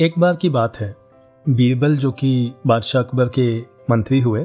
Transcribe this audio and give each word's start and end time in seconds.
एक 0.00 0.18
बार 0.18 0.36
की 0.36 0.48
बात 0.48 0.76
है। 0.76 0.94
बीरबल, 1.46 1.96
जो 1.96 2.10
कि 2.12 2.52
बादशाह 2.66 3.02
अकबर 3.02 3.28
के 3.28 3.60
मंत्री 3.90 4.20
हुए, 4.20 4.44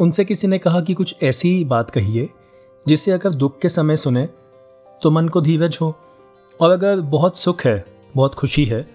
उनसे 0.00 0.24
किसी 0.24 0.46
ने 0.46 0.58
कहा 0.58 0.80
कि 0.80 0.94
कुछ 0.94 1.22
ऐसी 1.22 1.64
बात 1.64 1.90
कहिए, 1.90 2.28
जिसे 2.86 3.12
अगर 3.12 3.30
दुख 3.30 3.58
के 3.60 3.68
समय 3.68 3.96
सुने 3.96 4.26
तो 5.02 5.10
मन 5.10 5.28
को 5.28 5.40
धीरज 5.40 5.78
हो। 5.80 5.94
और 6.60 6.70
अगर 6.70 7.00
बहुत 7.00 7.38
सुख 7.38 7.64
है, 7.64 7.84
बहुत 8.16 8.34
खुशी 8.34 8.64
है, 8.64 8.86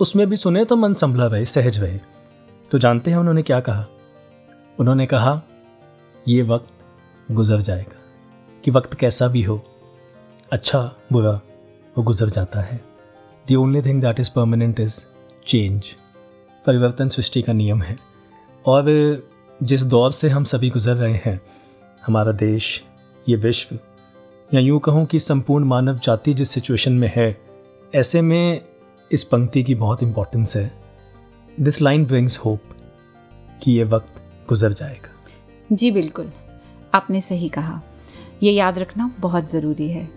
उसमें 0.00 0.26
भी 0.26 0.36
सुने 0.36 0.64
तो 0.64 0.76
मन 0.76 0.94
संभला 0.94 1.26
रहे, 1.26 1.44
सहज 1.44 1.78
रहे। 1.80 1.98
तो 2.70 2.78
जानते 2.78 3.10
हैं 3.10 3.18
उन्होंने 3.18 3.42
क्या 3.42 3.60
कहा? 3.60 3.84
उन्होंने 4.78 5.06
कहा, 5.06 5.42
ये 6.28 6.42
वक्त 6.42 7.32
गुजर 7.32 7.60
जाएगा, 7.60 7.98
कि 8.64 8.70
वक्त 8.70 8.94
कैसा 8.94 9.28
भी 9.28 9.42
हो 9.42 9.60
अच्छा 10.52 10.80
बुरा, 11.12 11.40
वो 11.98 12.02
गुजर 12.02 12.28
जाता 12.28 12.60
है। 12.60 12.80
The 13.48 13.54
only 13.54 13.82
thing 13.82 14.00
that 14.02 14.20
is 14.20 14.30
permanent 14.36 14.80
is 14.80 15.04
change 15.46 15.84
परिवर्तन 16.66 17.08
सृष्टि 17.08 17.42
का 17.42 17.52
नियम 17.52 17.82
है। 17.82 17.98
और 18.66 18.86
जिस 19.62 19.82
दौर 19.82 20.12
से 20.12 20.28
हम 20.28 20.44
सभी 20.44 20.70
गुजर 20.70 20.94
रहे 20.94 21.14
हैं, 21.14 21.40
हमारा 22.06 22.32
देश, 22.32 22.84
ये 23.28 23.36
विश्व, 23.36 23.78
या 24.54 24.60
यूँ 24.60 24.80
कहूँ 24.80 25.06
कि 25.06 25.18
संपूर्ण 25.18 25.64
मानव 25.64 25.98
जाति 25.98 26.34
जिस 26.34 26.50
सिचुएशन 26.50 26.92
में 26.92 27.12
है, 27.16 27.36
ऐसे 27.94 28.22
में 28.22 28.60
इस 29.12 29.24
पंक्ति 29.24 29.62
की 29.64 29.74
बहुत 29.74 30.02
इम्पोर्टेंस 30.02 30.56
है। 30.56 30.72
दिस 31.60 31.82
लाइन 31.82 32.06
ब्रिंग्स 32.06 32.38
होप 32.38 32.62
कि 33.62 33.72
ये 33.72 33.84
वक्त 33.84 34.08
गुजर 34.48 34.72
जाएगा। 34.72 35.10
जी 35.72 35.90
बिल्कुल, 35.90 36.32
आपने 36.94 37.20
सही 37.20 37.48
कहा। 37.48 37.82
ये 38.42 38.52
याद 38.52 38.78
रखना 38.78 39.14
बहुत 39.20 39.50
ज़रूरी 39.50 39.88
है। 39.88 40.08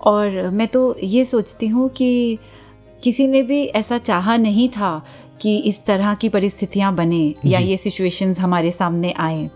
और 0.00 0.50
मैं 0.50 0.68
तो 0.68 0.96
ये 1.02 1.24
सोचती 1.24 1.66
हूँ 1.66 1.88
कि 1.88 2.38
किसी 3.04 3.26
ने 3.26 3.42
भी 3.42 3.64
ऐसा 3.64 3.98
चाहा 3.98 4.36
नहीं 4.36 4.68
था 4.68 5.06
कि 5.40 5.56
इस 5.58 5.84
तरह 5.84 6.14
की 6.14 6.28
परिस्थितियाँ 6.28 6.94
बने 6.94 7.34
या 7.46 7.58
ये 7.58 7.76
सिचुएशंस 7.76 8.40
हमारे 8.40 8.70
सामने 8.70 9.12
आए। 9.12 9.50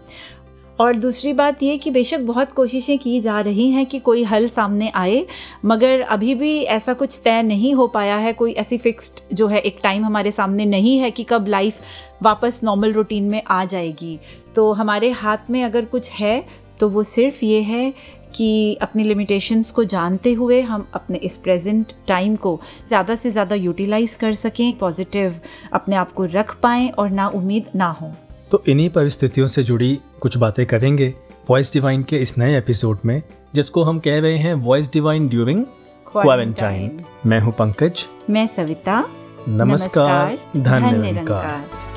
और 0.80 0.96
दूसरी 0.96 1.32
बात 1.32 1.62
ये 1.62 1.78
कि 1.78 1.90
बेशक 1.90 2.20
बहुत 2.20 2.52
कोशिशें 2.52 2.98
की 2.98 3.20
जा 3.20 3.40
रही 3.40 3.70
हैं 3.70 3.86
कि 3.86 3.98
कोई 3.98 4.22
हल 4.22 4.48
सामने 4.48 4.90
आए 4.94 5.26
मगर 5.64 6.00
अभी 6.00 6.34
भी 6.34 6.62
ऐसा 6.62 6.92
कुछ 6.92 7.20
तय 7.24 7.42
नहीं 7.42 7.74
हो 7.74 7.86
पाया 7.86 8.16
है 8.16 8.32
कोई 8.32 8.52
ऐसी 8.52 8.78
फिक्स्ड 8.78 9.36
जो 9.36 9.46
है 9.46 9.58
एक 9.58 9.80
टाइम 9.82 10.04
हमारे 10.04 10.30
सामने 10.30 10.64
नहीं 10.64 10.98
है 10.98 11.10
कि 11.10 11.24
कब 11.24 11.46
लाइफ 11.48 11.80
वापस 12.22 12.60
नॉर्मल 12.64 12.92
रूटीन 12.92 13.24
में 13.24 13.42
आ 13.48 13.64
जाएगी। 13.64 14.18
तो 14.54 14.72
हमारे 14.72 15.10
हाथ 15.10 15.50
में 15.50 15.64
अगर 15.64 15.84
कुछ 15.84 16.10
है 16.12 16.68
तो 16.80 16.88
वो 16.88 17.02
सिर्फ़ 17.02 17.44
ये 17.44 17.60
है 17.60 17.94
कि 18.34 18.74
अपनी 18.82 19.04
लिमिटेशंस 19.04 19.70
को 19.70 19.84
जानते 19.84 20.32
हुए 20.32 20.60
हम 20.62 20.86
अपने 20.94 21.18
इस 21.18 21.36
प्रेजेंट 21.36 21.92
टाइम 22.08 22.36
को 22.36 22.58
ज़्यादा 22.88 23.14
से 23.14 23.30
ज़्यादा 23.30 23.54
यूटिलाइज 23.54 24.14
कर 24.14 24.32
सकें 24.34 24.78
पॉजिटिव 24.78 25.40
अपने 25.72 25.96
आप 25.96 26.12
को 26.12 26.24
रख 26.24 26.54
पाएँ 26.62 26.88
और 26.90 27.10
ना 27.10 27.28
उम्मीद 27.28 27.66
ना 27.76 27.90
हो। 27.90 28.12
तो 28.50 28.62
इन्हीं 28.68 28.88
परिस्थितियों 28.90 29.46
से 29.46 29.62
जुड़ी 29.62 29.98
कुछ 30.20 30.36
बातें 30.36 30.64
करेंगे 30.66 31.14
वॉइस 31.50 31.72
डिवाइन 31.72 32.02
के 32.02 32.16
इस 32.16 32.36
नए 32.38 32.56
एपिसोड 32.58 32.98
में 33.04 33.22
जिसको 33.54 33.82
हम 33.82 33.98
कह 33.98 34.18
रहे 34.20 34.38
हैं 34.38 34.54
वॉइस 34.54 34.92
डिवाइन 34.92 35.28
ड्यूरिंग 35.28 35.64
क्वारंटाइन 36.12 37.04
मैं 37.26 37.40
हूँ 37.40 37.52
पंकज। 37.52 38.06
मैं 38.30 38.46
सविता। 38.46 39.04
नमस्कार 39.48 40.38
निरंकार 40.56 41.87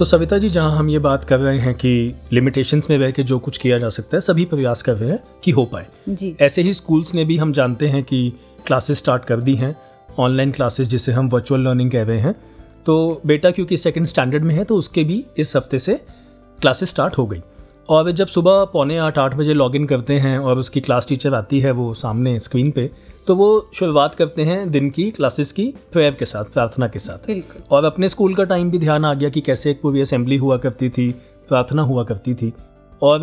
तो 0.00 0.04
सविता 0.04 0.36
जी 0.38 0.48
जहाँ 0.48 0.76
हम 0.76 0.88
ये 0.90 0.98
बात 0.98 1.24
कर 1.24 1.38
रहे 1.38 1.58
हैं 1.58 1.74
कि 1.74 1.90
लिमिटेशंस 2.32 2.88
में 2.90 2.96
रह 2.98 3.10
के 3.10 3.22
जो 3.22 3.38
कुछ 3.38 3.56
किया 3.58 3.78
जा 3.78 3.88
सकता 3.88 4.16
है 4.16 4.20
सभी 4.20 4.44
प्रयास 4.44 4.82
कर 4.82 4.92
रहे 4.92 5.10
हैं 5.10 5.18
कि 5.44 5.50
हो 5.50 5.64
पाए। 5.64 5.86
जी। 6.08 6.34
ऐसे 6.40 6.62
ही 6.62 6.72
स्कूल्स 6.74 7.14
ने 7.14 7.24
भी 7.24 7.36
हम 7.36 7.52
जानते 7.52 7.88
हैं 7.88 8.02
कि 8.04 8.32
क्लासेस 8.66 8.98
स्टार्ट 8.98 9.24
कर 9.24 9.40
दी 9.40 9.54
हैं 9.54 9.74
ऑनलाइन 10.18 10.52
क्लासेस 10.52 10.88
जिसे 10.88 11.12
हम 11.12 11.28
वर्चुअल 11.28 11.60
लर्निंग 11.60 11.90
कह 11.90 12.02
रहे 12.02 12.20
हैं। 12.20 12.34
तो 12.86 13.20
बेटा 13.26 13.50
क्योंकि 13.50 13.76
सेकेंड 13.76 14.06
स्टैंडर्ड 14.06 14.44
में 14.44 14.54
है 14.54 14.64
तो 14.64 14.76
उसके 14.76 15.04
भी 15.04 15.24
इस 15.38 15.54
हफ़्ते 15.56 15.78
से 15.78 16.00
क्लासेस 16.58 16.88
स्टार्ट 16.88 17.18
हो 17.18 17.26
गई। 17.26 17.42
और 17.88 18.10
जब 18.10 18.26
सुबह 18.26 18.64
पौने 18.64 18.96
आठ 18.98 19.18
आठ 19.18 19.34
बजे 19.34 19.54
लॉगिन 19.54 19.86
करते 19.86 20.14
हैं 20.14 20.38
और 20.38 20.58
उसकी 20.58 20.80
क्लास 20.80 21.08
टीचर 21.08 21.34
आती 21.34 21.60
है 21.60 21.70
वो 21.70 21.92
सामने 21.94 22.38
स्क्रीन 22.40 22.70
पे 22.70 22.90
तो 23.26 23.34
वो 23.36 23.48
शुरुआत 23.74 24.14
करते 24.14 24.44
हैं 24.44 24.70
दिन 24.70 24.90
की 24.90 25.10
क्लासेस 25.10 25.52
की 25.52 25.66
प्रेयर 25.92 26.14
के 26.14 26.24
साथ 26.24 26.44
प्रार्थना 26.44 26.88
के 26.88 26.98
साथ। 26.98 27.30
और 27.72 27.84
अपने 27.84 28.08
स्कूल 28.08 28.34
का 28.34 28.44
टाइम 28.44 28.70
भी 28.70 28.78
ध्यान 28.78 29.04
आ 29.04 29.12
गया 29.14 29.28
कि 29.28 29.40
कैसे 29.40 29.70
एक 29.70 29.80
पूरी 29.82 30.00
असेंबली 30.00 30.36
हुआ 30.36 30.56
करती 30.56 30.88
थी 30.88 31.10
प्रार्थना 31.48 31.82
हुआ 31.82 32.04
करती 32.04 32.34
थी। 32.34 32.52
और 33.02 33.20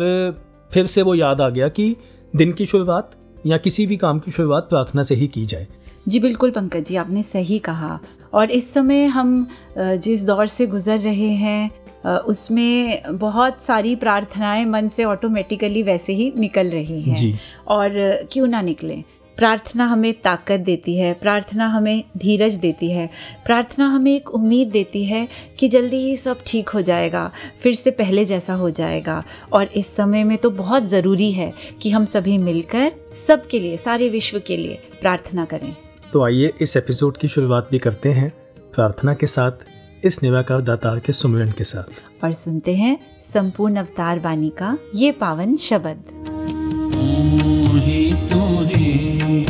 फिर 0.70 0.86
से 0.86 1.02
वो 1.02 1.14
याद 1.14 1.40
आ 1.40 1.48
गया 1.48 1.68
कि 1.68 1.94
दिन 2.34 2.52
की 2.52 2.66
शुरुआत 2.66 3.10
या 3.46 3.56
किसी 3.58 3.86
भी 3.86 3.96
काम 3.96 4.18
की 4.18 4.30
शुरुआत 4.30 4.68
प्रार्थना 4.70 5.02
से 5.02 5.14
ही 5.14 5.26
की 5.26 5.44
जाए। 5.46 5.66
जी 6.08 6.20
बिल्कुल 6.20 6.50
पंकज 6.50 6.84
जी 6.84 6.96
आपने 6.96 7.22
सही 7.22 7.58
कहा। 7.58 7.98
और 8.34 8.50
इस 8.50 8.72
समय 8.74 9.04
हम 9.06 9.46
जिस 9.78 10.24
दौर 10.24 10.46
से 10.46 10.66
गुज़र 10.66 10.98
रहे 10.98 11.30
हैं 11.36 11.70
उसमें 12.06 13.02
बहुत 13.08 13.62
सारी 13.62 13.96
प्रार्थनाएँ 13.96 14.64
मन 14.64 14.88
से 14.88 15.04
ऑटोमेटिकली 15.04 15.82
वैसे 15.82 16.12
ही 16.12 16.32
निकल 16.36 16.68
रही 16.68 17.00
हैं। 17.02 17.38
और 17.68 17.90
क्यों 18.32 18.46
ना 18.46 18.60
निकलें? 18.60 19.02
प्रार्थना 19.36 19.84
हमें 19.84 20.12
ताकत 20.14 20.60
देती 20.60 20.96
है 20.96 21.12
प्रार्थना 21.12 21.66
हमें 21.66 22.04
धीरज 22.16 22.54
देती 22.54 22.90
है 22.90 23.08
प्रार्थना 23.46 23.86
हमें 23.86 24.14
एक 24.16 24.30
उम्मीद 24.30 24.68
देती 24.68 25.04
है 25.04 25.28
कि 25.58 25.68
जल्दी 25.68 25.96
ही 25.96 26.16
सब 26.16 26.38
ठीक 26.46 26.68
हो 26.68 26.80
जाएगा 26.80 27.30
फिर 27.62 27.74
से 27.74 27.90
पहले 27.90 28.24
जैसा 28.24 28.54
हो 28.54 28.70
जाएगा। 28.70 29.22
और 29.52 29.64
इस 29.64 29.94
समय 29.96 30.24
में 30.24 30.36
तो 30.38 30.50
बहुत 30.50 30.86
ज़रूरी 30.86 31.32
है 31.32 31.52
कि 31.82 31.90
हम 31.90 32.04
सभी 32.04 32.38
मिलकर 32.38 32.92
सबके 33.26 33.58
लिए 33.58 33.76
सारे 33.76 34.08
विश्व 34.08 34.40
के 34.46 34.56
लिए 34.56 34.78
प्रार्थना 35.00 35.44
करें। 35.44 35.74
तो 36.12 36.24
आइए 36.24 36.52
इस 36.60 36.76
एपिसोड 36.76 37.16
की 37.16 37.28
शुरुआत 37.28 37.68
भी 37.70 37.78
करते 37.78 38.08
हैं। 38.08 38.32
प्रार्थना 38.74 39.14
के 39.14 39.26
साथ 39.26 39.66
इस 40.04 40.22
निराकार 40.22 40.60
दातार 40.60 40.98
के 40.98 41.12
सुमिरन 41.12 41.50
के 41.50 41.64
साथ। 41.64 42.24
और 42.24 42.32
सुनते 42.32 42.76
हैं 42.76 42.98
संपूर्ण 43.34 43.76
अवतार 43.76 44.18
वाणी 44.18 44.50
का 44.50 44.78
ये 44.94 45.12
पावन 45.12 45.56
शब्द। 45.56 46.02
तू 46.08 47.78
ही 47.78 48.12
तू 48.12 48.64
ही 48.64 49.44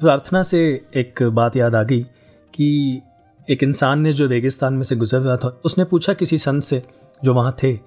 प्रार्थना 0.00 0.42
से 0.42 0.86
एक 0.96 1.22
बात 1.22 1.56
याद 1.56 1.74
आ 1.74 1.82
गई 1.82 2.02
कि 2.54 3.00
एक 3.50 3.62
इंसान 3.62 4.00
ने 4.00 4.12
जो 4.12 4.26
रेगिस्तान 4.26 4.74
में 4.74 4.82
से 4.82 4.96
गुजर 4.96 5.18
रहा 5.18 5.36
था, 5.36 5.60
उसने 5.64 5.84
पूछा 5.84 6.12
किसी 6.12 6.38
संत 6.38 6.62
से 6.62 6.82
जो 7.24 7.34
वहाँ 7.34 7.56
थे 7.62 7.78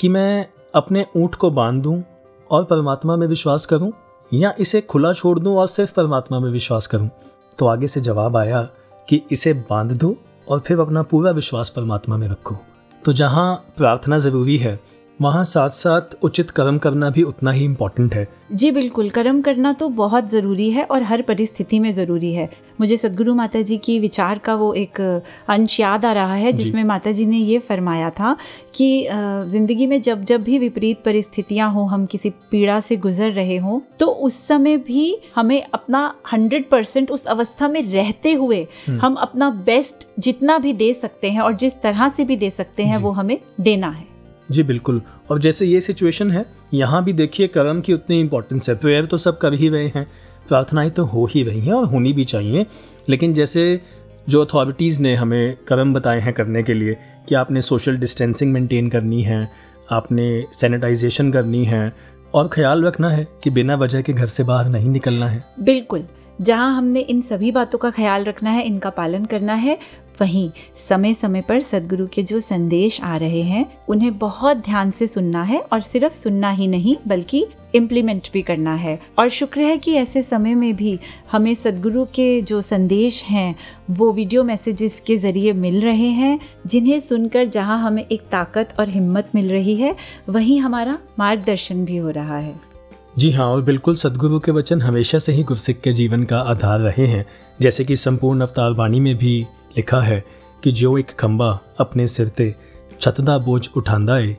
कि 0.00 0.08
मैं 0.08 0.46
अपने 0.74 1.06
ऊँट 1.16 1.34
को 1.34 1.50
बाँध 1.50 1.82
दूँ 1.82 2.02
और 2.50 2.64
परमात्मा 2.64 3.16
में 3.16 3.26
विश्वास 3.26 3.66
करूँ? 3.66 3.92
या 4.34 4.54
इसे 4.58 4.80
खुला 4.80 5.12
छोड़ 5.12 5.38
दूँ 5.38 5.56
और 5.56 5.68
सिर्फ़ 5.68 5.92
परमात्मा 5.92 6.38
में 6.38 6.50
विश्वास 6.50 6.86
करूँ? 6.86 7.10
तो 7.58 7.66
आगे 7.66 7.86
से 7.86 8.00
जवाब 8.00 8.36
आया 8.36 8.62
कि 9.08 9.22
इसे 9.32 9.52
बाँध 9.52 9.92
दो 9.92 10.16
और 10.48 10.60
फिर 10.60 10.78
अपना 10.78 11.02
पूरा 11.02 11.30
विश्वास 11.30 11.68
परमात्मा 11.68 12.16
में 12.16 12.28
रखो। 12.28 12.56
तो 13.04 13.12
जहाँ 13.12 13.54
प्रार्थना 13.76 14.18
ज़रूरी 14.18 14.56
है 14.56 14.80
वहाँ 15.20 15.42
साथ 15.44 15.70
साथ 15.70 16.14
उचित 16.24 16.50
कर्म 16.50 16.78
करना 16.78 17.08
भी 17.10 17.22
उतना 17.22 17.50
ही 17.50 17.64
इम्पोर्टेंट 17.64 18.14
है। 18.14 18.26
जी 18.52 18.70
बिल्कुल 18.70 19.08
कर्म 19.10 19.40
करना 19.42 19.72
तो 19.72 19.88
बहुत 19.90 20.28
ज़रूरी 20.30 20.70
है 20.70 20.84
और 20.84 21.02
हर 21.02 21.22
परिस्थिति 21.22 21.78
में 21.80 21.92
ज़रूरी 21.94 22.32
है। 22.34 22.48
मुझे 22.80 22.96
सदगुरु 22.96 23.34
माता 23.34 23.62
जी 23.62 23.76
की 23.76 23.98
विचार 23.98 24.38
का 24.38 24.54
वो 24.54 24.72
एक 24.74 25.00
अंश 25.48 25.78
याद 25.80 26.04
आ 26.04 26.12
रहा 26.12 26.34
है 26.34 26.52
जिसमें 26.52 26.82
माता 26.84 27.12
जी 27.12 27.26
ने 27.26 27.36
ये 27.36 27.58
फरमाया 27.58 28.10
था 28.10 28.36
कि 28.74 29.06
ज़िंदगी 29.48 29.86
में 29.86 30.00
जब 30.00 30.24
जब 30.24 30.42
भी 30.42 30.58
विपरीत 30.58 31.02
परिस्थितियाँ 31.04 31.70
हों 31.72 31.88
हम 31.90 32.06
किसी 32.06 32.30
पीड़ा 32.50 32.80
से 32.80 32.96
गुजर 32.98 33.32
रहे 33.32 33.56
हों 33.56 33.80
तो 33.98 34.06
उस 34.06 34.46
समय 34.46 34.76
भी 34.78 35.16
हमें 35.34 35.62
अपना 35.64 36.14
हंड्रेड 36.32 36.68
परसेंट 36.70 37.10
उस 37.10 37.24
अवस्था 37.26 37.68
में 37.68 37.82
रहते 37.82 38.32
हुए 38.32 38.66
हम्म। 38.86 39.00
हम 39.00 39.14
अपना 39.16 39.50
बेस्ट 39.66 40.08
जितना 40.18 40.58
भी 40.58 40.72
दे 40.72 40.92
सकते 40.94 41.30
हैं 41.30 41.40
और 41.40 41.56
जिस 41.56 41.80
तरह 41.82 42.08
से 42.08 42.24
भी 42.24 42.36
दे 42.36 42.50
सकते 42.50 42.82
हैं 42.82 42.96
वो 42.96 43.10
हमें 43.10 43.38
देना 43.60 43.90
है। 43.90 44.10
जी 44.50 44.62
बिल्कुल। 44.62 45.02
और 45.30 45.38
जैसे 45.38 45.66
ये 45.66 45.80
सिचुएशन 45.80 46.30
है, 46.30 46.46
यहाँ 46.74 47.04
भी 47.04 47.12
देखिए 47.12 47.46
कर्म 47.46 47.80
की 47.80 47.92
उतनी 47.92 48.20
इंपॉर्टेंस 48.20 48.68
है। 48.68 48.76
प्रेयर 48.76 49.04
तो 49.04 49.18
सब 49.18 49.38
कर 49.38 49.54
ही 49.54 49.68
रहे 49.68 49.86
हैं, 49.86 50.06
प्रार्थनाएँ 50.48 50.90
तो 50.90 51.04
हो 51.04 51.26
ही 51.26 51.42
रही 51.42 51.60
हैं 51.60 51.72
और 51.72 51.84
होनी 51.84 52.12
भी 52.12 52.24
चाहिए। 52.24 52.66
लेकिन 53.08 53.34
जैसे 53.34 53.80
जो 54.28 54.44
अथॉरिटीज़ 54.44 55.02
ने 55.02 55.14
हमें 55.14 55.56
कर्म 55.68 55.94
बताए 55.94 56.20
हैं 56.20 56.32
करने 56.32 56.62
के 56.62 56.74
लिए, 56.74 56.96
कि 57.28 57.34
आपने 57.34 57.60
सोशल 57.60 57.96
डिस्टेंसिंग 57.96 58.52
मेंटेन 58.52 58.90
करनी 58.90 59.22
है, 59.22 59.50
आपने 59.90 60.44
सैनिटाइजेशन 60.52 61.32
करनी 61.32 61.64
है, 61.64 61.92
और 62.34 62.48
ख्याल 62.48 62.84
रखना 62.84 63.10
है 63.10 63.28
कि 63.44 63.50
बिना 63.50 63.74
वजह 63.74 64.02
के 64.02 64.12
घर 64.12 64.26
से 64.26 64.44
बाहर 64.44 64.68
नहीं 64.68 64.88
निकलना 64.88 65.28
है। 65.28 65.44
बिल्कुल। 65.60 66.04
जहाँ 66.40 66.76
हमने 66.76 67.00
इन 67.00 67.20
सभी 67.20 67.50
बातों 67.52 67.78
का 67.78 67.90
ख्याल 67.90 68.24
रखना 68.24 68.50
है, 68.50 68.62
इनका 68.62 68.90
पालन 68.90 69.24
करना 69.24 69.54
है, 69.54 69.78
वहीं 70.20 70.50
समय 70.76 71.14
समय 71.14 71.40
पर 71.40 71.60
सदगुरु 71.60 72.06
के 72.06 72.22
जो 72.22 72.40
संदेश 72.40 73.00
आ 73.02 73.16
रहे 73.16 73.42
हैं, 73.42 73.78
उन्हें 73.88 74.18
बहुत 74.18 74.56
ध्यान 74.56 74.90
से 74.90 75.06
सुनना 75.06 75.42
है 75.42 75.60
और 75.60 75.80
सिर्फ़ 75.80 76.12
सुनना 76.12 76.50
ही 76.50 76.66
नहीं, 76.66 76.96
बल्कि 77.08 77.46
इम्प्लीमेंट 77.74 78.28
भी 78.32 78.42
करना 78.42 78.74
है। 78.74 78.98
और 79.18 79.28
शुक्र 79.28 79.60
है 79.60 79.78
कि 79.78 79.94
ऐसे 79.94 80.22
समय 80.22 80.54
में 80.54 80.76
भी 80.76 80.98
हमें 81.32 81.54
सदगुरु 81.54 82.04
के 82.04 82.42
जो 82.42 82.60
संदेश 82.60 83.22
हैं, 83.24 83.54
वो 83.90 84.12
वीडियो 84.12 84.44
मैसेजेस 84.44 85.02
के 85.06 85.16
ज़रिए 85.16 85.52
मिल 85.52 85.80
रहे 85.80 86.08
हैं, 86.08 86.38
जिन्हें 86.66 87.00
सुनकर 87.00 87.46
जहाँ 87.46 87.78
हमें 87.78 88.06
एक 88.06 88.22
ताकत 88.22 88.74
और 88.80 88.88
हिम्मत 88.88 89.30
मिल 89.34 89.50
रही 89.50 89.76
है, 89.76 89.96
वहीं 90.28 90.60
हमारा 90.60 90.98
मार्गदर्शन 91.18 91.84
भी 91.84 91.96
हो 91.96 92.10
रहा 92.10 92.38
है। 92.38 92.71
जी 93.18 93.30
हाँ 93.30 93.46
और 93.46 93.62
बिल्कुल 93.62 93.94
सदगुरु 93.94 94.38
के 94.40 94.52
वचन 94.52 94.80
हमेशा 94.82 95.18
से 95.18 95.32
ही 95.32 95.42
गुरसिख 95.42 95.80
के 95.80 95.92
जीवन 95.92 96.24
का 96.24 96.38
आधार 96.38 96.80
रहे 96.80 97.06
हैं। 97.06 97.24
जैसे 97.60 97.84
कि 97.84 97.96
संपूर्ण 97.96 98.40
अवतार 98.40 98.72
वाणी 98.72 99.00
में 99.00 99.14
भी 99.16 99.46
लिखा 99.76 100.00
है 100.00 100.24
कि 100.64 100.72
जो 100.72 100.98
एक 100.98 101.10
खंबा 101.10 101.60
अपने 101.80 102.06
सिर 102.08 102.28
ते 102.28 102.54
छतदा 103.00 103.38
बोझ 103.38 103.68
उठांदा 103.76 104.16
है 104.16 104.32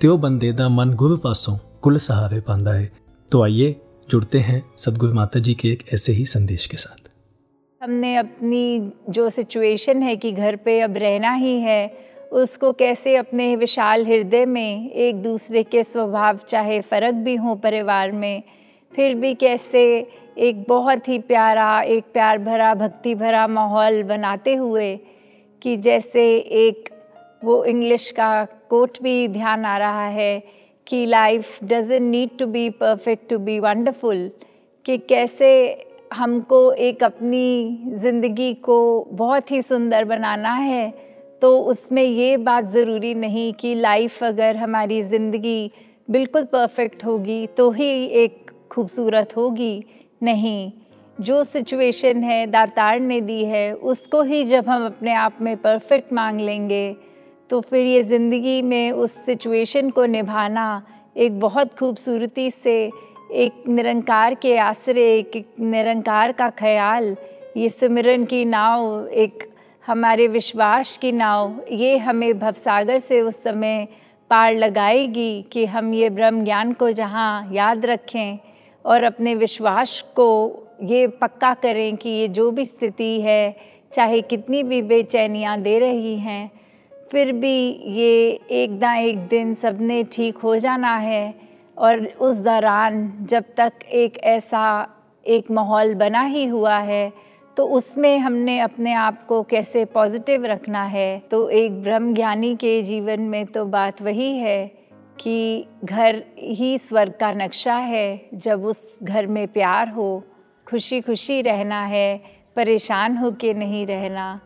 त्यो 0.00 0.16
बंदे 0.16 0.52
दा 0.52 0.68
मन 0.68 0.92
गुरु 0.94 1.16
पासों 1.16 1.56
कुल 1.82 1.96
सहारे 1.96 2.40
पांदा 2.40 2.72
है 2.72 2.90
तो 3.32 3.42
आइए 3.42 3.80
जुड़ते 4.10 4.38
हैं 4.38 4.62
सदगुरु 4.76 5.14
माता 5.14 5.38
जी 5.38 5.54
के 5.54 5.68
एक 5.68 5.84
ऐसे 5.94 6.12
ही 6.12 6.24
संदेश 6.24 6.66
के 6.66 6.76
साथ। 6.76 7.08
हमने 7.82 8.16
अपनी 8.16 8.92
जो 9.10 9.30
सिचुएशन 9.30 10.02
है 10.02 10.16
कि 10.16 10.32
घर 10.32 10.56
पे 10.56 10.80
अब 10.80 10.96
रहना 10.96 11.32
ही 11.32 11.60
है 11.60 12.07
उसको 12.32 12.72
कैसे 12.72 13.14
अपने 13.16 13.54
विशाल 13.56 14.06
हृदय 14.06 14.44
में 14.46 14.90
एक 14.90 15.22
दूसरे 15.22 15.62
के 15.62 15.82
स्वभाव, 15.84 16.38
चाहे 16.48 16.80
फ़र्क 16.80 17.14
भी 17.14 17.36
हो 17.36 17.54
परिवार 17.54 18.12
में, 18.12 18.42
फिर 18.92 19.14
भी 19.14 19.34
कैसे 19.34 19.84
एक 20.38 20.64
बहुत 20.68 21.08
ही 21.08 21.18
प्यारा, 21.18 21.80
एक 21.82 22.04
प्यार 22.12 22.38
भरा, 22.38 22.74
भक्ति 22.74 23.14
भरा 23.14 23.46
माहौल 23.46 24.02
बनाते 24.02 24.54
हुए 24.54 24.96
कि 25.62 25.76
जैसे 25.76 26.24
एक 26.36 26.88
वो 27.44 27.64
इंग्लिश 27.64 28.10
का 28.10 28.44
कोट 28.44 29.02
भी 29.02 29.28
ध्यान 29.28 29.64
आ 29.64 29.76
रहा 29.78 30.06
है 30.06 30.42
कि 30.86 31.04
life 31.06 31.58
doesn't 31.64 32.02
need 32.02 32.38
to 32.38 32.46
be 32.46 32.68
perfect 32.70 33.28
to 33.30 33.38
be 33.38 33.58
wonderful 33.60 34.30
कि 34.84 34.98
कैसे 34.98 35.50
हमको 36.12 36.72
एक 36.72 37.02
अपनी 37.04 37.78
ज़िंदगी 37.94 38.54
को 38.54 38.78
बहुत 39.12 39.50
ही 39.50 39.62
सुंदर 39.62 40.04
बनाना 40.04 40.54
है 40.54 41.07
तो 41.42 41.58
उसमें 41.60 42.02
ये 42.02 42.36
बात 42.36 42.70
ज़रूरी 42.72 43.14
नहीं 43.14 43.52
कि 43.52 43.74
लाइफ 43.74 44.22
अगर 44.24 44.56
हमारी 44.56 45.02
ज़िंदगी 45.02 45.70
बिल्कुल 46.08 46.44
परफेक्ट 46.44 47.04
होगी 47.04 47.46
तो 47.56 47.70
ही 47.70 47.90
एक 48.14 48.50
खूबसूरत 48.70 49.36
होगी। 49.36 49.84
नहीं, 50.22 50.70
जो 51.18 51.42
सिचुएशन 51.44 52.22
है, 52.22 52.46
दातार 52.46 53.00
ने 53.00 53.20
दी 53.20 53.44
है, 53.44 53.72
उसको 53.74 54.22
ही 54.22 54.44
जब 54.44 54.68
हम 54.68 54.86
अपने 54.86 55.14
आप 55.14 55.38
में 55.40 55.56
परफेक्ट 55.56 56.12
मांग 56.12 56.40
लेंगे 56.40 56.96
तो 57.50 57.60
फिर 57.60 57.86
ये 57.86 58.02
ज़िंदगी 58.04 58.60
में 58.62 58.90
उस 58.92 59.10
सिचुएशन 59.26 59.90
को 59.90 60.04
निभाना 60.06 60.82
एक 61.16 61.38
बहुत 61.40 61.74
खूबसूरती 61.78 62.50
से, 62.50 62.90
एक 63.34 63.62
निरंकार 63.68 64.34
के 64.34 64.56
आसरे 64.58 65.02
एक 65.14 65.36
एक 65.36 65.46
निरंकार 65.60 66.32
का 66.32 66.48
ख्याल, 66.50 67.16
ये 67.56 67.68
सिमरन 67.70 68.24
की 68.24 68.44
नाव 68.44 69.06
एक 69.06 69.47
हमारे 69.88 70.26
विश्वास 70.28 70.96
की 70.96 71.10
नाव, 71.12 71.60
ये 71.70 71.96
हमें 71.98 72.38
भवसागर 72.38 72.98
से 72.98 73.20
उस 73.20 73.42
समय 73.42 73.86
पार 74.30 74.54
लगाएगी 74.54 75.42
कि 75.42 75.64
हम 75.66 75.92
ये 75.94 76.10
ब्रह्म 76.10 76.44
ज्ञान 76.44 76.72
को 76.72 76.90
जहाँ 76.90 77.48
याद 77.52 77.86
रखें 77.86 78.38
और 78.84 79.02
अपने 79.02 79.34
विश्वास 79.34 80.00
को 80.16 80.28
ये 80.82 81.06
पक्का 81.06 81.52
करें 81.54 81.96
कि 81.96 82.10
ये 82.10 82.26
जो 82.28 82.50
भी 82.50 82.64
स्थिति 82.64 83.20
है, 83.20 83.56
चाहे 83.92 84.20
कितनी 84.22 84.62
भी 84.62 84.80
बेचैनियाँ 84.82 85.60
दे 85.62 85.78
रही 85.78 86.16
हैं, 86.18 86.50
फिर 87.12 87.32
भी 87.32 87.56
ये 87.92 88.40
एक 88.50 88.70
ना 88.70 88.94
एक 88.96 89.26
दिन 89.28 89.54
सबने 89.54 90.02
ठीक 90.04 90.38
हो 90.38 90.56
जाना 90.56 90.94
है 90.96 91.34
और 91.76 92.04
उस 92.06 92.36
दौरान 92.36 93.26
जब 93.30 93.44
तक 93.56 93.72
एक 93.84 94.18
ऐसा 94.18 94.66
एक 95.26 95.50
माहौल 95.50 95.94
बना 95.94 96.22
ही 96.24 96.46
हुआ 96.46 96.78
है 96.78 97.27
तो 97.58 97.66
उसमें 97.66 98.18
हमने 98.18 98.58
अपने 98.60 98.92
आप 98.92 99.26
को 99.26 99.42
कैसे 99.42 99.84
पॉजिटिव 99.84 100.44
रखना 100.44 100.82
है? 100.82 101.22
तो 101.30 101.48
एक 101.48 101.82
ब्रह्म 101.82 102.14
ज्ञानी 102.14 102.54
के 102.56 102.82
जीवन 102.82 103.20
में 103.20 103.46
तो 103.46 103.64
बात 103.64 104.02
वही 104.02 104.38
है 104.38 104.66
कि 105.20 105.66
घर 105.84 106.22
ही 106.38 106.78
स्वर्ग 106.78 107.12
का 107.12 107.32
नक्शा 107.32 107.74
है। 107.74 108.28
जब 108.34 108.64
उस 108.64 108.98
घर 109.02 109.26
में 109.26 109.48
प्यार 109.48 109.88
हो 109.88 110.22
खुशी 110.66 111.00
खुशी 111.00 111.40
रहना 111.42 111.84
है, 111.84 112.20
परेशान 112.56 113.16
हो 113.16 113.30
के 113.30 113.52
नहीं 113.54 113.86
रहना 113.86 114.40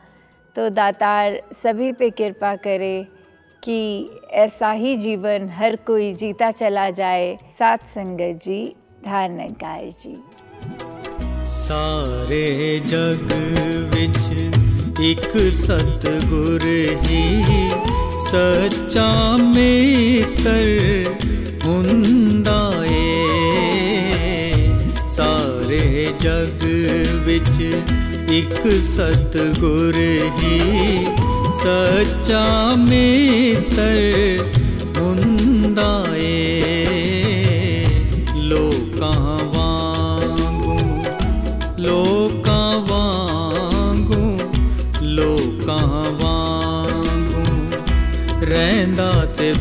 तो 0.56 0.68
दातार 0.70 1.40
सभी 1.62 1.92
पे 1.92 2.10
कृपा 2.10 2.56
करे 2.56 3.06
कि 3.62 4.10
ऐसा 4.32 4.70
ही 4.72 4.94
जीवन 4.96 5.48
हर 5.48 5.76
कोई 5.76 6.12
जीता 6.14 6.50
चला 6.50 6.90
जाए। 6.90 7.36
सात 7.58 7.82
संगत 7.82 8.40
जी 8.44 8.76
धारणकार 9.04 9.90
जी। 10.00 10.22
ਸਾਰੇ 11.51 12.79
ਜਗ 12.87 13.33
ਵਿੱਚ 13.93 15.01
ਇੱਕ 15.01 15.37
ਸਤਿਗੁਰ 15.55 16.61
ਹੀ 17.03 17.69
ਸੱਚਾ 18.31 19.11
ਮਿੱਤਰ 19.37 21.15
ਹੁੰਦਾ 21.65 22.59
ਏ 22.85 23.17
ਸਾਰੇ 25.07 26.07
ਜਗ 26.21 26.63
ਵਿੱਚ 27.25 27.61
ਇੱਕ 28.31 28.67
ਸਤਿਗੁਰ 28.85 29.95
ਹੀ 30.39 31.05
ਸੱਚਾ 31.63 32.45
ਮਿੱਤਰ 32.79 34.45
ਹੁੰਦਾ 34.97 35.91
ਏ 36.15 36.50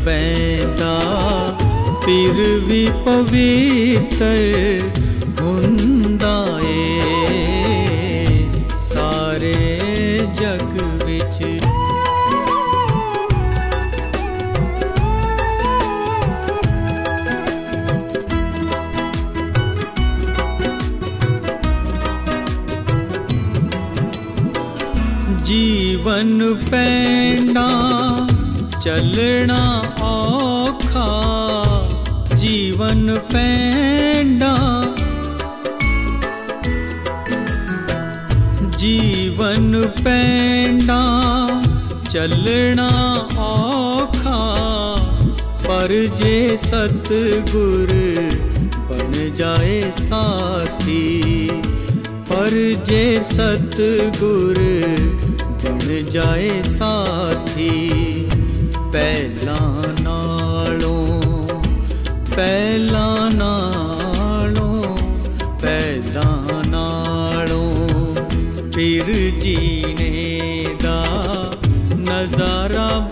ਬੈਂਦਾ 0.04 0.94
ਫਿਰ 2.04 2.60
ਵੀ 2.64 2.88
ਪਵਿੱਤਰ 3.04 4.90
ਹੁੰਦਾ 5.40 6.60
ਏ। 6.64 8.48
ਸਾਰੇ 8.88 9.54
ਜਗ 10.40 10.82
ਵਿੱਚ 11.04 11.42
ਜੀਵਨ 25.44 26.54
ਪੈਣਾ 26.70 27.68
ਚੱਲਣਾ 28.84 29.81
ਚੱਲਣਾ 42.11 42.89
ਔਖਾ 43.39 44.37
ਪਰ 45.67 45.93
ਜੇ 46.19 46.57
ਸਤਗੁਰ 46.57 47.93
ਬਣ 48.89 49.29
ਜਾਏ 49.35 49.81
ਸਾਥੀ 50.09 51.49
ਪਰ 52.29 52.49
ਜੇ 52.87 53.19
ਸਤਗੁਰ 53.23 54.59
ਬਣ 55.63 56.09
ਜਾਏ 56.11 56.61
ਸਾਥੀ 56.77 57.40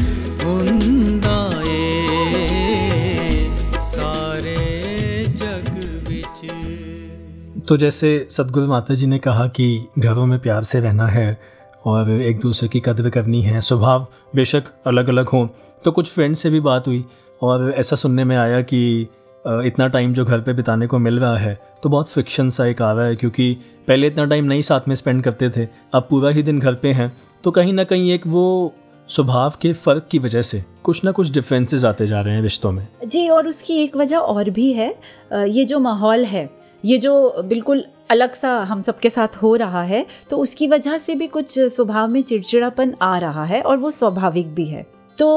तो 7.71 7.75
जैसे 7.77 8.07
सदगुरु 8.31 8.67
माता 8.67 8.93
जी 8.93 9.05
ने 9.07 9.17
कहा 9.17 9.45
कि 9.47 9.65
घरों 9.99 10.25
में 10.25 10.37
प्यार 10.39 10.63
से 10.63 10.79
रहना 10.79 11.05
है 11.07 11.37
और 11.85 12.09
एक 12.11 12.39
दूसरे 12.39 12.67
की 12.69 12.79
कदर 12.79 13.09
करनी 13.09 13.41
है, 13.41 13.61
स्वभाव 13.61 14.07
बेशक 14.35 14.63
अलग 14.87 15.09
अलग 15.09 15.29
हों। 15.29 15.47
तो 15.85 15.91
कुछ 15.91 16.09
फ्रेंड 16.09 16.35
से 16.35 16.49
भी 16.49 16.59
बात 16.59 16.87
हुई 16.87 17.03
और 17.41 17.71
ऐसा 17.71 17.95
सुनने 17.95 18.25
में 18.25 18.35
आया 18.37 18.61
कि 18.63 18.81
इतना 19.45 19.87
टाइम 19.87 20.13
जो 20.13 20.25
घर 20.25 20.41
पे 20.41 20.53
बिताने 20.53 20.87
को 20.87 20.99
मिल 20.99 21.19
रहा 21.19 21.37
है 21.37 21.57
तो 21.83 21.89
बहुत 21.89 22.09
फ्रिक्शन 22.09 22.49
सा 22.49 22.65
एक 22.65 22.81
आ 22.81 22.91
रहा 22.91 23.05
है 23.05 23.15
क्योंकि 23.15 23.53
पहले 23.87 24.07
इतना 24.07 24.25
टाइम 24.25 24.45
नहीं 24.45 24.61
साथ 24.61 24.87
में 24.87 24.95
स्पेंड 24.95 25.23
करते 25.23 25.49
थे, 25.49 25.67
अब 25.93 26.07
पूरा 26.09 26.29
ही 26.29 26.43
दिन 26.43 26.59
घर 26.59 26.75
पे 26.75 26.91
हैं। 26.91 27.11
तो 27.43 27.51
कहीं 27.51 27.73
ना 27.73 27.83
कहीं 27.83 28.11
एक 28.11 28.27
वो 28.27 28.73
स्वभाव 29.09 29.53
के 29.61 29.73
फ़र्क 29.75 30.07
की 30.11 30.19
वजह 30.19 30.41
से 30.43 30.63
कुछ 30.83 31.03
ना 31.05 31.11
कुछ 31.11 31.31
डिफरेंसेस 31.31 31.83
आते 31.85 32.07
जा 32.07 32.21
रहे 32.21 32.35
हैं 32.35 32.41
रिश्तों 32.41 32.71
में। 32.71 32.87
जी, 33.05 33.27
और 33.29 33.47
उसकी 33.47 33.83
एक 33.83 33.95
वजह 33.97 34.17
और 34.17 34.49
भी 34.49 34.73
है। 34.73 34.95
ये 35.33 35.65
जो 35.65 35.79
माहौल 35.79 36.25
है 36.25 36.49
ये 36.85 36.97
जो 36.97 37.43
बिल्कुल 37.45 37.85
अलग 38.11 38.33
सा 38.33 38.57
हम 38.59 38.81
सबके 38.81 39.09
साथ 39.09 39.35
हो 39.35 39.55
रहा 39.55 39.83
है 39.83 40.05
तो 40.29 40.37
उसकी 40.37 40.67
वजह 40.67 40.97
से 40.97 41.15
भी 41.15 41.27
कुछ 41.27 41.59
स्वभाव 41.59 42.07
में 42.07 42.21
चिड़चिड़ापन 42.23 42.95
आ 43.01 43.17
रहा 43.17 43.45
है 43.45 43.61
और 43.61 43.77
वो 43.77 43.91
स्वाभाविक 43.91 44.53
भी 44.55 44.65
है 44.65 44.85
तो 45.17 45.27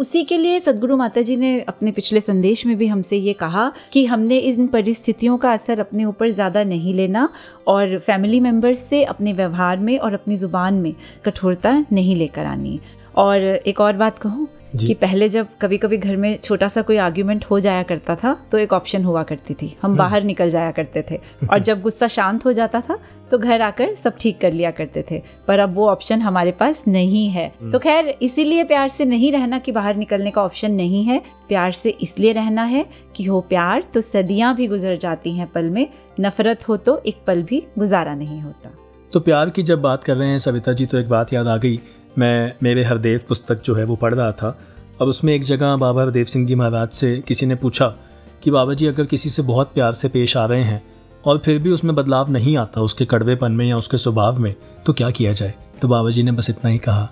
उसी 0.00 0.22
के 0.24 0.38
लिए 0.38 0.60
सदगुरु 0.60 0.96
माता 0.96 1.22
जी 1.22 1.36
ने 1.36 1.60
अपने 1.60 1.90
पिछले 1.92 2.20
संदेश 2.20 2.66
में 2.66 2.76
भी 2.76 2.86
हमसे 2.86 3.16
ये 3.16 3.32
कहा 3.32 3.72
कि 3.92 4.04
हमने 4.06 4.38
इन 4.38 4.66
परिस्थितियों 4.66 5.36
का 5.38 5.52
असर 5.52 5.80
अपने 5.80 6.04
ऊपर 6.04 6.32
ज़्यादा 6.32 6.64
नहीं 6.64 6.94
लेना 6.94 7.28
और 7.66 7.98
फैमिली 7.98 8.40
मेंबर्स 8.40 8.78
से 8.78 9.04
अपने 9.04 9.32
व्यवहार 9.32 9.78
में 9.78 9.98
और 9.98 10.14
अपनी 10.14 10.36
ज़ुबान 10.36 10.74
में 10.74 10.94
कठोरता 11.24 11.84
नहीं 11.92 12.16
लेकर 12.16 12.46
आनी 12.46 12.80
और 13.16 13.40
एक 13.42 13.80
और 13.80 13.92
बात 13.92 14.18
कहूँ। 14.18 14.48
कि 14.76 14.94
पहले 14.94 15.28
जब 15.28 15.48
कभी 15.60 15.78
कभी 15.78 15.96
घर 15.96 16.16
में 16.16 16.38
छोटा 16.38 16.68
सा 16.68 16.82
कोई 16.82 16.96
आर्ग्यूमेंट 16.96 17.44
हो 17.44 17.58
जाया 17.60 17.82
करता 17.82 18.16
था 18.16 18.36
तो 18.52 18.58
एक 18.58 18.72
ऑप्शन 18.72 19.04
हुआ 19.04 19.22
करती 19.22 19.54
थी। 19.54 19.66
हम 19.66 19.76
हम्म। 19.82 19.98
बाहर 19.98 20.22
निकल 20.22 20.50
जाया 20.50 20.70
करते 20.70 21.04
थे। 21.10 21.16
और 21.50 21.58
जब 21.58 21.80
गुस्सा 21.82 22.06
शांत 22.06 22.44
हो 22.44 22.52
जाता 22.52 22.80
था 22.80 22.98
तो 23.30 23.38
घर 23.38 23.60
आकर 23.60 23.94
सब 23.94 24.16
ठीक 24.20 24.40
कर 24.40 24.52
लिया 24.52 24.70
करते 24.70 25.04
थे। 25.10 25.22
पर 25.48 25.58
अब 25.58 25.74
वो 25.74 25.88
ऑप्शन 25.88 26.20
हमारे 26.20 26.52
पास 26.52 26.82
नहीं 26.88 27.28
है। 27.28 27.46
हम्म। 27.60 27.72
तो 27.72 27.78
खैर 27.78 28.08
इसीलिए 28.22 28.64
प्यार 28.64 28.88
से 28.88 29.04
नहीं 29.04 29.32
रहना 29.32 29.58
कि 29.58 29.72
बाहर 29.72 29.96
निकलने 29.96 30.30
का 30.30 30.42
ऑप्शन 30.42 30.72
नहीं 30.72 31.04
है। 31.04 31.18
प्यार 31.48 31.72
से 31.72 31.90
इसलिए 31.90 32.32
रहना 32.32 32.62
है 32.62 32.84
कि 33.16 33.24
हो 33.24 33.40
प्यार 33.40 33.84
तो 33.94 34.00
सदियाँ 34.00 34.54
भी 34.56 34.66
गुजर 34.66 34.96
जाती 34.96 35.32
हैं 35.32 35.50
पल 35.52 35.70
में। 35.70 35.86
नफरत 36.20 36.68
हो 36.68 36.76
तो 36.76 37.02
एक 37.06 37.22
पल 37.26 37.42
भी 37.42 37.62
गुजारा 37.78 38.14
नहीं 38.14 38.40
होता। 38.40 38.70
तो 39.12 39.20
प्यार 39.20 39.50
की 39.50 39.62
जब 39.62 39.80
बात 39.80 40.04
कर 40.04 40.16
रहे 40.16 40.28
हैं 40.28 40.38
सविता 40.38 40.72
जी 40.72 40.86
तो 40.86 40.98
एक 40.98 41.08
बात 41.08 41.32
याद 41.32 41.46
आ 41.48 41.56
गई। 41.56 41.80
मैं 42.18 42.54
मेरे 42.62 42.84
हरदेव 42.84 43.20
पुस्तक 43.28 43.62
जो 43.64 43.74
है 43.74 43.84
वो 43.84 43.96
पढ़ 43.96 44.14
रहा 44.14 44.32
था। 44.32 44.58
और 45.00 45.08
उसमें 45.08 45.34
एक 45.34 45.44
जगह 45.44 45.76
बाबा 45.76 46.02
हरदेव 46.02 46.24
सिंह 46.24 46.46
जी 46.46 46.54
महाराज 46.54 46.88
से 46.88 47.24
किसी 47.28 47.46
ने 47.46 47.54
पूछा 47.54 47.94
कि 48.42 48.50
बाबा 48.50 48.74
जी, 48.74 48.86
अगर 48.86 49.06
किसी 49.06 49.30
से 49.30 49.42
बहुत 49.42 49.72
प्यार 49.74 49.92
से 49.92 50.08
पेश 50.08 50.36
आ 50.36 50.46
रहे 50.46 50.62
हैं 50.62 50.82
और 51.24 51.38
फिर 51.38 51.58
भी 51.58 51.70
उसमें 51.70 51.94
बदलाव 51.94 52.30
नहीं 52.30 52.56
आता 52.56 52.80
उसके 52.80 53.04
कड़वेपन 53.04 53.52
में 53.52 53.66
या 53.66 53.76
उसके 53.76 53.96
स्वभाव 53.96 54.38
में 54.38 54.54
तो 54.86 54.92
क्या 54.92 55.10
किया 55.10 55.32
जाए? 55.32 55.54
तो 55.82 55.88
बाबा 55.88 56.10
जी 56.10 56.22
ने 56.22 56.32
बस 56.32 56.50
इतना 56.50 56.70
ही 56.70 56.78
कहा 56.78 57.10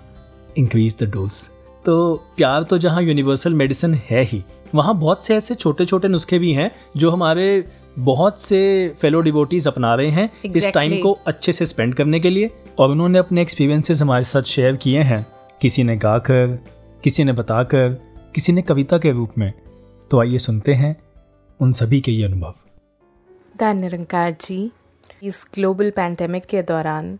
इंक्रीज 0.57 0.97
द 1.03 1.03
डोज 1.03 1.49
तो 1.85 2.15
प्यार 2.37 2.63
तो 2.63 2.77
जहाँ 2.77 3.01
यूनिवर्सल 3.01 3.53
मेडिसिन 3.53 3.93
है 3.93 4.23
ही, 4.23 4.43
वहाँ 4.75 4.99
बहुत 4.99 5.25
से 5.25 5.35
ऐसे 5.35 5.55
छोटे 5.55 5.85
छोटे 5.85 6.07
नुस्खे 6.07 6.39
भी 6.39 6.53
हैं 6.53 6.71
जो 6.97 7.11
हमारे 7.11 7.71
बहुत 7.99 8.41
से 8.41 8.59
फेलो 9.01 9.21
डिवोटीज 9.21 9.67
अपना 9.67 9.95
रहे 9.95 10.09
हैं 10.09 10.29
exactly. 10.29 10.57
इस 10.57 10.73
टाइम 10.73 11.01
को 11.01 11.11
अच्छे 11.27 11.53
से 11.53 11.65
स्पेंड 11.65 11.95
करने 11.95 12.19
के 12.19 12.29
लिए 12.29 12.51
और 12.79 12.91
उन्होंने 12.91 13.19
अपने 13.19 13.41
एक्सपीरियंसेस 13.41 14.01
हमारे 14.01 14.23
साथ 14.23 14.41
शेयर 14.41 14.75
किए 14.75 15.01
हैं। 15.01 15.25
किसी 15.61 15.83
ने 15.83 15.95
गाकर 15.97 16.59
किसी 17.03 17.23
ने 17.23 17.33
बताकर 17.33 17.89
किसी 18.35 18.53
ने 18.53 18.61
कविता 18.61 18.97
के 18.97 19.11
रूप 19.11 19.37
में। 19.37 19.53
तो 20.11 20.19
आइए 20.19 20.37
सुनते 20.37 20.73
हैं 20.73 20.95
उन 21.59 21.71
सभी 21.71 22.01
के 22.01 22.11
ये 22.11 22.23
अनुभव। 22.23 22.53
धन 23.59 23.77
निरंकार 23.77 24.31
जी 24.31 24.71
इस 25.23 25.45
ग्लोबल 25.55 25.89
पैंडमिक 25.89 26.45
के 26.45 26.61
दौरान 26.61 27.19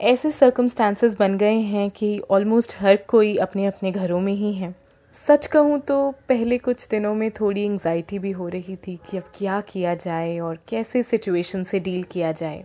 ऐसे 0.00 0.30
सर्कमस्टांसेस 0.30 1.16
बन 1.18 1.38
गए 1.38 1.54
हैं 1.54 1.90
कि 1.90 2.20
ऑलमोस्ट 2.30 2.76
हर 2.80 2.96
कोई 2.96 3.36
अपने 3.36 3.66
अपने 3.66 3.92
घरों 3.92 4.20
में 4.20 4.32
ही 4.32 4.52
है। 4.52 4.87
सच 5.14 5.46
कहूँ 5.46 5.78
तो 5.80 6.10
पहले 6.28 6.56
कुछ 6.58 6.86
दिनों 6.88 7.14
में 7.14 7.30
थोड़ी 7.30 7.64
एंजाइटी 7.64 8.18
भी 8.18 8.30
हो 8.30 8.48
रही 8.48 8.76
थी 8.76 8.96
कि 9.10 9.16
अब 9.16 9.24
क्या 9.34 9.60
किया 9.60 9.94
जाए 9.94 10.38
और 10.38 10.58
कैसे 10.68 11.02
सिचुएशन 11.02 11.64
से 11.64 11.80
डील 11.80 12.02
किया 12.02 12.32
जाए। 12.32 12.64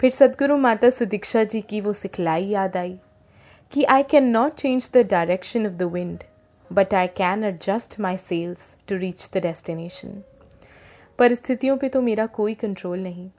फिर 0.00 0.10
सदगुरु 0.10 0.56
माता 0.56 0.90
सुदीक्षा 0.90 1.44
जी 1.44 1.60
की 1.60 1.80
वो 1.80 1.92
सिखलाई 1.92 2.44
याद 2.44 2.76
आई 2.76 2.98
कि 3.72 3.84
I 3.84 4.02
can 4.02 4.28
not 4.28 4.54
change 4.54 4.90
the 4.94 5.06
direction 5.10 5.66
of 5.66 5.72
the 5.72 5.90
wind 5.92 6.24
but 6.70 6.94
I 6.94 7.06
can 7.06 7.44
adjust 7.44 7.98
my 8.00 8.16
sails 8.16 8.74
to 8.88 8.96
reach 8.96 9.28
the 9.34 9.42
destination 9.42 10.22
परिस्थितियों 11.18 11.76
पे 11.76 11.88
तो 11.88 12.02
मेरा 12.02 12.26
कोई 12.26 12.54
कंट्रोल 12.54 12.98
नहीं, 12.98 13.30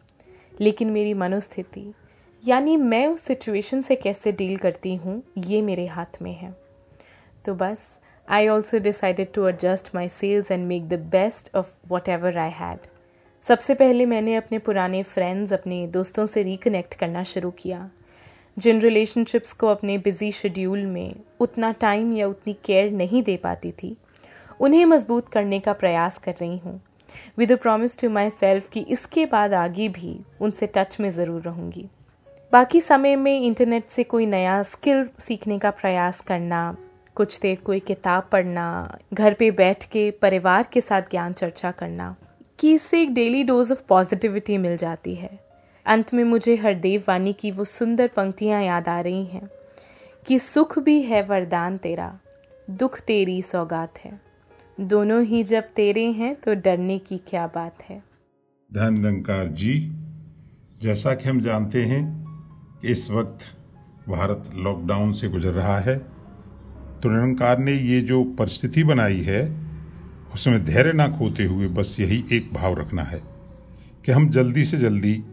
लेकिन 0.62 0.90
मेरी 0.90 1.14
मनोस्थिति, 1.14 1.92
यानी 2.44 2.78
मैं 2.78 3.06
उस 3.08 3.22
सिचुएशन 3.22 3.82
से 3.82 3.96
कैसे 3.96 4.32
डील 4.32 4.58
करती 4.58 4.96
हूँ, 4.96 5.22
ये 5.38 5.62
मेरे 5.62 5.86
हाथ 5.88 6.22
में 6.22 6.34
है। 6.34 6.61
तो 7.46 7.54
बस 7.56 7.86
I 8.28 8.48
also 8.48 8.80
decided 8.80 9.32
to 9.34 9.48
adjust 9.48 9.88
my 9.96 10.10
sails 10.10 10.52
and 10.52 10.68
make 10.68 10.88
the 10.90 11.00
best 11.12 11.56
of 11.56 11.72
whatever 12.10 12.38
I 12.38 12.50
had 12.50 12.88
सबसे 13.44 13.74
पहले 13.74 14.06
मैंने 14.06 14.36
अपने 14.36 14.60
पुराने 14.60 15.02
फ्रेंड्स 15.04 15.54
अपने 15.54 15.86
दोस्तों 15.88 16.26
से 16.26 16.42
रिकनेक्ट 16.44 16.94
करना 16.94 17.24
शुरू 17.24 17.52
किया। 17.52 17.90
जिन 18.58 18.82
रिलेशनशिप्स 18.82 19.54
को 19.54 19.68
अपने 19.68 19.98
बिज़ी 19.98 20.32
शेड्यूल 20.32 20.86
में 20.86 21.16
उतना 21.40 21.72
टाइम 21.72 22.12
या 22.14 22.28
उतनी 22.28 22.54
केयर 22.66 22.92
नहीं 22.92 23.24
दे 23.24 23.38
पाती 23.38 23.72
थी, 23.72 23.96
उन्हें 24.60 24.86
मज़बूत 24.86 25.30
करने 25.30 25.60
का 25.60 25.74
प्रयास 25.74 26.18
कर 26.18 26.36
रही 26.42 26.58
हूँ। 26.58 26.80
With 27.38 27.52
a 27.52 27.56
promise 27.56 28.00
to 28.00 28.10
myself 28.30 28.70
कि 28.70 28.86
इसके 28.90 29.26
बाद 29.26 29.54
आगे 29.54 29.88
भी 29.90 30.16
उनसे 30.42 30.68
टच 30.76 30.98
में 31.00 31.10
ज़रूर 31.12 31.42
रहूँगी। 31.42 31.88
बाकी 32.52 32.82
समय 32.82 33.16
में 33.16 33.40
इंटरनेट 33.40 33.88
से 33.88 34.04
कोई 34.04 34.26
नया 34.26 34.62
स्किल 34.64 35.08
सीखने 35.20 35.60
का 35.60 35.72
प्रयास 35.72 36.22
करना 36.22 36.76
कुछ 37.16 37.40
देर 37.40 37.58
कोई 37.58 37.80
किताब 37.80 38.30
पढ़ना, 38.32 38.98
घर 39.14 39.34
पे 39.34 39.52
बैठ 39.52 39.86
के 39.86 40.12
परिवार 40.12 40.68
के 40.74 40.82
साथ 40.82 41.02
ज्ञान 41.02 41.34
चर्चा 41.34 41.72
करना, 41.72 42.16
कि 42.60 42.74
इससे 42.74 43.02
एक 43.02 43.14
डेली 43.14 43.44
डोज 43.44 43.72
ऑफ़ 43.72 43.84
पॉजिटिविटी 43.90 44.58
मिल 44.58 44.78
जाती 44.78 45.16
है। 45.16 45.40
अंत 45.86 46.14
में 46.14 46.24
मुझे 46.24 46.56
हरदेव 46.56 47.04
वाणी 47.08 47.34
की 47.34 47.52
वो 47.52 47.64
सुंदर 47.64 48.08
पंक्तियाँ 48.08 48.64
याद 48.64 48.88
आ 48.88 49.00
रही 49.00 49.26
हैं, 49.26 49.50
कि 50.28 50.40
सुख 50.40 50.80
भी 50.80 51.02
है 51.02 51.24
वरदान 51.24 51.78
तेरा, 51.78 52.20
दुख 52.70 53.00
तेरी 53.00 53.42
सौगात 53.42 54.00
है। 54.00 54.22
दोनों 54.82 55.24
ही 55.24 55.44
जब 55.44 55.64
तेरे 55.64 56.06
हैं 56.12 56.36
तो 56.36 56.54
डरने 56.54 56.98
की 57.00 57.18
क्या 57.18 57.48
बात 57.48 57.84
है? 57.90 58.04
धन 58.74 58.94
निरंकार 58.94 59.48
जी, 59.48 59.92
जैसा 60.82 61.14
कि 61.14 61.30
हम 61.30 61.42
जानते 61.42 61.84
हैं, 61.84 62.04
इस 62.86 63.12
वक्त 63.12 63.40
भारत 64.10 64.52
लॉकडाउन 64.56 65.12
से 65.12 65.28
गुजर 65.28 65.52
रहा 65.52 65.80
है। 65.80 66.21
तो 67.04 67.10
निरंकार 67.10 67.60
ने 67.60 67.74
ये 67.74 68.02
जो 68.02 68.24
परिस्थिति 68.40 68.84
बनाई 68.84 69.22
है, 69.22 69.42
उसमें 70.34 70.64
धैर्य 70.66 70.92
ना 70.94 71.08
खोते 71.08 71.44
हुए 71.44 71.68
बस 71.68 71.96
यही 72.00 72.24
एक 72.34 72.54
भाव 72.54 72.80
रखना 72.80 73.04
है 73.04 73.22
कि 74.06 74.12
हम 74.12 74.30
जल्दी 74.30 74.66
से 74.66 74.78
जल्दी 74.78 75.24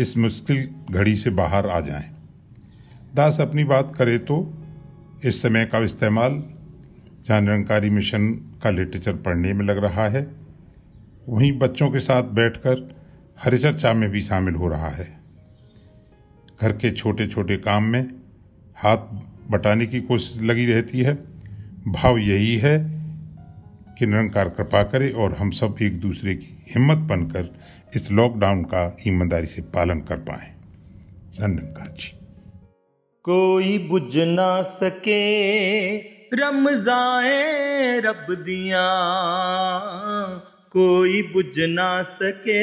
इस 0.00 0.16
मुश्किल 0.18 0.68
घड़ी 0.90 1.14
से 1.16 1.30
बाहर 1.30 1.66
आ 1.66 1.80
जाएँ। 1.80 2.10
दास, 3.14 3.40
अपनी 3.40 3.64
बात 3.64 3.94
करे 3.96 4.18
तो 4.18 4.36
इस 5.24 5.42
समय 5.42 5.64
का 5.64 5.78
इस्तेमाल 5.78 6.42
जहाँ 7.26 7.40
निरंकारी 7.40 7.90
मिशन 7.90 8.28
का 8.62 8.70
लिटरेचर 8.70 9.16
पढ़ने 9.16 9.52
में 9.52 9.64
लग 9.64 9.78
रहा 9.78 10.08
है, 10.08 10.26
वहीं 11.28 11.52
बच्चों 11.58 11.90
के 11.90 12.00
साथ 12.00 12.22
बैठकर 12.34 12.88
हरिचर्चा 13.44 13.92
में 13.92 14.08
भी 14.10 14.20
शामिल 14.20 14.54
हो 14.54 14.68
रहा 14.68 14.88
है 14.88 15.06
घर 16.60 16.72
के 16.72 16.90
छोटे 16.90 17.26
छोटे 17.26 17.56
काम 17.56 17.84
में 17.84 18.02
हाथ 18.76 18.96
बटाने 19.50 19.86
की 19.86 20.00
कोशिश 20.00 20.42
लगी 20.42 20.66
रहती 20.66 21.00
है। 21.00 21.14
भाव 21.88 22.18
यही 22.18 22.56
है 22.56 22.78
कि 23.98 24.06
निरंकार 24.06 24.48
कृपा 24.48 24.82
करे 24.82 25.10
और 25.10 25.34
हम 25.34 25.50
सब 25.50 25.76
एक 25.82 26.00
दूसरे 26.00 26.34
की 26.34 26.64
हिम्मत 26.74 26.98
बनकर 26.98 27.60
इस 27.94 28.12
लॉकडाउन 28.12 28.62
का 28.62 28.96
ईमानदारी 29.06 29.46
से 29.46 29.62
पालन 29.62 30.00
कर 30.00 30.16
पाए। 30.16 30.54
धन्यवाद 31.40 31.96
जी 32.00 32.18
कोई 33.22 33.78
बुझ 33.78 34.16
ना 34.16 34.62
सके 34.62 35.96
रमजाए 36.36 38.00
रब 38.00 38.26
दिया। 38.30 38.84
कोई 40.72 41.22
बुझ 41.22 41.58
ना 41.58 42.02
सके 42.02 42.60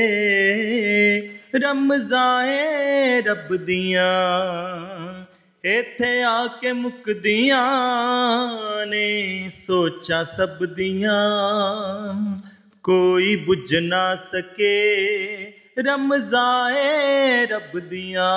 रमजाए 1.57 3.19
रब 3.19 3.47
दिया। 3.51 4.11
ਇੱਥੇ 5.64 6.22
ਆ 6.22 6.46
ਕੇ 6.60 6.72
ਮੁਕਦੀਆਂ 6.72 7.60
ਨੇ 8.86 9.48
ਸੋਚਾਂ 9.52 10.24
ਸਭ 10.24 10.64
ਦੀਆਂ 10.66 11.14
ਕੋਈ 12.84 13.34
ਬੁੱਝ 13.36 13.74
ਨਾ 13.74 14.14
ਸਕੇ 14.14 14.72
ਰਮਜ਼ਾਏ 15.78 17.46
ਰੱਬ 17.46 17.78
ਦੀਆਂ 17.78 18.30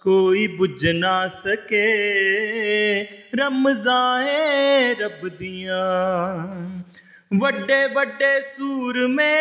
ਕੋਈ 0.00 0.46
ਬੁੱਝ 0.46 0.86
ਨਾ 0.86 1.16
ਸਕੇ 1.28 1.86
ਰਮਜ਼ਾਏ 3.34 4.94
ਰੱਬ 4.94 5.28
ਦੀਆਂ 5.28 5.84
ਵੱਡੇ 7.32 7.86
ਵੱਡੇ 7.86 8.40
ਸੂਰਮੇ 8.56 9.32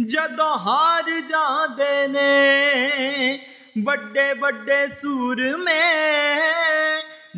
ਜਦੋਂ 0.00 0.54
ਹਾਰ 0.58 1.10
ਜਾਂਦੇ 1.30 2.06
ਨੇ 2.08 3.38
ਵੱਡੇ 3.84 4.32
ਵੱਡੇ 4.34 4.86
ਸੂਰਮੇ 4.88 5.80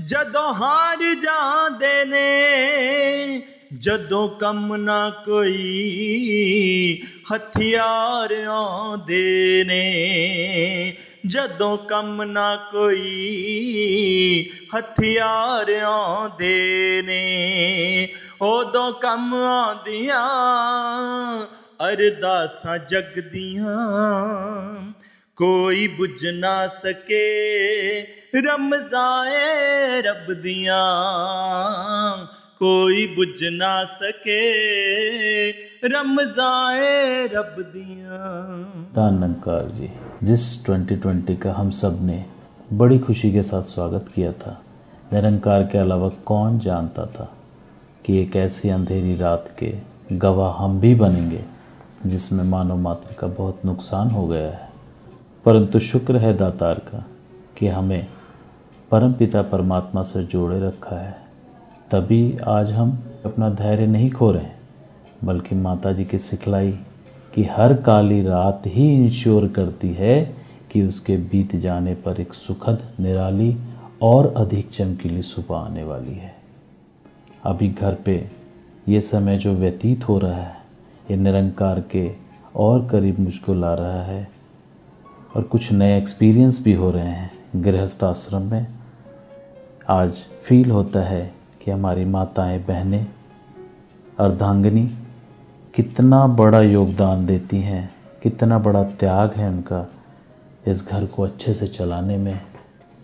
ਜਦੋਂ 0.07 0.53
ਹਾਰ 0.55 0.99
ਜਾਂਦੇ 1.15 2.05
ਨੇ 2.05 3.43
ਜਦੋਂ 3.75 4.29
ਕੰਮ 4.29 4.77
ਨਾ 4.77 5.11
ਕੋਈ 5.25 7.03
ਹਥਿਆਰ 7.35 8.35
ਆਉਂਦੇ 8.47 9.65
ਨੇ 9.67 10.97
ਜਦੋਂ 11.27 11.77
ਕੰਮ 11.79 12.23
ਨਾ 12.23 12.57
ਕੋਈ 12.73 14.51
ਹਥਿਆਰ 14.77 15.71
ਆਉਂਦੇ 15.83 17.03
ਨੇ 17.05 17.23
ਉਦੋਂ 18.43 18.93
ਕੰਮ 18.93 19.35
ਆਉਂਦੀਆਂ 19.35 20.27
ਅਰਦਾਸਾਂ 21.93 22.79
ਜਗਦੀਆਂ 22.79 23.77
कोई 25.38 25.88
बुझ 25.88 26.22
ना 26.24 26.68
सके। 26.68 27.26
रमजाए 28.40 30.02
रब 30.02 30.34
दिया, 30.34 30.80
कोई 32.60 33.06
बुझ 33.08 33.42
ना 33.44 33.74
सके। 33.84 34.44
रमजाए 35.88 37.26
रब 37.28 37.56
दिया। 37.60 38.20
तानकार 38.96 39.66
जी, 39.72 39.90
जिस 40.24 40.66
2020 40.66 41.36
का 41.38 41.54
हम 41.54 41.70
सबने 41.70 42.26
बड़ी 42.74 43.00
खुशी 43.00 43.32
के 43.32 43.44
साथ 43.44 43.64
स्वागत 43.64 44.06
किया 44.16 44.32
था, 44.32 44.62
निरंकार 45.14 45.64
के 45.64 45.78
अलावा 45.78 46.10
कौन 46.26 46.60
जानता 46.60 47.06
था 47.06 47.34
कि 48.06 48.22
एक 48.22 48.36
ऐसी 48.36 48.70
अंधेरी 48.70 49.16
रात 49.16 49.52
के 49.60 49.74
गवाह 50.12 50.64
हम 50.64 50.80
भी 50.80 50.96
बनेंगे, 50.96 51.42
जिसमें 52.06 52.44
मानव 52.44 52.78
मात्र 52.78 53.16
का 53.20 53.28
बहुत 53.28 53.66
नुकसान 53.66 54.10
हो 54.10 54.28
गया 54.28 54.48
है। 54.48 54.65
परंतु 55.46 55.80
शुक्र 55.80 56.18
है 56.18 56.38
दातार 56.38 56.74
का 56.74 57.06
कि 57.58 57.68
हमें 57.68 58.08
परम 58.92 59.14
पिता 59.14 59.42
परमात्मा 59.42 60.04
से 60.04 60.24
जोड़े 60.24 60.60
रखा 60.60 60.96
है। 60.96 61.18
तभी 61.92 62.38
आज 62.48 62.72
हम 62.72 63.04
अपना 63.26 63.50
धैर्य 63.50 63.88
नहीं 63.88 64.10
खो 64.12 64.32
रहे 64.32 64.50
बल्कि 65.24 65.56
माता 65.56 65.92
जी 65.92 66.06
की 66.06 66.18
सिखलाई 66.18 66.72
कि 67.36 67.44
हर 67.44 67.74
काली 67.74 68.22
रात 68.24 68.64
ही 68.66 68.96
इंश्योर 68.96 69.48
करती 69.48 69.90
है 69.90 70.36
कि 70.72 70.84
उसके 70.84 71.18
बीत 71.18 71.56
जाने 71.56 71.96
पर 71.96 72.22
एक 72.22 72.34
सुखद, 72.34 72.84
निराली 73.00 73.58
और 74.02 74.34
अधिक 74.38 74.70
चमकीली 74.70 75.22
सुबह 75.22 75.58
आने 75.58 75.84
वाली 75.84 76.14
है। 76.14 76.36
अभी 77.44 77.70
घर 77.70 77.94
पे 77.94 78.30
ये 78.90 79.02
समय 79.02 79.38
जो 79.38 79.54
व्यतीत 79.54 80.10
हो 80.10 80.20
रहा 80.20 80.34
है, 80.34 80.58
ये 81.12 81.18
निरंकार 81.18 81.80
के 81.80 82.12
और 82.56 82.88
करीब 82.88 83.20
मुझको 83.20 83.54
ला 83.54 83.74
रहा 83.74 84.04
है 84.04 84.35
और 85.36 85.44
कुछ 85.44 85.72
नए 85.72 85.98
एक्सपीरियंस 85.98 86.64
भी 86.64 86.74
हो 86.74 86.92
रहे 86.92 87.08
हैं 87.08 87.64
गृहस्थ 87.64 88.04
आश्रम 88.04 88.42
में। 88.42 88.68
आज 89.90 90.12
फील 90.44 90.72
होता 90.72 91.00
है 91.00 91.34
कि 91.64 91.72
हमारी 91.72 92.06
माताएँ, 92.06 92.60
बहनें, 92.60 93.08
अर्धांगनी 94.20 94.84
कितना 95.76 96.26
बड़ा 96.28 96.62
योगदान 96.62 97.26
देती 97.26 97.60
हैं, 97.60 97.90
कितना 98.24 98.60
बड़ा 98.60 98.84
त्याग 98.84 99.34
है 99.34 99.50
उनका 99.50 99.86
इस 100.68 100.88
घर 100.90 101.06
को 101.06 101.24
अच्छे 101.24 101.54
से 101.54 101.68
चलाने 101.68 102.18
में। 102.18 102.40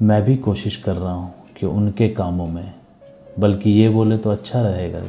मैं 0.02 0.24
भी 0.26 0.38
कोशिश 0.38 0.78
कर 0.78 0.96
रहा 0.96 1.14
हूँ 1.14 1.34
कि 1.60 1.66
उनके 1.66 2.10
कामों 2.10 2.48
में, 2.48 2.74
बल्कि 3.40 3.70
ये 3.70 3.90
बोले 3.90 4.18
तो 4.18 4.30
अच्छा 4.30 4.62
रहेगा 4.62 5.02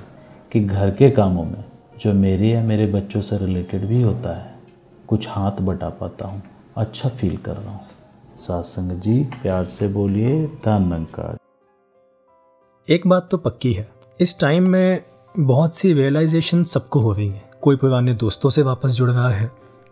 कि 0.52 0.60
घर 0.60 0.90
के 0.90 1.10
कामों 1.10 1.44
में, 1.44 1.64
जो 2.00 2.12
मेरे 2.12 2.48
या 2.48 2.62
मेरे 2.62 2.86
बच्चों 2.86 3.20
से 3.20 3.38
रिलेटेड 3.38 3.86
भी 3.86 4.02
होता 4.02 4.38
है, 4.38 4.54
कुछ 5.08 5.28
हाथ 5.28 5.52
बटा 5.52 5.88
पाता 5.88 6.28
हूँ। 6.28 6.42
अच्छा 6.76 7.08
फील 7.08 7.36
कर 7.36 7.52
रहा 7.52 7.70
हूँ। 7.70 8.36
सासंग 8.36 9.00
जी 9.00 9.22
प्यार 9.42 9.64
से 9.64 9.88
बोलिए 9.88 10.46
धन 10.66 11.06
एक 12.88 13.06
बात 13.06 13.28
तो 13.30 13.36
पक्की 13.38 13.72
है 13.72 13.88
इस 14.20 14.38
टाइम 14.40 14.68
में 14.68 15.02
बहुत 15.34 15.76
सी 15.76 15.92
रियलाइजेशन 15.92 16.62
सबको 16.64 17.00
हो 17.00 17.12
रही 17.12 17.28
है। 17.28 17.42
कोई 17.62 17.76
पुराने 17.76 18.14
दोस्तों 18.14 18.50
से 18.50 18.62
वापस 18.62 18.90
जुड़ 18.90 19.10
रहा 19.10 19.28
है 19.28 19.50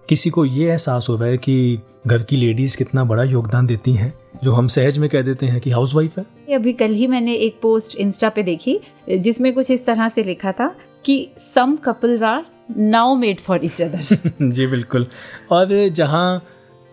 किसी 0.08 0.30
को 0.30 0.44
ये 0.44 0.70
एहसास 0.70 1.06
हो 1.08 1.16
रहा 1.16 1.28
है 1.28 1.38
कि 1.38 1.80
घर 2.06 2.22
की 2.22 2.36
लेडीज़ 2.36 2.76
कितना 2.76 3.04
बड़ा 3.04 3.22
योगदान 3.22 3.66
देती 3.66 3.92
हैं 3.92 4.12
जो 4.44 4.52
हम 4.52 4.66
सहज 4.66 4.98
में 4.98 5.08
कह 5.10 5.22
देते 5.22 5.46
हैं 5.46 5.60
कि 5.60 5.70
हाउस 5.70 5.94
वाइफ 5.94 6.18
है 6.18 6.54
अभी 6.54 6.72
कल 6.72 6.92
ही 6.92 7.06
मैंने 7.06 7.34
एक 7.34 7.58
पोस्ट 7.62 7.96
इंस्टा 7.96 8.28
पे 8.28 8.42
देखी 8.42 8.78
जिसमें 9.10 9.52
कुछ 9.54 9.70
इस 9.70 9.84
तरह 9.86 10.08
से 10.08 10.22
लिखा 10.22 10.52
था 10.52 10.74
कि 11.04 11.16
some 11.38 11.76
couples 11.76 12.22
are 12.22 12.44
now 12.76 13.14
made 13.14 13.40
for 13.40 13.64
each 13.64 13.82
other 13.82 14.32
जी 14.42 14.66
बिल्कुल। 14.66 15.06
और 15.52 15.88
जहाँ 15.88 16.42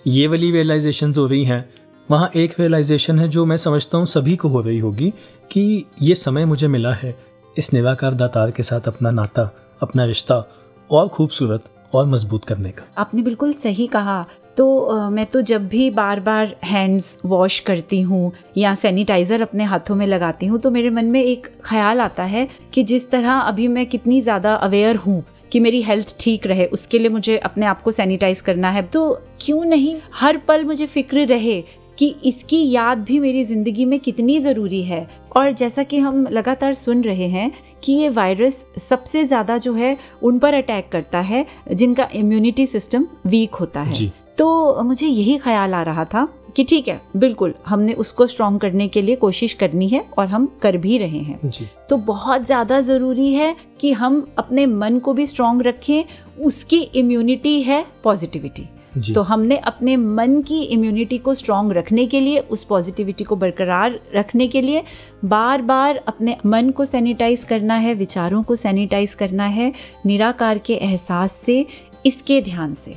ये 0.06 0.28
वाली 0.28 0.52
रियलाइजेशन 0.52 1.14
हो 1.18 1.26
रही 1.28 1.44
हैं। 1.44 1.70
वहाँ 2.10 2.30
एक 2.36 2.54
रियलाइजेशन 2.60 3.20
है 3.20 3.28
जो 3.28 3.46
मैं 3.46 3.58
समझता 3.58 3.98
हूँ 3.98 4.06
सभी 4.06 4.36
को 4.36 4.50
हो 4.50 4.62
रही 4.62 4.78
होगी 4.80 5.10
कि 5.52 5.86
ये 6.02 6.16
समय 6.16 6.46
मुझे 6.46 6.68
मिला 6.68 6.94
है 6.94 7.16
इस 7.56 7.74
निराकार 7.74 8.14
दातार 8.14 8.52
के 8.52 8.64
साथ 8.64 8.88
अपना 8.88 9.12
नाता 9.12 9.50
अपना 9.82 10.06
रिश्ता 10.06 10.44
और 10.90 11.08
खूबसूरत 11.08 11.64
और 11.96 12.06
मज़बूत 12.06 12.46
करने 12.46 12.70
का। 12.70 12.84
आपने 12.98 13.22
बिल्कुल 13.22 13.54
सही 13.54 13.88
कहा। 13.88 14.26
तो 14.58 14.82
आ, 14.82 15.10
मैं 15.10 15.26
तो 15.26 15.42
जब 15.42 15.68
भी 15.68 15.90
बार 15.92 16.20
बार 16.20 16.56
हैंड्स 16.64 17.20
वॉश 17.26 17.60
करती 17.60 18.02
हूँ 18.02 18.32
या 18.58 18.74
सैनिटाइज़र 18.76 19.42
अपने 19.42 19.64
हाथों 19.64 19.96
में 19.96 20.06
लगाती 20.08 20.46
हूँ 20.46 20.60
तो 20.60 20.72
मेरे 20.72 20.90
मन 20.90 21.06
में 21.06 21.24
एक 21.24 21.48
ख्याल 21.66 22.02
आता 22.02 22.24
है 22.24 22.48
कि 22.74 22.84
जिस 22.84 23.10
तरह 23.12 23.32
अभी 23.32 23.68
मैं 23.68 23.86
कितनी 23.86 24.22
ज़्यादा 24.22 24.54
अवेयर 24.56 24.96
हूँ 24.96 25.24
कि 25.52 25.60
मेरी 25.60 25.82
हेल्थ 25.84 26.16
ठीक 26.20 26.48
रहे 26.48 26.66
उसके 26.68 27.00
लिए 27.00 27.10
मुझे 27.10 27.38
अपने 27.40 27.66
आप 27.66 27.82
को 27.82 27.92
सैनिटाइज 27.92 28.42
करना 28.42 28.70
है। 28.70 28.82
तो 28.84 29.10
क्यों 29.42 29.64
नहीं? 29.66 29.96
हर 30.14 30.38
पल 30.38 30.64
मुझे 30.66 30.86
फ़िक्र 30.88 31.26
रहे 31.28 31.62
कि 31.98 32.08
इसकी 32.26 32.70
याद 32.72 32.98
भी 32.98 33.20
मेरी 33.20 33.44
ज़िंदगी 33.46 33.86
में 33.86 34.00
कितनी 34.00 34.40
ज़रूरी 34.40 34.82
है। 34.84 35.08
और 35.38 35.52
जैसा 35.52 35.84
कि 35.84 35.98
हम 35.98 36.26
लगातार 36.28 36.74
सुन 36.74 37.04
रहे 37.04 37.28
हैं 37.30 37.52
कि 37.84 37.94
ये 37.94 38.10
वायरस 38.10 38.66
सबसे 38.80 39.24
ज़्यादा 39.24 39.58
जो 39.58 39.74
है 39.74 39.98
उन 40.24 40.40
पर 40.40 40.54
अटैक 40.54 40.90
करता 40.92 41.20
है 41.22 41.46
जिनका 41.74 42.08
इम्यूनिटी 42.14 42.66
सिस्टम 42.68 43.08
वीक 43.28 43.56
होता 43.56 43.82
है। 43.82 44.12
तो 44.38 44.84
मुझे 44.84 45.08
यही 45.08 45.38
ख्याल 45.38 45.74
आ 45.74 45.82
रहा 45.82 46.06
था 46.06 46.28
कि 46.56 46.64
ठीक 46.64 46.88
है 46.88 47.02
बिल्कुल 47.16 47.54
हमने 47.66 47.94
उसको 47.94 48.28
स्ट्रॉन्ग 48.28 48.60
करने 48.62 48.88
के 48.88 49.02
लिए 49.02 49.16
कोशिश 49.16 49.54
करनी 49.54 49.88
है 49.88 50.06
और 50.18 50.28
हम 50.28 50.46
कर 50.62 50.78
भी 50.78 50.98
रहे 50.98 51.20
हैं। 51.20 51.52
तो 51.90 51.98
बहुत 51.98 52.46
ज़्यादा 52.46 52.80
ज़रूरी 52.82 53.34
है 53.34 53.56
कि 53.82 53.92
हम 53.92 54.26
अपने 54.38 54.66
मन 54.66 55.00
को 55.00 55.14
भी 55.14 55.26
स्ट्रॉन्ग 55.26 55.62
रखें 55.62 56.04
उसकी 56.44 56.82
इम्यूनिटी 56.96 57.62
है 57.62 57.86
पॉजिटिविटी 58.04 58.68
तो 59.14 59.22
हमने 59.22 59.58
अपने 59.58 59.96
मन 59.98 60.42
की 60.42 60.62
इम्यूनिटी 60.64 61.18
को 61.18 61.34
स्ट्रांग 61.34 61.72
रखने 61.72 62.06
के 62.06 62.20
लिए 62.20 62.40
उस 62.40 62.64
पॉजिटिविटी 62.64 63.24
को 63.24 63.36
बरकरार 63.36 64.00
रखने 64.16 64.48
के 64.48 64.62
लिए 64.62 64.84
बार 65.26 65.62
बार 65.62 65.98
अपने 66.08 66.38
मन 66.46 66.70
को 66.70 66.86
सैनिटाइज 66.86 67.44
करना 67.44 67.76
है 67.76 67.94
विचारों 67.94 68.42
को 68.44 68.56
सैनिटाइज 68.56 69.14
करना 69.14 69.46
है 69.46 69.72
निराकार 70.06 70.58
के 70.58 70.74
एहसास 70.74 71.34
से 71.36 71.66
इसके 72.06 72.42
ध्यान 72.42 72.74
से। 72.74 72.96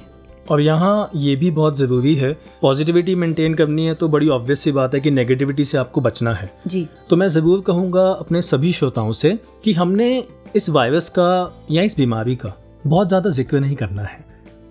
और 0.50 0.60
यहाँ 0.60 1.10
ये 1.16 1.34
भी 1.36 1.50
बहुत 1.50 1.76
ज़रूरी 1.78 2.14
है 2.14 2.32
पॉजिटिविटी 2.62 3.14
मेंटेन 3.14 3.54
करनी 3.54 3.86
है 3.86 3.94
तो 3.94 4.08
बड़ी 4.08 4.28
ऑब्वियस 4.28 4.60
सी 4.60 4.72
बात 4.72 4.94
है 4.94 5.00
कि 5.00 5.10
नेगेटिविटी 5.10 5.64
से 5.64 5.78
आपको 5.78 6.00
बचना 6.00 6.32
है। 6.34 6.50
जी। 6.66 6.86
तो 7.10 7.16
मैं 7.16 7.28
ज़रूर 7.28 7.60
कहूँगा 7.60 8.08
अपने 8.10 8.42
सभी 8.42 8.72
श्रोताओं 8.72 9.12
से 9.14 9.38
कि 9.64 9.72
हमने 9.72 10.08
इस 10.56 10.68
वायरस 10.70 11.08
का 11.08 11.28
या 11.70 11.82
इस 11.82 11.96
बीमारी 11.96 12.36
का 12.36 12.52
बहुत 12.86 13.08
ज़्यादा 13.08 13.30
ज़िक्र 13.30 13.60
नहीं 13.60 13.76
करना 13.76 14.02
है। 14.02 14.24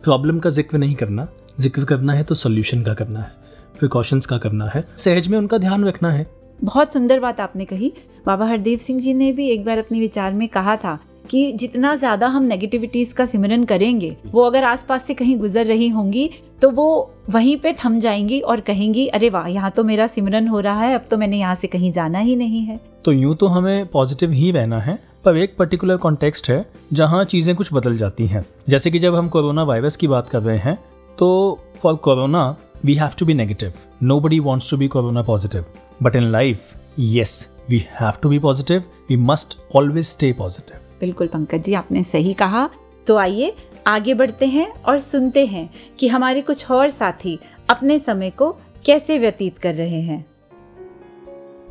प्रॉब्लम 0.03 0.39
का 0.39 0.49
ज़िक्र 0.49 0.77
नहीं 0.77 0.95
करना 0.95 1.27
ज़िक्र 1.59 1.83
करना 1.85 2.13
है 2.13 2.23
तो 2.23 2.35
सोल्यूशन 2.35 2.83
का 2.83 2.93
करना 2.93 3.19
है 3.19 3.37
प्रिकॉशंस 3.79 4.25
का 4.25 4.37
करना 4.37 4.65
है 4.67 4.83
सहज 4.97 5.27
में 5.27 5.37
उनका 5.37 5.57
ध्यान 5.57 5.85
रखना 5.85 6.11
है। 6.11 6.25
बहुत 6.59 6.93
सुंदर 6.93 7.19
बात 7.19 7.39
आपने 7.39 7.65
कही। 7.65 7.91
बाबा 8.25 8.45
हरदेव 8.45 8.79
सिंह 8.79 8.99
जी 8.99 9.13
ने 9.13 9.31
भी 9.31 9.49
एक 9.49 9.63
बार 9.65 9.79
अपने 9.79 9.99
विचार 9.99 10.33
में 10.33 10.47
कहा 10.49 10.75
था 10.77 10.97
कि 11.29 11.51
जितना 11.53 11.95
ज़्यादा 11.95 12.27
हम 12.27 12.43
नेगेटिविटीज़ 12.43 13.13
का 13.13 13.25
सिमरन 13.25 13.63
करेंगे, 13.63 14.15
वो 14.25 14.43
अगर 14.43 14.63
आसपास 14.63 15.05
से 15.05 15.13
कहीं 15.13 15.37
गुजर 15.39 15.65
रही 15.65 15.87
होंगी 15.89 16.29
तो 16.61 16.69
वो 16.71 17.11
वहीं 17.29 17.55
पे 17.57 17.73
थम 17.75 17.99
जाएँगी 17.99 18.39
और 18.41 18.61
कहेंगी, 18.61 19.07
अरे 19.07 19.29
वाह, 19.29 19.47
यहाँ 19.47 19.71
तो 19.71 19.83
मेरा 19.83 20.07
सिमरन 20.07 20.47
हो 20.47 20.59
रहा 20.59 20.81
है, 20.81 20.93
अब 20.95 21.05
तो 21.11 21.17
मैंने 21.17 21.37
यहाँ 21.39 21.55
से 21.55 21.67
कहीं 21.67 21.91
जाना 21.91 22.19
ही 22.19 22.35
नहीं 22.35 22.61
है। 22.61 22.79
तो 23.05 23.11
यूँ 23.11 23.35
तो 23.35 23.47
हमें 23.47 23.85
पॉजिटिव 23.87 24.31
ही 24.31 24.51
रहना 24.51 24.79
है, 24.79 24.97
पर 25.25 25.37
एक 25.37 25.55
पर्टिकुलर 25.57 25.97
कॉन्टेक्स्ट 25.97 26.49
है, 26.49 26.65
जहाँ 26.93 27.23
चीज़ें 27.25 27.55
कुछ 27.55 27.73
बदल 27.73 27.97
जाती 27.97 28.27
हैं। 28.27 28.45
जैसे 28.69 28.91
कि 28.91 28.99
जब 28.99 29.15
हम 29.15 29.29
कोरोना 29.29 29.63
वायरस 29.63 29.95
की 29.95 30.07
बात 30.07 30.29
कर 30.29 30.41
रहे 30.41 30.57
हैं 30.57 30.77
तो 31.17 31.59
for 31.81 31.95
corona 31.97 32.43
we 32.85 32.93
have 32.95 33.11
to 33.19 33.25
be 33.25 33.33
negative 33.33 33.73
nobody 34.19 34.39
wants 34.39 34.69
to 34.71 34.77
be 34.77 34.87
corona 34.87 35.21
positive 35.23 35.65
but 36.03 36.15
in 36.15 36.31
life 36.31 36.75
yes 36.99 37.33
we 37.69 37.85
have 37.91 38.19
to 38.21 38.29
be 38.29 38.39
positive 38.39 38.83
we 39.09 39.17
must 39.23 39.57
always 39.75 40.05
stay 40.05 40.31
positive 40.33 40.88
बिल्कुल 40.99 41.27
पंकज 41.27 41.63
जी, 41.63 41.73
आपने 41.73 42.03
सही 42.03 42.33
कहा। 42.33 42.69
तो 43.07 43.17
आइए, 43.17 43.53
आगे 43.87 44.13
बढ़ते 44.13 44.45
हैं 44.45 44.67
और 44.83 44.99
सुनते 44.99 45.45
हैं 45.45 45.69
कि 45.99 46.07
हमारे 46.07 46.41
कुछ 46.41 46.71
और 46.71 46.89
साथी 46.89 47.39
अपने 47.69 47.99
समय 47.99 48.29
को 48.29 48.51
कैसे 48.85 49.17
व्यतीत 49.19 49.57
कर 49.57 49.75
रहे 49.75 50.01
हैं। 50.01 50.25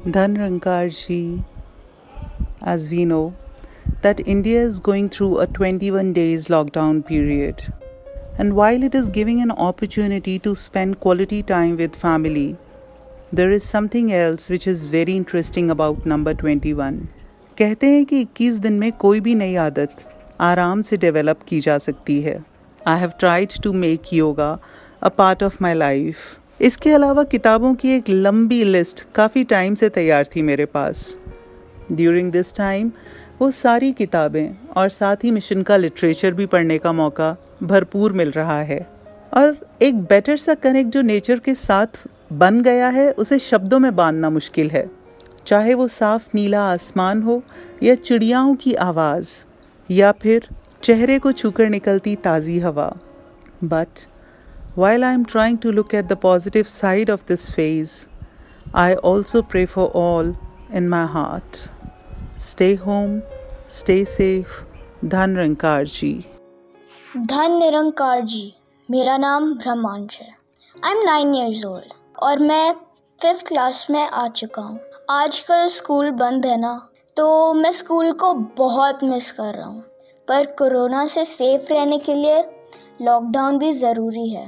Dhan 0.08 0.36
Nirankar 0.36 0.88
ji 0.88 1.22
as 2.68 2.88
we 2.90 3.04
know 3.04 3.32
that 4.02 4.20
India 4.20 4.62
is 4.62 4.80
going 4.80 5.08
through 5.08 5.32
a 5.32 5.44
21 5.52 6.12
days 6.12 6.46
lockdown 6.50 7.00
period 7.00 7.60
and 8.40 8.52
while 8.52 8.84
it 8.84 8.94
is 8.94 9.10
giving 9.10 9.40
an 9.40 9.50
opportunity 9.50 10.38
to 10.38 10.54
spend 10.54 10.94
quality 10.94 11.42
time 11.42 11.74
with 11.76 11.90
family 11.90 12.54
there 13.34 13.52
is 13.52 13.62
something 13.62 14.10
else 14.10 14.50
which 14.50 14.68
is 14.68 14.88
very 14.90 15.16
interesting 15.16 15.70
about 15.70 16.06
number 16.06 16.34
twenty 16.34 16.72
one 16.72 17.00
कहते 17.58 17.86
हैं 17.86 18.04
कि 18.04 18.20
21 18.20 18.58
दिन 18.58 18.72
में 18.72 18.92
कोई 18.92 19.20
भी 19.20 19.34
नई 19.34 19.54
आदत 19.56 19.90
आराम 20.40 20.82
से 20.82 20.96
डेवलप 20.96 21.38
की 21.48 21.60
जा 21.60 21.78
सकती 21.78 22.20
है। 22.22 22.44
I 22.86 22.98
have 23.00 23.12
tried 23.18 23.48
to 23.62 23.72
make 23.72 24.02
yoga 24.12 24.58
a 25.02 25.08
part 25.08 25.42
of 25.42 25.56
my 25.62 25.74
life 25.74 26.16
इसके 26.60 26.92
अलावा 26.92 27.24
किताबों 27.24 27.74
की 27.74 27.90
एक 27.90 28.08
लंबी 28.08 28.64
लिस्ट 28.64 29.04
काफ़ी 29.14 29.44
टाइम 29.44 29.74
से 29.74 29.88
तैयार 29.88 30.26
थी 30.26 30.42
मेरे 30.42 30.64
पास। 30.64 31.18
ड्यूरिंग 31.92 32.32
दिस 32.32 32.54
टाइम 32.54 32.92
वो 33.40 33.50
सारी 33.50 33.92
किताबें 33.92 34.56
और 34.76 34.88
साथ 34.88 35.16
ही 35.24 35.30
मिशन 35.30 35.62
का 35.62 35.76
लिटरेचर 35.76 36.34
भी 36.34 36.46
पढ़ने 36.46 36.78
का 36.78 36.92
मौका 36.92 37.36
भरपूर 37.62 38.12
मिल 38.12 38.30
रहा 38.30 38.60
है। 38.62 38.86
और 39.34 39.56
एक 39.82 40.00
बेटर 40.00 40.36
सा 40.36 40.54
कनेक्ट 40.54 40.90
जो 40.90 41.02
नेचर 41.02 41.38
के 41.38 41.54
साथ 41.54 42.08
बन 42.32 42.62
गया 42.62 42.88
है, 42.88 43.10
उसे 43.10 43.38
शब्दों 43.38 43.78
में 43.78 43.96
बांधना 43.96 44.30
मुश्किल 44.30 44.70
है। 44.70 44.97
चाहे 45.46 45.74
वो 45.74 45.86
साफ़ 45.88 46.28
नीला 46.34 46.62
आसमान 46.70 47.22
हो 47.22 47.42
या 47.82 47.94
चिड़ियाओं 47.96 48.54
की 48.56 48.74
आवाज़, 48.82 49.30
या 49.88 50.12
फिर 50.22 50.48
चेहरे 50.82 51.18
को 51.18 51.32
छूकर 51.32 51.68
निकलती 51.68 52.14
ताज़ी 52.24 52.58
हवा। 52.60 52.92
But 53.64 54.00
while 54.78 55.04
I 55.04 55.14
am 55.14 55.24
trying 55.24 55.58
to 55.58 55.70
look 55.70 55.94
at 55.94 56.06
the 56.06 56.16
positive 56.22 56.64
side 56.70 57.10
of 57.10 57.22
this 57.28 57.50
phase 57.54 57.94
I 58.76 58.94
also 59.04 59.42
pray 59.44 59.64
for 59.66 59.88
all 59.96 60.34
in 60.76 60.88
my 60.88 61.06
heart 61.12 61.56
stay 62.42 62.74
home 62.86 63.20
stay 63.70 64.04
safe 64.06 64.62
Dhan 65.06 65.30
Nirankar 65.30 65.84
ji 65.86 66.12
धन 67.16 67.58
निरंकार 67.58 68.20
जी 68.24 68.52
मेरा 68.88 69.16
नाम 69.18 69.52
ब्रह्मांश 69.54 70.18
है। 70.20 70.28
I 70.76 70.92
am 70.92 71.02
nine 71.04 71.34
years 71.34 71.64
old 71.66 71.92
और 72.22 72.38
मैं 72.38 72.72
fifth 73.18 73.46
class 73.48 73.86
में 73.90 74.02
आ 74.02 74.26
चुका 74.28 74.62
हूँ। 74.62 74.78
आजकल 75.08 75.66
स्कूल 75.68 76.10
बंद 76.12 76.46
है 76.46 76.56
ना 76.60 76.70
तो 77.16 77.52
मैं 77.54 77.70
स्कूल 77.72 78.10
को 78.12 78.32
बहुत 78.58 79.02
मिस 79.04 79.30
कर 79.32 79.54
रहा 79.54 79.66
हूँ। 79.66 79.82
पर 80.28 80.46
कोरोना 80.58 81.04
से 81.06 81.24
सेफ़ 81.24 81.72
रहने 81.72 81.98
के 81.98 82.14
लिए 82.14 82.40
लॉकडाउन 83.02 83.58
भी 83.58 83.70
ज़रूरी 83.72 84.28
है। 84.28 84.44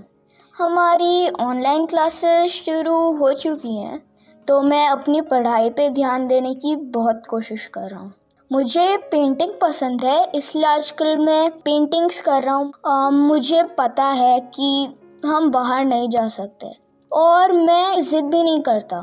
हमारी 0.55 1.29
ऑनलाइन 1.40 1.87
क्लासेस 1.87 2.53
शुरू 2.55 2.96
हो 3.16 3.33
चुकी 3.35 3.75
हैं 3.77 4.01
तो 4.49 4.61
मैं 4.62 4.87
अपनी 4.88 5.20
पढ़ाई 5.31 5.70
पे 5.70 5.88
ध्यान 5.90 6.27
देने 6.27 6.53
की 6.57 6.75
बहुत 6.90 7.23
कोशिश 7.31 7.64
कर 7.68 7.88
रहा 7.90 8.01
हूँ। 8.01 8.12
मुझे 8.51 8.96
पेंटिंग 9.12 9.53
पसंद 9.62 10.05
है, 10.05 10.25
इसलिए 10.35 10.64
आजकल 10.66 11.16
मैं 11.18 11.51
पेंटिंग्स 11.61 12.20
कर 12.20 12.42
रहा 12.42 12.55
हूँ। 12.55 13.12
मुझे 13.12 13.62
पता 13.79 14.05
है 14.05 14.38
कि 14.55 14.88
हम 15.27 15.51
बाहर 15.51 15.85
नहीं 15.85 16.09
जा 16.09 16.27
सकते, 16.31 16.73
और 17.12 17.53
मैं 17.55 18.01
ज़िद 18.03 18.25
भी 18.25 18.42
नहीं 18.42 18.61
करता। 18.62 19.01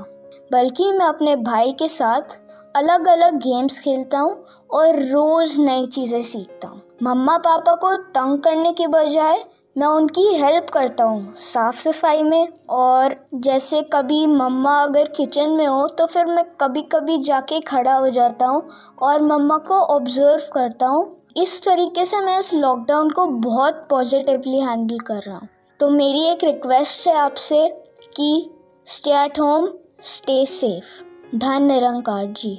बल्कि 0.51 0.91
मैं 0.91 1.05
अपने 1.05 1.35
भाई 1.35 1.71
के 1.71 1.87
साथ 1.87 2.39
अलग 2.75 3.07
अलग 3.07 3.35
गेम्स 3.41 3.79
खेलता 3.79 4.19
हूँ 4.19 4.43
और 4.69 4.99
रोज़ 5.01 5.59
नई 5.61 5.85
चीज़ें 5.87 6.21
सीखता 6.23 6.67
हूँ। 6.67 6.81
मम्मा 7.03 7.37
पापा 7.37 7.73
को 7.75 7.95
तंग 8.13 8.39
करने 8.39 8.71
के 8.73 8.87
बजाय 8.87 9.43
मैं 9.75 9.87
उनकी 9.87 10.23
हेल्प 10.33 10.69
करता 10.69 11.03
हूँ 11.03 11.33
साफ़ 11.37 11.75
सफ़ाई 11.75 12.23
में 12.23 12.47
और 12.69 13.15
जैसे 13.35 13.81
कभी 13.93 14.25
मम्मा 14.27 14.77
अगर 14.83 15.07
किचन 15.07 15.49
में 15.49 15.65
हो 15.67 15.87
तो 15.87 16.05
फिर 16.05 16.25
मैं 16.25 16.43
कभी 16.61 16.81
कभी 16.91 17.17
जाके 17.23 17.59
खड़ा 17.61 17.93
हो 17.93 18.09
जाता 18.09 18.45
हूँ 18.45 18.61
और 19.01 19.23
मम्मा 19.23 19.57
को 19.67 19.79
ऑब्ज़र्व 19.95 20.49
करता 20.53 20.87
हूँ। 20.87 21.05
इस 21.37 21.61
तरीके 21.65 22.05
से 22.05 22.21
मैं 22.21 22.37
इस 22.39 22.53
लॉकडाउन 22.53 23.09
को 23.09 23.25
बहुत 23.25 23.85
पॉजिटिवली 23.89 24.59
हैंडल 24.59 24.99
कर 24.99 25.21
रहा 25.21 25.37
हूँ। 25.37 25.47
तो 25.79 25.89
मेरी 25.89 26.23
एक 26.29 26.43
रिक्वेस्ट 26.43 27.07
है 27.07 27.15
आपसे 27.15 27.67
कि 28.15 28.49
stay 28.87 29.11
at 29.15 29.39
home 29.39 29.67
stay 29.99 30.45
safe 30.45 31.37
Dhan 31.37 31.63
Nirankar 31.63 32.25
ji. 32.31 32.53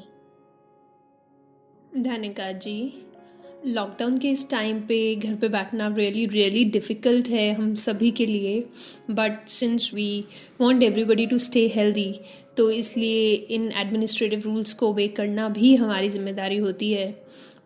धन्यकार 1.92 2.52
ji. 2.52 3.04
Lockdown 3.66 4.16
के 4.18 4.28
इस 4.28 4.48
टाइम 4.50 4.80
पे 4.80 5.14
घर 5.14 5.34
पे 5.34 5.48
बैठना 5.48 5.88
रियली 5.96 6.24
रियली 6.26 6.64
डिफ़िकल्ट 6.64 7.28
है 7.28 7.52
हम 7.54 7.74
सभी 7.74 8.10
के 8.10 8.26
लिए। 8.26 8.58
But 9.10 9.46
since 9.48 9.90
we 9.94 10.24
want 10.60 10.82
everybody 10.82 11.26
to 11.26 11.38
stay 11.38 11.66
healthy 11.74 12.12
तो 12.56 12.70
इसलिए 12.70 13.32
इन 13.32 13.70
एडमिनिस्ट्रेटिव 13.76 14.42
रूल्स 14.44 14.72
को 14.72 14.92
वे 14.92 15.06
करना 15.08 15.48
भी 15.48 15.74
हमारी 15.76 16.08
ज़िम्मेदारी 16.08 16.58
होती 16.58 16.92
है। 16.92 17.10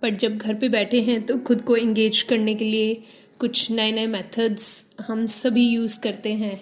बट 0.03 0.19
जब 0.19 0.37
घर 0.37 0.55
पे 0.55 0.69
बैठे 0.69 1.01
हैं 1.01 1.21
तो 1.27 1.39
खुद 1.39 1.63
को 1.63 1.77
इंगेज 1.77 2.23
करने 2.23 2.55
के 2.55 2.65
लिए 2.65 2.95
कुछ 3.41 3.71
नए 3.71 3.93
नए 3.93 4.07
मेथड्स 4.07 4.95
हम 5.01 5.25
सभी 5.29 5.69
यूज़ 5.69 6.01
करते 6.03 6.33
हैं। 6.35 6.61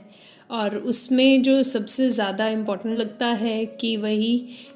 और 0.50 0.76
उसमें 0.76 1.42
जो 1.42 1.62
सबसे 1.62 2.08
ज़्यादा 2.10 2.48
इम्पोर्टेंट 2.48 2.98
लगता 2.98 3.26
है 3.26 3.64
कि 3.80 3.96
वही 3.96 4.32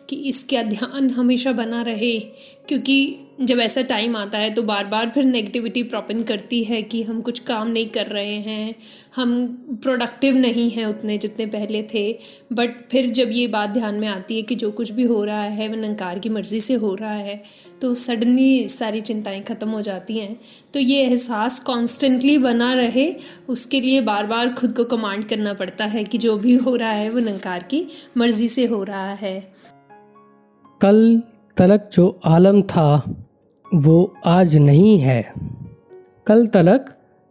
कि 0.09 0.17
इसका 0.29 0.63
ध्यान 0.63 1.11
हमेशा 1.11 1.53
बना 1.53 1.83
रहे, 1.83 2.19
क्योंकि 2.69 3.21
जब 3.41 3.59
ऐसा 3.61 3.83
टाइम 3.83 4.17
आता 4.17 4.39
है 4.39 4.53
तो 4.55 4.63
बार 4.63 4.85
बार 4.87 5.11
फिर 5.15 5.25
नेगेटिविटी 5.25 5.83
प्रॉपन 5.83 6.23
करती 6.23 6.63
है 6.65 6.83
कि 6.83 7.03
हम 7.03 7.21
कुछ 7.21 7.39
काम 7.39 7.69
नहीं 7.69 7.89
कर 7.89 8.07
रहे 8.07 8.37
हैं, 8.37 8.75
हम 9.17 9.47
प्रोडक्टिव 9.83 10.37
नहीं 10.37 10.71
हैं 10.71 10.87
उतने 10.87 11.17
जितने 11.19 11.47
पहले 11.47 11.83
थे। 11.95 12.07
बट 12.53 12.77
फिर 12.91 13.09
जब 13.11 13.31
ये 13.33 13.47
बात 13.49 13.71
ध्यान 13.71 13.95
में 13.95 14.07
आती 14.09 14.37
है 14.37 14.43
कि 14.43 14.55
जो 14.55 14.71
कुछ 14.73 14.91
भी 14.91 15.03
हो 15.05 15.23
रहा 15.25 15.43
है 15.43 15.69
वह 15.69 15.77
नंकार 15.77 16.19
की 16.19 16.29
मर्ज़ी 16.29 16.61
से 16.61 16.75
हो 16.75 16.95
रहा 16.95 17.13
है 17.13 17.43
तो 17.83 17.95
सडनली 17.97 18.69
सारी 18.69 19.01
चिंताएँ 19.01 19.43
ख़त्म 19.43 19.69
हो 19.69 19.81
जाती 19.83 20.19
हैं। 20.19 20.37
तो 20.75 20.81
ये 20.81 21.03
एहसास 21.03 21.59
कॉन्स्टेंटली 21.61 22.39
बना 22.39 22.73
रहे, 22.75 23.15
उसके 23.49 23.81
लिए 23.81 24.01
बार 24.03 24.27
बार 24.27 24.53
खुद 24.55 24.73
को 24.73 24.85
कमांड 24.87 25.25
करना 25.25 25.55
पड़ता 25.55 25.85
है 25.87 26.05
कि 26.05 26.19
जो 26.19 26.37
भी 26.39 26.55
हो 26.57 26.77
रहा 26.77 26.93
है, 26.93 27.11
वो 27.11 27.21
नंकार 27.21 27.63
की 27.65 27.87
मर्ज़ी 28.17 28.49
से 28.49 28.67
हो 28.67 28.83
रहा 28.85 29.13
है। 29.13 29.53
कल 30.81 31.23
तलक 31.57 31.89
जो 31.93 32.21
आलम 32.25 32.63
था, 32.63 33.15
वो 33.75 34.15
आज 34.27 34.57
नहीं 34.57 34.99
है। 34.99 35.33
कल 36.27 36.47
तलक 36.47 36.87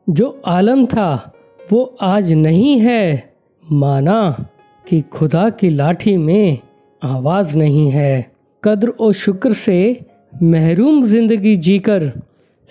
जो 0.10 0.41
आलम 0.45 0.86
था, 0.86 1.34
वो 1.71 1.95
आज 2.01 2.34
नहीं 2.34 2.79
है। 2.79 3.34
माना 3.71 4.45
कि 4.88 5.01
खुदा 5.01 5.49
की 5.49 5.69
लाठी 5.69 6.17
में 6.17 6.60
आवाज़ 7.03 7.58
नहीं 7.58 7.89
है। 7.91 8.32
कद्र 8.63 8.89
और 8.89 9.13
शुक्र 9.13 9.53
से 9.53 10.06
महरूम 10.43 11.03
ज़िंदगी 11.03 11.56
जीकर 11.56 12.12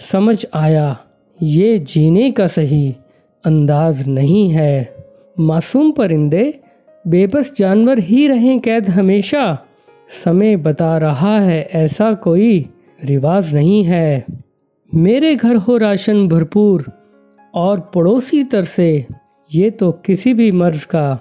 समझ 0.00 0.46
आया, 0.54 0.98
ये 1.42 1.78
जीने 1.78 2.30
का 2.30 2.46
सही 2.46 2.96
अंदाज 3.44 4.06
नहीं 4.08 4.48
है। 4.48 4.96
मासूम 5.40 5.92
परिंदे, 5.92 6.61
बेबस 7.06 7.56
जानवर 7.56 7.98
ही 7.98 8.26
रहें 8.28 8.61
कैद 8.61 8.90
हमेशा। 8.90 9.66
समय 10.12 10.57
बता 10.57 10.96
रहा 10.98 11.38
है, 11.40 11.61
ऐसा 11.62 12.12
कोई 12.14 12.68
रिवाज 13.05 13.55
नहीं 13.55 13.85
है। 13.85 14.25
मेरे 14.92 15.35
घर 15.37 15.57
हो 15.57 15.77
राशन 15.77 16.27
भरपूर, 16.29 16.85
और 17.55 17.81
पड़ोसी 17.94 18.42
तरसे 18.44 19.07
ये 19.51 19.70
तो 19.70 19.90
किसी 20.07 20.35
भी 20.35 20.51
मर्ज 20.53 20.85
का 20.85 21.18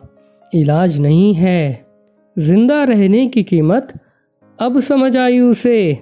इलाज 0.53 0.99
नहीं 0.99 1.33
है। 1.33 1.85
ज़िंदा 2.37 2.83
रहने 2.83 3.25
की 3.27 3.43
कीमत, 3.43 3.93
अब 4.59 4.79
समझ 4.79 5.15
आई 5.17 5.39
उसे 5.39 5.97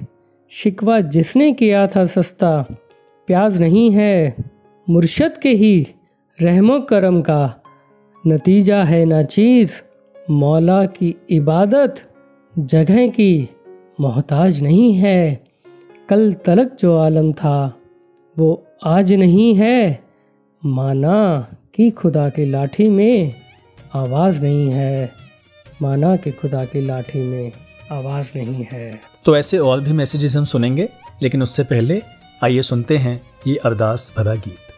शिकवा 0.52 0.99
जिसने 0.99 1.52
किया 1.54 1.86
था 1.88 2.06
सस्ता, 2.06 2.65
प्याज 3.28 3.62
नहीं 3.62 3.89
है। 3.91 4.36
मुर्शद 4.88 5.38
के 5.38 5.49
ही 5.49 5.88
रहमो 6.39 6.80
करम 6.80 7.21
का 7.21 7.63
नतीजा 8.23 8.84
है 8.84 9.06
ना 9.06 9.23
चीज़, 9.23 9.82
मौला 10.15 10.86
की 10.86 11.15
इबादत। 11.30 12.06
जगह 12.60 13.08
की 13.08 13.50
मोहताज 14.02 14.63
नहीं 14.63 14.93
है। 14.93 15.43
कल 16.10 16.34
तलक 16.34 16.78
जो 16.80 16.98
आलम 16.98 17.34
था, 17.34 17.78
वो 18.38 18.67
आज 18.84 19.13
नहीं 19.13 19.56
है। 19.56 20.04
माना 20.65 21.48
कि 21.76 21.89
खुदा 21.89 22.30
की 22.30 22.45
लाठी 22.45 22.89
में 22.89 23.34
आवाज़ 23.93 24.43
नहीं 24.43 24.72
है। 24.72 25.12
माना 25.82 26.15
कि 26.15 26.32
खुदा 26.32 26.65
की 26.65 26.86
लाठी 26.86 27.19
में 27.19 27.52
आवाज़ 27.91 28.32
नहीं 28.36 28.65
है। 28.72 29.02
तो 29.26 29.38
ऐसे 29.38 29.58
और 29.58 29.82
भी 29.82 29.93
मैसेजेस 29.93 30.36
हम 30.36 30.45
सुनेंगे, 30.45 30.89
लेकिन 31.24 31.43
उससे 31.43 31.63
पहले 31.63 32.02
आइए 32.43 32.62
सुनते 32.62 32.98
हैं 32.98 33.22
ये 33.48 33.56
अरदास 33.56 34.13
भरा 34.17 34.36
गीत। 34.36 34.68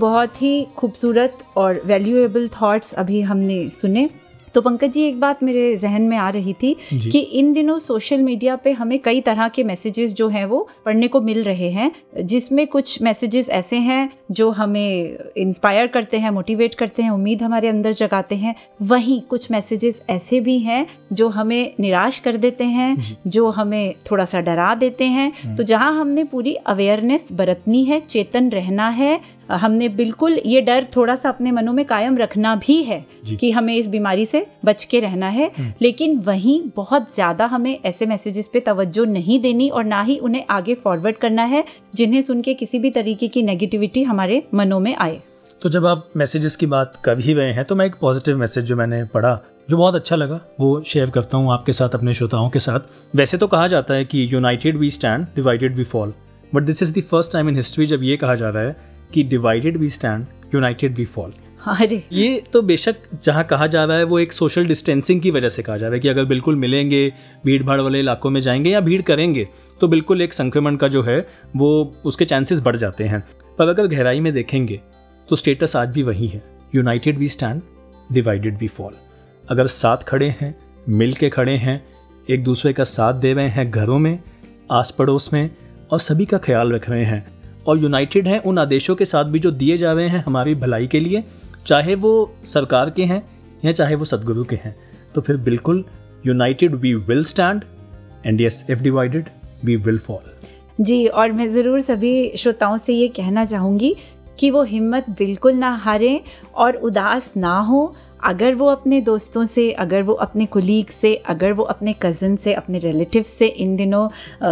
बहुत 0.00 0.42
ही 0.42 0.66
खूबसूरत 0.76 1.38
और 1.56 1.82
वैल्यूएबल 1.84 2.48
थॉट्स 2.48 2.92
अभी 2.94 3.20
हमने 3.20 3.68
सुने। 3.70 4.08
तो 4.54 4.60
पंकज 4.60 4.90
जी 4.90 5.02
एक 5.02 5.20
बात 5.20 5.42
मेरे 5.42 5.76
जहन 5.76 6.02
में 6.02 6.16
आ 6.16 6.28
रही 6.30 6.52
थी 6.52 6.76
कि 6.92 7.18
इन 7.18 7.52
दिनों 7.52 7.78
सोशल 7.78 8.22
मीडिया 8.22 8.56
पे 8.56 8.72
हमें 8.72 8.98
कई 8.98 9.20
तरह 9.20 9.48
के 9.48 9.64
मैसेजेस 9.64 10.14
जो 10.14 10.28
हैं 10.28 10.44
वो 10.44 10.68
पढ़ने 10.86 11.08
को 11.08 11.20
मिल 11.20 11.42
रहे 11.44 11.70
हैं 11.70 11.90
जिसमें 12.22 12.66
कुछ 12.66 13.02
मैसेजेस 13.02 13.50
ऐसे 13.50 13.76
हैं 13.76 14.10
जो 14.30 14.50
हमें 14.50 15.18
इंस्पायर 15.36 15.86
करते 15.86 16.18
हैं 16.18 16.30
मोटिवेट 16.30 16.74
करते 16.74 17.02
हैं 17.02 17.10
उम्मीद 17.10 17.42
हमारे 17.42 17.68
अंदर 17.68 17.92
जगाते 17.92 18.36
हैं। 18.36 18.54
वहीं 18.82 19.20
कुछ 19.20 19.50
मैसेजेस 19.50 20.02
ऐसे 20.10 20.40
भी 20.40 20.58
हैं 20.58 20.86
जो 21.12 21.28
हमें 21.28 21.72
निराश 21.80 22.18
कर 22.18 22.36
देते 22.36 22.64
हैं 22.64 23.18
जो। 23.26 23.48
हमें 23.50 23.94
थोड़ा 24.10 24.24
सा 24.24 24.40
डरा 24.40 24.74
देते 24.74 25.04
हैं। 25.04 25.32
हम्म। 25.44 25.56
तो 25.56 25.62
जहाँ 25.62 26.00
हमने 26.00 26.24
पूरी 26.24 26.54
अवेयरनेस 26.54 27.28
बरतनी 27.32 27.84
है 27.84 28.00
चेतन 28.00 28.50
रहना 28.50 28.88
है 28.88 29.20
हमने 29.52 29.88
बिल्कुल 29.90 30.40
ये 30.46 30.60
डर 30.60 30.86
थोड़ा 30.96 31.14
सा 31.16 31.28
अपने 31.28 31.50
मनों 31.50 31.72
में 31.72 31.84
कायम 31.84 32.16
रखना 32.18 32.54
भी 32.56 32.82
है 32.82 33.04
कि 33.30 33.50
हमें 33.50 33.74
इस 33.74 33.88
बीमारी 33.88 34.26
से 34.26 34.46
बच 34.64 34.84
के 34.84 35.00
रहना 35.00 35.28
है। 35.28 35.50
हम्म। 35.58 35.72
लेकिन 35.82 36.18
वहीं 36.20 36.60
बहुत 36.76 37.14
ज़्यादा 37.14 37.46
हमें 37.46 37.78
ऐसे 37.80 38.06
मैसेजेस 38.06 38.50
पे 38.52 38.60
तवज्जो 38.60 39.04
नहीं 39.06 39.40
देनी 39.40 39.68
और 39.70 39.84
ना 39.84 40.02
ही 40.02 40.18
उन्हें 40.18 40.44
आगे 40.50 40.74
फॉरवर्ड 40.74 41.16
करना 41.16 41.44
है 41.44 41.64
जिन्हें 41.94 42.22
सुन 42.22 42.42
के 42.42 42.54
किसी 42.54 42.78
भी 42.78 42.90
तरीके 42.90 43.28
की 43.28 43.42
नेगेटिविटी 43.42 44.02
हमारे 44.02 44.42
मनों 44.54 44.80
में 44.80 44.94
आए। 44.96 45.20
तो 45.62 45.68
जब 45.68 45.86
आप 45.86 46.08
मैसेजेस 46.16 46.56
की 46.56 46.66
बात 46.66 47.00
कर 47.04 47.18
ही 47.20 47.32
रहे 47.34 47.52
हैं 47.52 47.64
तो 47.64 47.74
मैं 47.76 47.86
एक 47.86 47.94
पॉजिटिव 48.00 48.36
मैसेज 48.38 48.64
जो 48.64 48.76
मैंने 48.76 49.02
पढ़ा 49.04 49.38
जो 49.70 49.76
बहुत 49.76 49.94
अच्छा 49.94 50.16
लगा 50.16 50.40
वो 50.60 50.80
शेयर 50.82 51.10
करता 51.10 51.38
हूँ 51.38 51.52
आपके 51.52 51.72
साथ 51.72 51.94
अपने 51.94 52.14
श्रोताओं 52.14 52.48
के 52.50 52.58
साथ। 52.58 53.16
वैसे 53.16 53.38
तो 53.38 53.46
कहा 53.46 53.66
जाता 53.68 53.94
है 53.94 54.04
कि 54.04 54.26
united 54.32 54.76
we 54.76 54.90
stand 54.90 55.26
divided 55.34 55.76
we 55.76 55.84
fall 55.86 56.14
but 56.52 56.62
this 56.62 56.82
is 56.82 56.98
the 56.98 57.02
first 57.02 57.32
time 57.32 57.48
in 57.48 57.56
history 57.56 57.86
जब 57.86 58.02
ये 58.02 58.16
कहा 58.16 58.34
जा 58.34 58.48
रहा 58.48 58.62
है 58.62 58.76
कि 59.14 59.22
divided 59.22 59.76
we 59.76 59.88
stand 59.88 60.26
united 60.54 60.94
we 60.94 61.04
fall 61.04 61.32
अरे। 61.66 62.02
ये 62.12 62.42
तो 62.52 62.62
बेशक 62.62 62.96
जहाँ 63.22 63.44
कहा 63.44 63.66
जा 63.66 63.84
रहा 63.84 63.96
है 63.96 64.04
वो 64.04 64.18
एक 64.18 64.32
सोशल 64.32 64.66
डिस्टेंसिंग 64.66 65.20
की 65.20 65.30
वजह 65.30 65.48
से 65.48 65.62
कहा 65.62 65.76
जा 65.76 65.86
रहा 65.86 65.94
है 65.94 66.00
कि 66.00 66.08
अगर 66.08 66.24
बिल्कुल 66.24 66.56
मिलेंगे 66.56 67.12
भीड़ 67.44 67.62
भाड़ 67.62 67.80
वाले 67.80 67.98
इलाकों 67.98 68.30
में 68.30 68.40
जाएँगे 68.40 68.70
या 68.70 68.80
भीड़ 68.80 69.02
करेंगे 69.02 69.48
तो 69.80 69.88
बिल्कुल 69.88 70.22
एक 70.22 70.32
संक्रमण 70.32 70.76
का 70.76 70.88
जो 70.88 71.02
है 71.02 71.28
वो 71.56 71.96
उसके 72.04 72.24
चांसेस 72.24 72.60
बढ़ 72.60 72.76
जाते 72.76 73.04
हैं। 73.04 73.24
पर 73.58 73.68
अगर 73.68 73.86
गहराई 73.86 74.20
में 74.20 74.32
देखेंगे 74.32 74.80
तो 75.28 75.36
स्टेटस 75.36 75.76
आज 75.76 75.88
भी 75.88 76.02
वही 76.02 76.26
है। 76.26 76.42
United 76.74 77.18
we 77.18 77.28
stand 77.28 77.62
divided 78.12 78.58
we 78.58 78.68
fall 78.68 78.92
अगर 79.48 79.66
साथ 79.66 79.96
खड़े 79.96 80.28
हैं 80.40 80.58
मिल 80.88 81.14
के 81.14 81.30
खड़े 81.30 81.56
हैं 81.56 81.86
एक 82.30 82.44
दूसरे 82.44 82.72
का 82.72 82.84
साथ 82.84 83.14
दे 83.14 83.32
रहे 83.32 83.48
हैं 83.48 83.70
घरों 83.70 83.98
में 83.98 84.18
आस 84.72 84.90
पड़ोस 84.90 85.32
में 85.32 85.50
और 85.90 85.98
सभी 85.98 86.24
का 86.24 86.38
ख्याल 86.38 86.72
रख 86.72 86.90
रहे 86.90 87.04
हैं 87.04 87.39
और 87.66 87.78
यूनाइटेड 87.78 88.28
हैं 88.28 88.38
उन 88.40 88.58
आदेशों 88.58 88.94
के 88.94 89.04
साथ 89.04 89.24
भी 89.24 89.38
जो 89.38 89.50
दिए 89.52 89.76
जा 89.78 89.92
रहे 89.92 90.08
हैं 90.08 90.22
हमारी 90.24 90.54
भलाई 90.54 90.86
के 90.86 91.00
लिए, 91.00 91.24
चाहे 91.66 91.94
वो 91.94 92.12
सरकार 92.44 92.90
के 92.90 93.04
हैं 93.04 93.22
या 93.64 93.72
चाहे 93.72 93.94
वो 93.94 94.04
सदगुरु 94.04 94.44
के 94.44 94.56
हैं। 94.56 94.74
तो 95.14 95.20
फिर 95.20 95.36
बिल्कुल 95.38 95.84
united 96.26 96.74
we 96.74 96.94
will 96.94 97.24
stand 97.24 97.64
and 98.26 98.40
yes 98.40 98.64
if 98.70 98.82
divided 98.82 99.28
we 99.64 99.76
will 99.76 99.98
fall 99.98 100.84
जी, 100.84 101.06
और 101.06 101.32
मैं 101.32 101.48
ज़रूर 101.52 101.80
सभी 101.80 102.36
श्रोताओं 102.36 102.78
से 102.78 102.92
ये 102.92 103.08
कहना 103.08 103.44
चाहूँगी 103.44 103.94
कि 104.38 104.50
वो 104.50 104.62
हिम्मत 104.62 105.10
बिल्कुल 105.18 105.54
ना 105.54 105.74
हारें 105.76 106.20
और 106.54 106.76
उदास 106.76 107.32
ना 107.36 107.58
हो 107.58 107.94
अगर 108.24 108.54
वो 108.54 108.66
अपने 108.68 109.00
दोस्तों 109.00 109.44
से, 109.46 109.70
अगर 109.74 110.02
वो 110.02 110.12
अपने 110.14 110.46
कुलीग 110.46 110.90
से, 110.90 111.14
अगर 111.14 111.52
वो 111.52 111.64
अपने 111.64 111.92
कज़न 112.02 112.36
से, 112.36 112.52
अपने 112.54 112.78
रिलेटिव 112.78 113.22
से 113.22 113.46
इन 113.46 113.76
दिनों 113.76 114.08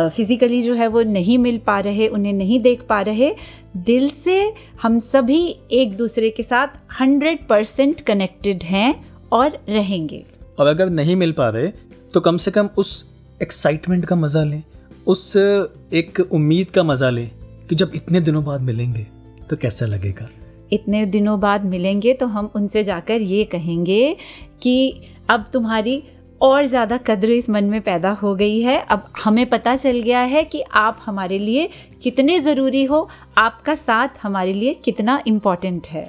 फिज़िकली 0.09 0.63
जो 0.63 0.75
है 0.75 0.87
वो 0.89 1.03
नहीं 1.03 1.39
मिल 1.39 1.59
पा 1.67 1.79
रहे, 1.81 2.09
उन्हें 2.09 2.33
नहीं 2.33 2.61
देख 2.61 2.83
पा 2.89 3.01
रहे, 3.03 3.31
दिल 3.77 4.09
से 4.09 4.41
हम 4.83 4.99
सभी 5.01 5.41
एक 5.73 5.97
दूसरे 5.97 6.31
के 6.31 6.43
साथ 6.43 6.79
हंड्रेड 7.01 7.47
परसेंट 7.49 8.01
कनेक्टेड 8.03 8.63
हैं 8.65 8.95
और 9.33 9.59
रहेंगे। 9.69 10.25
और 10.59 10.67
अगर 10.67 10.91
नहीं 10.91 11.17
मिल 11.17 11.33
पा 11.33 11.49
रहे 11.49 11.69
तो 12.15 12.21
कम 12.21 12.37
से 12.37 12.51
कम 12.51 12.69
उस 12.79 13.05
एक्साइटमेंट 13.43 14.05
का 14.05 14.17
मज़ा 14.17 14.43
लें, 14.45 14.63
उस 15.07 15.37
एक 15.37 16.21
उम्मीद 16.33 16.71
का 16.71 16.83
मज़ा 16.85 17.11
लें 17.11 17.31
कि 17.69 17.75
जब 17.75 17.91
इतने 17.95 18.21
दिनों 18.21 18.45
बाद 18.45 18.61
मिलेंगे 18.63 19.07
तो 19.51 19.57
कैसा 19.57 19.87
लगेगा? 19.87 20.29
इतने 20.73 21.05
दिनों 21.07 21.39
बाद 21.41 21.65
मिलेंगे 21.65 22.13
तो 22.13 22.27
हम 22.27 22.51
उनसे 22.57 22.85
जाकर 22.85 23.21
ये 23.23 23.45
कहेंगे 23.45 24.17
कि 24.63 25.01
अब 25.31 25.45
तुम्हारी 25.53 26.03
और 26.41 26.67
ज़्यादा 26.67 26.97
कद्र 26.97 27.31
इस 27.31 27.49
मन 27.51 27.65
में 27.65 27.81
पैदा 27.81 28.11
हो 28.13 28.35
गई 28.35 28.61
है। 28.61 28.79
अब 28.81 29.09
हमें 29.25 29.49
पता 29.51 29.75
चल 29.77 30.01
गया 30.01 30.21
है 30.23 30.43
कि 30.45 30.61
आप 30.73 31.01
हमारे 31.07 31.39
लिए 31.39 31.69
कितने 32.03 32.39
ज़रूरी 32.41 32.85
हो। 32.85 33.09
आपका 33.39 33.75
साथ 33.75 34.23
हमारे 34.23 34.53
लिए 34.53 34.75
कितना 34.85 35.21
इम्पोर्टेंट 35.27 35.87
है। 35.87 36.07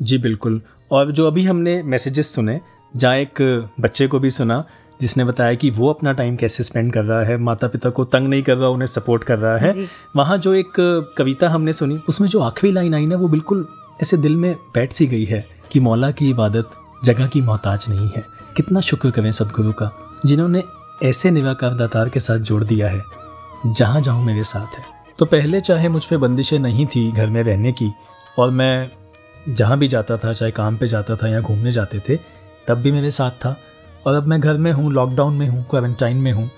जी 0.00 0.18
बिल्कुल। 0.18 0.60
और 0.90 1.12
जो 1.12 1.26
अभी 1.26 1.44
हमने 1.44 1.82
मैसेजेस 1.82 2.34
सुने 2.34 2.60
जहाँ 2.94 3.16
एक 3.16 3.42
बच्चे 3.80 4.06
को 4.06 4.18
भी 4.18 4.30
सुना 4.30 4.64
जिसने 5.00 5.24
बताया 5.24 5.54
कि 5.54 5.70
वो 5.70 5.88
अपना 5.90 6.12
टाइम 6.12 6.36
कैसे 6.36 6.62
स्पेंड 6.62 6.92
कर 6.92 7.04
रहा 7.04 7.22
है 7.22 7.36
माता 7.36 7.68
पिता 7.68 7.90
को 7.90 8.04
तंग 8.06 8.28
नहीं 8.28 8.42
कर 8.42 8.56
रहा 8.56 8.68
उन्हें 8.68 8.86
सपोर्ट 8.86 9.24
कर 9.24 9.38
रहा 9.38 9.56
है 9.58 9.86
वहाँ 10.16 10.36
जो 10.38 10.52
एक 10.54 10.72
कविता 11.18 11.48
हमने 11.48 11.72
सुनी 11.72 11.98
उसमें 12.08 12.28
जो 12.28 12.40
आखिरी 12.40 12.72
लाइन 12.72 12.94
आई 12.94 13.06
ना 13.06 13.16
वो 13.16 13.28
बिल्कुल 13.28 13.66
ऐसे 14.02 14.16
दिल 14.16 14.36
में 14.36 14.54
बैठ 14.74 14.92
सी 14.92 15.06
गई 15.06 15.24
है 15.24 15.44
कि 15.72 15.80
मौला 15.80 16.10
की 16.10 16.28
इबादत 16.30 16.70
जगह 17.04 17.26
की 17.26 17.40
मोहताज 17.40 17.86
नहीं 17.88 18.08
है। 18.08 18.24
कितना 18.56 18.80
शुक्र 18.80 19.10
करें 19.10 19.30
सदगुरु 19.32 19.72
का, 19.72 19.90
जिन्होंने 20.26 20.62
ऐसे 21.02 21.30
निराकार 21.30 21.74
दातार 21.74 22.08
के 22.08 22.20
साथ 22.20 22.38
जोड़ 22.38 22.62
दिया 22.64 22.88
है, 22.88 23.02
जहाँ 23.66 24.00
जाऊँ 24.00 24.24
मेरे 24.24 24.42
साथ 24.42 24.78
है। 24.78 24.84
तो 25.18 25.26
पहले 25.26 25.60
चाहे 25.60 25.88
मुझ 25.88 26.04
पर 26.04 26.16
बंदिशें 26.16 26.58
नहीं 26.58 26.86
थी 26.86 27.10
घर 27.12 27.30
में 27.30 27.42
रहने 27.42 27.72
की, 27.72 27.90
और 28.38 28.50
मैं 28.50 28.90
जहाँ 29.48 29.78
भी 29.78 29.88
जाता 29.88 30.16
था, 30.16 30.32
चाहे 30.32 30.52
काम 30.52 30.76
पे 30.76 30.88
जाता 30.88 31.16
था 31.16 31.28
या 31.28 31.40
घूमने 31.40 31.72
जाते 31.72 32.00
थे, 32.08 32.16
तब 32.68 32.78
भी 32.78 32.92
मेरे 32.92 33.10
साथ 33.10 33.30
था। 33.30 33.56
और 34.06 34.14
अब 34.14 34.26
मैं 34.26 34.40
घर 34.40 34.56
में 34.56 34.72
हूँ 34.72 34.92
लॉकडाउन 34.92 35.34
में 35.34 35.48
हूँ 35.48 35.64
क्वारंटाइन 35.70 36.16
में 36.16 36.32
हूँ, 36.32 36.50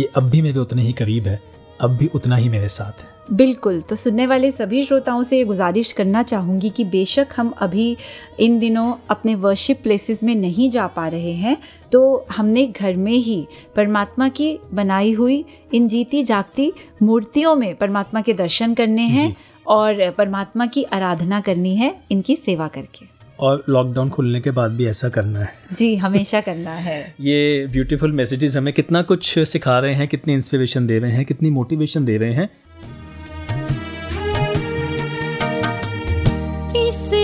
ये 0.00 0.10
अब 0.16 0.28
भी 0.30 0.42
मेरे 0.42 0.58
उतने 0.58 0.82
ही 0.82 0.92
करीब 0.92 1.26
है, 1.26 1.40
अब 1.80 1.90
भी 1.90 2.06
उतना 2.06 2.36
ही 2.36 2.48
मेरे 2.48 2.68
साथ 2.68 3.02
है। 3.02 3.13
बिल्कुल 3.32 3.80
तो 3.80 3.96
सुनने 3.96 4.26
वाले 4.26 4.50
सभी 4.50 4.82
श्रोताओं 4.82 5.22
से 5.22 5.38
ये 5.38 5.44
गुजारिश 5.44 5.92
करना 5.92 6.22
चाहूँगी 6.22 6.70
कि 6.70 6.84
बेशक 6.84 7.26
हम 7.36 7.48
अभी 7.48 7.96
इन 8.40 8.58
दिनों 8.58 8.94
अपने 9.10 9.34
वर्शिप 9.34 9.80
प्लेसेस 9.82 10.22
में 10.22 10.34
नहीं 10.34 10.70
जा 10.70 10.86
पा 10.86 11.08
रहे 11.08 11.32
हैं 11.32 11.56
तो 11.92 12.26
हमने 12.32 12.66
घर 12.66 12.96
में 12.96 13.12
ही 13.12 13.46
परमात्मा 13.76 14.28
की 14.28 14.58
बनाई 14.74 15.12
हुई 15.12 15.44
इन 15.74 15.88
जीती 15.88 16.22
जागती 16.22 16.72
मूर्तियों 17.02 17.54
में 17.54 17.76
परमात्मा 17.76 18.20
के 18.20 18.32
दर्शन 18.32 18.74
करने 18.74 19.02
हैं 19.02 19.36
और 19.66 20.10
परमात्मा 20.10 20.66
की 20.66 20.82
आराधना 20.82 21.40
करनी 21.40 21.76
है 21.76 21.94
इनकी 22.10 22.36
सेवा 22.36 22.68
करके। 22.68 23.06
और 23.40 23.64
लॉकडाउन 23.68 24.08
खुलने 24.08 24.40
के 24.40 24.50
बाद 24.50 24.70
भी 24.70 24.86
ऐसा 24.86 25.08
करना 25.08 25.40
है। 25.40 25.54
जी 25.72 25.96
हमेशा 25.96 26.40
करना 26.40 26.70
है। 26.70 27.14
ये 27.20 27.66
ब्यूटीफुल 27.66 28.12
मैसेजेस 28.12 28.56
हमें 28.56 28.74
कितना 28.74 29.02
कुछ 29.02 29.38
सिखा 29.38 29.78
रहे 29.78 29.94
हैं 29.94 30.08
कितनी 30.08 30.34
इंस्पिरेशन 30.34 30.86
दे 30.86 30.98
रहे 30.98 31.12
हैं 31.12 31.24
कितनी 31.24 31.50
मोटिवेशन 31.50 32.04
दे 32.04 32.16
रहे 32.16 32.34
हैं 32.34 32.50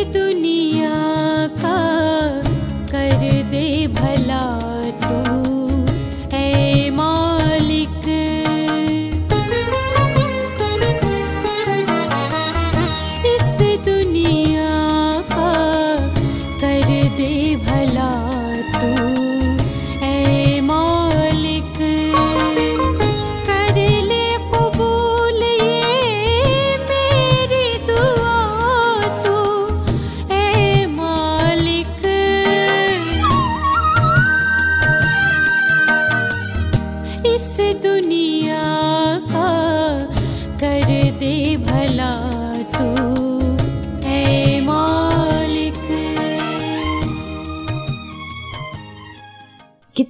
दुनिया 0.09 0.48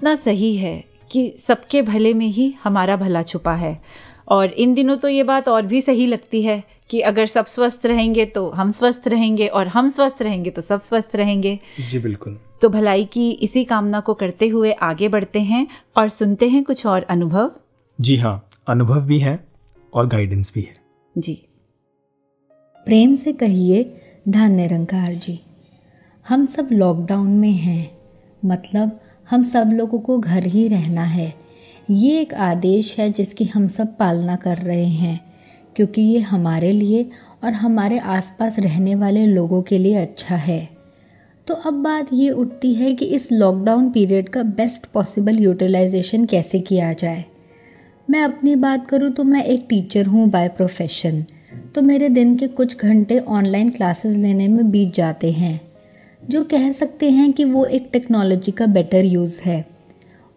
कितना 0.00 0.14
सही 0.16 0.56
है 0.56 0.72
कि 1.10 1.22
सबके 1.38 1.80
भले 1.82 2.12
में 2.14 2.26
ही 2.26 2.46
हमारा 2.62 2.94
भला 2.96 3.20
छुपा 3.22 3.52
है। 3.54 3.72
और 4.28 4.52
इन 4.54 4.72
दिनों 4.74 4.96
तो 4.96 5.08
ये 5.08 5.22
बात 5.22 5.48
और 5.48 5.66
भी 5.66 5.80
सही 5.80 6.06
लगती 6.06 6.40
है 6.42 6.62
कि 6.90 7.00
अगर 7.00 7.26
सब 7.26 7.46
स्वस्थ 7.46 7.84
रहेंगे 7.86 8.24
तो 8.26 8.48
हम 8.50 8.70
स्वस्थ 8.70 9.08
रहेंगे 9.08 9.46
और 9.46 9.68
हम 9.68 9.88
स्वस्थ 9.88 10.22
रहेंगे 10.22 10.50
तो 10.50 10.62
सब 10.62 10.80
स्वस्थ 10.80 11.16
रहेंगे। 11.16 11.58
जी 11.90 11.98
बिल्कुल। 11.98 12.38
तो 12.62 12.68
भलाई 12.68 13.04
की 13.04 13.30
इसी 13.30 13.64
कामना 13.64 14.00
को 14.00 14.14
करते 14.14 14.48
हुए 14.48 14.72
आगे 14.82 15.08
बढ़ते 15.08 15.40
हैं 15.40 15.66
और 15.96 16.08
सुनते 16.08 16.48
हैं 16.48 16.64
कुछ 16.64 16.86
और 16.86 17.02
अनुभव। 17.08 17.50
जी 17.98 18.16
हाँ 18.16 18.34
अनुभव 18.68 19.00
भी 19.02 19.18
है 19.18 19.38
और 19.92 20.06
गाइडेंस 20.06 20.52
भी 20.54 20.62
है। 20.62 20.74
जी। 21.16 21.34
प्रेम 22.86 23.14
से 23.16 23.32
कहिए 23.34 23.84
धन 24.28 24.52
निरंकार 24.52 25.14
जी 25.18 25.38
हम 26.26 26.46
सब 26.46 26.68
लॉकडाउन 26.72 27.30
में 27.30 27.52
हैं। 27.52 27.90
मतलब 28.42 28.98
हम 29.30 29.42
सब 29.42 29.70
लोगों 29.72 29.98
को 29.98 30.18
घर 30.18 30.46
ही 30.46 30.66
रहना 30.68 31.02
है। 31.02 31.32
ये 31.90 32.20
एक 32.20 32.34
आदेश 32.34 32.94
है 32.98 33.10
जिसकी 33.12 33.44
हम 33.44 33.66
सब 33.68 33.96
पालना 33.96 34.36
कर 34.36 34.58
रहे 34.58 34.86
हैं, 34.86 35.20
क्योंकि 35.76 36.02
ये 36.02 36.18
हमारे 36.20 36.72
लिए 36.72 37.08
और 37.44 37.52
हमारे 37.52 37.98
आसपास 37.98 38.58
रहने 38.58 38.94
वाले 38.94 39.26
लोगों 39.26 39.62
के 39.62 39.78
लिए 39.78 39.94
अच्छा 39.96 40.36
है। 40.36 40.68
तो 41.46 41.54
अब 41.56 41.82
बात 41.82 42.08
ये 42.12 42.30
उठती 42.30 42.74
है 42.74 42.92
कि 42.94 43.06
इस 43.06 43.30
लॉकडाउन 43.32 43.90
पीरियड 43.90 44.28
का 44.28 44.42
बेस्ट 44.42 44.86
पॉसिबल 44.86 45.38
यूटिलाइजेशन 45.38 46.24
कैसे 46.24 46.60
किया 46.60 46.92
जाए। 46.92 47.24
मैं 48.08 48.22
अपनी 48.22 48.54
बात 48.56 48.86
करूँ 48.88 49.10
तो 49.10 49.24
मैं 49.24 49.44
एक 49.44 49.66
टीचर 49.68 50.06
हूँ 50.06 50.28
बाय 50.30 50.48
प्रोफेशन 50.48 51.24
तो 51.74 51.82
मेरे 51.82 52.08
दिन 52.08 52.36
के 52.36 52.46
कुछ 52.48 52.76
घंटे 52.78 53.18
ऑनलाइन 53.18 53.70
क्लासेस 53.70 54.16
लेने 54.16 54.48
में 54.48 54.70
बीत 54.70 54.94
जाते 54.94 55.30
हैं। 55.32 55.58
जो 56.28 56.44
कह 56.44 56.72
सकते 56.72 57.10
हैं 57.10 57.32
कि 57.32 57.44
वो 57.44 57.64
एक 57.64 57.90
टेक्नोलॉजी 57.92 58.52
का 58.52 58.66
बेटर 58.66 59.04
यूज़ 59.04 59.40
है। 59.40 59.66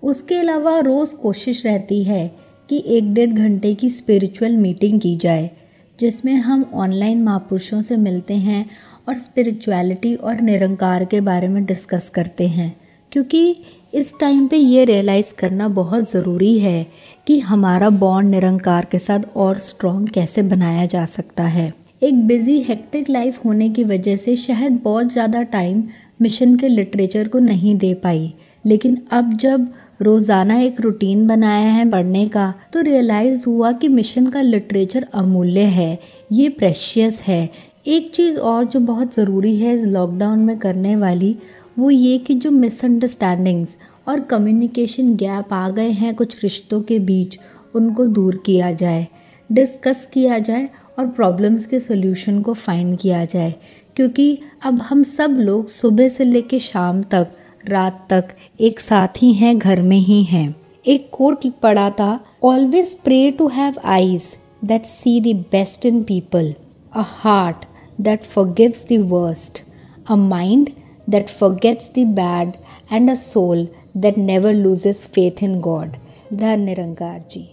उसके 0.04 0.36
अलावा 0.36 0.80
रोज़ 0.80 1.16
कोशिश 1.16 1.66
रहती 1.66 2.04
है 2.04 2.36
कि 2.70 2.84
एक 2.88 3.14
डेढ़ 3.14 3.30
घंटे 3.30 3.76
की 3.76 3.90
स्पिरिचुअल 3.90 4.56
मीटिंग 4.58 5.02
की 5.02 5.18
जाए, 5.18 5.52
जिसमें 6.00 6.34
हम 6.34 6.72
ऑनलाइन 6.74 7.24
महापुरुषों 7.24 7.82
से 7.82 7.98
मिलते 7.98 8.34
हैं 8.34 8.70
और 9.08 9.18
स्पिरिचुअलिटी 9.18 10.16
और 10.16 10.42
निरंकार 10.42 11.06
के 11.06 11.22
बारे 11.22 11.48
में 11.48 11.66
डिस्कस 11.66 12.10
करते 12.10 12.48
हैं। 12.48 12.78
क्योंकि 13.12 13.56
इस 13.94 14.20
टाइम 14.20 14.48
पे 14.48 14.58
ये 14.58 14.86
रियलाइज़ 14.86 15.34
करना 15.36 15.68
बहुत 15.68 16.12
ज़रूरी 16.12 16.60
है 16.60 16.88
कि 17.28 17.40
हमारा 17.40 17.90
बॉन्ड 17.90 18.30
निरंकार 18.32 18.86
के 18.86 19.00
साथ 19.00 19.20
और 19.36 19.60
स्ट्रॉन्ग 19.60 20.10
कैसे 20.10 20.42
बनाया 20.42 20.86
जा 20.86 21.06
सकता 21.06 21.44
है। 21.44 21.83
एक 22.04 22.26
बिज़ी 22.28 22.58
हेक्टिक 22.62 23.10
लाइफ 23.10 23.46
होने 23.46 23.70
की 23.70 23.84
वजह 23.84 24.16
से 24.16 24.36
शायद 24.36 24.80
बहुत 24.84 25.12
ज़्यादा 25.12 25.42
टाइम 25.52 25.84
मिशन 26.22 26.56
के 26.58 26.68
लिटरेचर 26.68 27.28
को 27.28 27.40
नहीं 27.40 27.76
दे 27.78 27.94
पाई। 27.94 28.34
लेकिन 28.66 28.98
अब 29.12 29.32
जब 29.34 29.68
रोज़ाना 30.02 30.60
एक 30.60 30.82
रूटीन 30.82 31.26
बनाया 31.28 31.70
है 31.70 31.90
पढ़ने 31.90 32.28
का 32.28 32.54
तो 32.74 32.82
रियलाइज़ 32.82 33.46
हुआ 33.48 33.72
कि 33.72 33.88
मिशन 33.88 34.28
का 34.28 34.42
लिटरेचर 34.42 35.08
अमूल्य 35.14 35.62
है। 35.70 35.98
ये 36.32 36.50
प्रेशियस 36.50 37.22
है। 37.22 37.50
एक 37.88 38.12
चीज़ 38.16 38.40
और 38.40 38.66
जो 38.66 38.80
बहुत 38.82 39.16
ज़रूरी 39.16 39.56
है 39.58 39.76
लॉकडाउन 39.86 40.40
में 40.40 40.58
करने 40.58 40.96
वाली, 40.96 41.36
वो 41.80 41.90
ये 41.90 42.18
कि 42.18 42.36
जो 42.36 42.52
मिसअंडरस्टैंडिंग्स 42.52 43.78
और 44.08 44.20
कम्युनिकेशन 44.20 45.16
गैप 45.16 45.54
आ 45.54 45.70
गए 45.70 45.90
हैं 45.92 46.16
कुछ 46.16 46.42
रिश्तों 46.44 46.82
के 46.82 47.00
बीच, 47.02 47.40
उनको 47.76 48.06
दूर 48.06 48.42
किया 48.46 48.72
जाए। 48.74 49.08
डिस्कस 49.52 50.10
किया 50.14 50.40
जाए 50.40 50.70
और 51.00 51.08
प्रॉब्लम्स 51.08 51.66
के 51.66 51.80
सोल्यूशन 51.80 52.42
को 52.42 52.54
फाइंड 52.54 53.00
किया 53.00 53.26
जाए। 53.26 53.56
क्योंकि 53.96 54.40
अब 54.66 54.82
हम 54.82 55.04
सब 55.04 55.30
लोग 55.32 55.68
सुबह 55.68 56.08
से 56.08 56.24
लेकर 56.24 56.60
शाम 56.60 57.04
तक, 57.04 57.28
रात 57.68 58.08
तक 58.10 58.28
एक 58.62 58.80
साथ 58.80 59.08
ही 59.18 59.34
हैं, 59.34 59.58
घर 59.58 59.82
में 59.82 60.00
ही 60.00 60.24
हैं। 60.24 60.56
एक 60.88 61.10
कोट 61.12 61.48
पढ़ा 61.48 61.90
था 61.90 62.26
always 62.44 62.96
pray 62.96 63.32
to 63.32 63.48
have 63.48 63.74
eyes 63.84 64.38
that 64.66 64.84
see 64.84 65.34
the 65.34 65.38
best 65.38 65.86
in 65.86 66.04
people 66.04 66.56
a 66.94 67.04
heart 67.06 67.58
that 68.02 68.24
forgives 68.24 68.86
the 68.92 68.94
worst 68.94 69.62
a 70.10 70.16
mind 70.16 70.70
that 71.10 71.26
forgets 71.26 72.00
the 72.00 72.00
bad 72.00 72.52
and 72.94 73.10
a 73.10 73.14
soul 73.14 73.68
that 73.98 74.18
never 74.18 74.56
loses 74.56 74.96
faith 74.96 75.44
in 75.44 75.62
God. 75.68 75.88
धन 76.34 76.60
निरंकार 76.60 77.26
जी। 77.32 77.53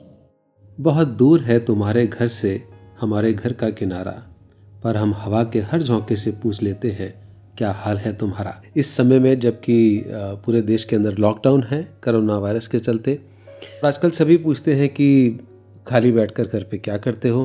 बहुत 0.80 1.08
दूर 1.08 1.40
है 1.40 1.58
तुम्हारे 1.60 2.06
घर 2.06 2.28
से 2.28 2.62
हमारे 3.00 3.32
घर 3.32 3.52
का 3.52 3.70
किनारा, 3.70 4.12
पर 4.84 4.96
हम 4.96 5.14
हवा 5.14 5.42
के 5.44 5.60
हर 5.60 5.82
झोंके 5.82 6.16
से 6.16 6.30
पूछ 6.30 6.62
लेते 6.62 6.90
हैं, 6.90 7.14
क्या 7.58 7.72
हाल 7.72 7.98
है 7.98 8.12
तुम्हारा? 8.16 8.62
इस 8.76 8.96
समय 8.96 9.18
में 9.18 9.40
जबकि 9.40 10.04
पूरे 10.44 10.62
देश 10.62 10.84
के 10.84 10.96
अंदर 10.96 11.18
लॉकडाउन 11.18 11.62
है 11.62 11.82
कोरोना 12.04 12.38
वायरस 12.38 12.68
के 12.68 12.78
चलते 12.78 13.18
आजकल 13.84 14.10
सभी 14.10 14.36
पूछते 14.36 14.74
हैं 14.74 14.88
कि 14.88 15.40
खाली 15.86 16.12
बैठकर 16.12 16.44
घर 16.44 16.62
पे 16.62 16.78
क्या 16.78 16.96
करते 16.96 17.28
हो? 17.28 17.44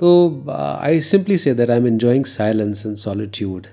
तो 0.00 0.44
I 0.80 1.00
simply 1.00 1.38
say 1.38 1.54
that 1.54 1.70
I 1.70 1.78
am 1.78 1.86
enjoying 1.86 2.24
silence 2.24 2.86
and 2.86 2.96
solitude 2.96 3.66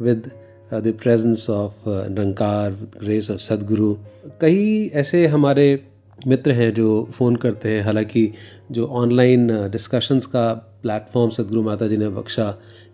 with 0.00 0.30
the 0.74 0.94
presence 1.02 1.50
of 1.50 1.74
Nirankar 1.88 2.70
grace 3.04 3.30
of 3.30 3.38
Sadguru 3.38 3.94
कई 4.40 4.90
ऐसे 4.94 5.26
हमारे 5.26 5.84
मित्र 6.26 6.52
हैं 6.52 6.72
जो 6.74 7.08
फ़ोन 7.12 7.36
करते 7.36 7.68
हैं। 7.68 7.82
हालाँकि 7.82 8.30
जो 8.70 8.86
ऑनलाइन 8.86 9.46
डिस्कशंस 9.70 10.26
का 10.26 10.52
प्लेटफॉर्म 10.82 11.30
सदगुरु 11.30 11.62
माता 11.62 11.86
जी 11.88 11.96
ने 11.96 12.08
बख्शा 12.08 12.50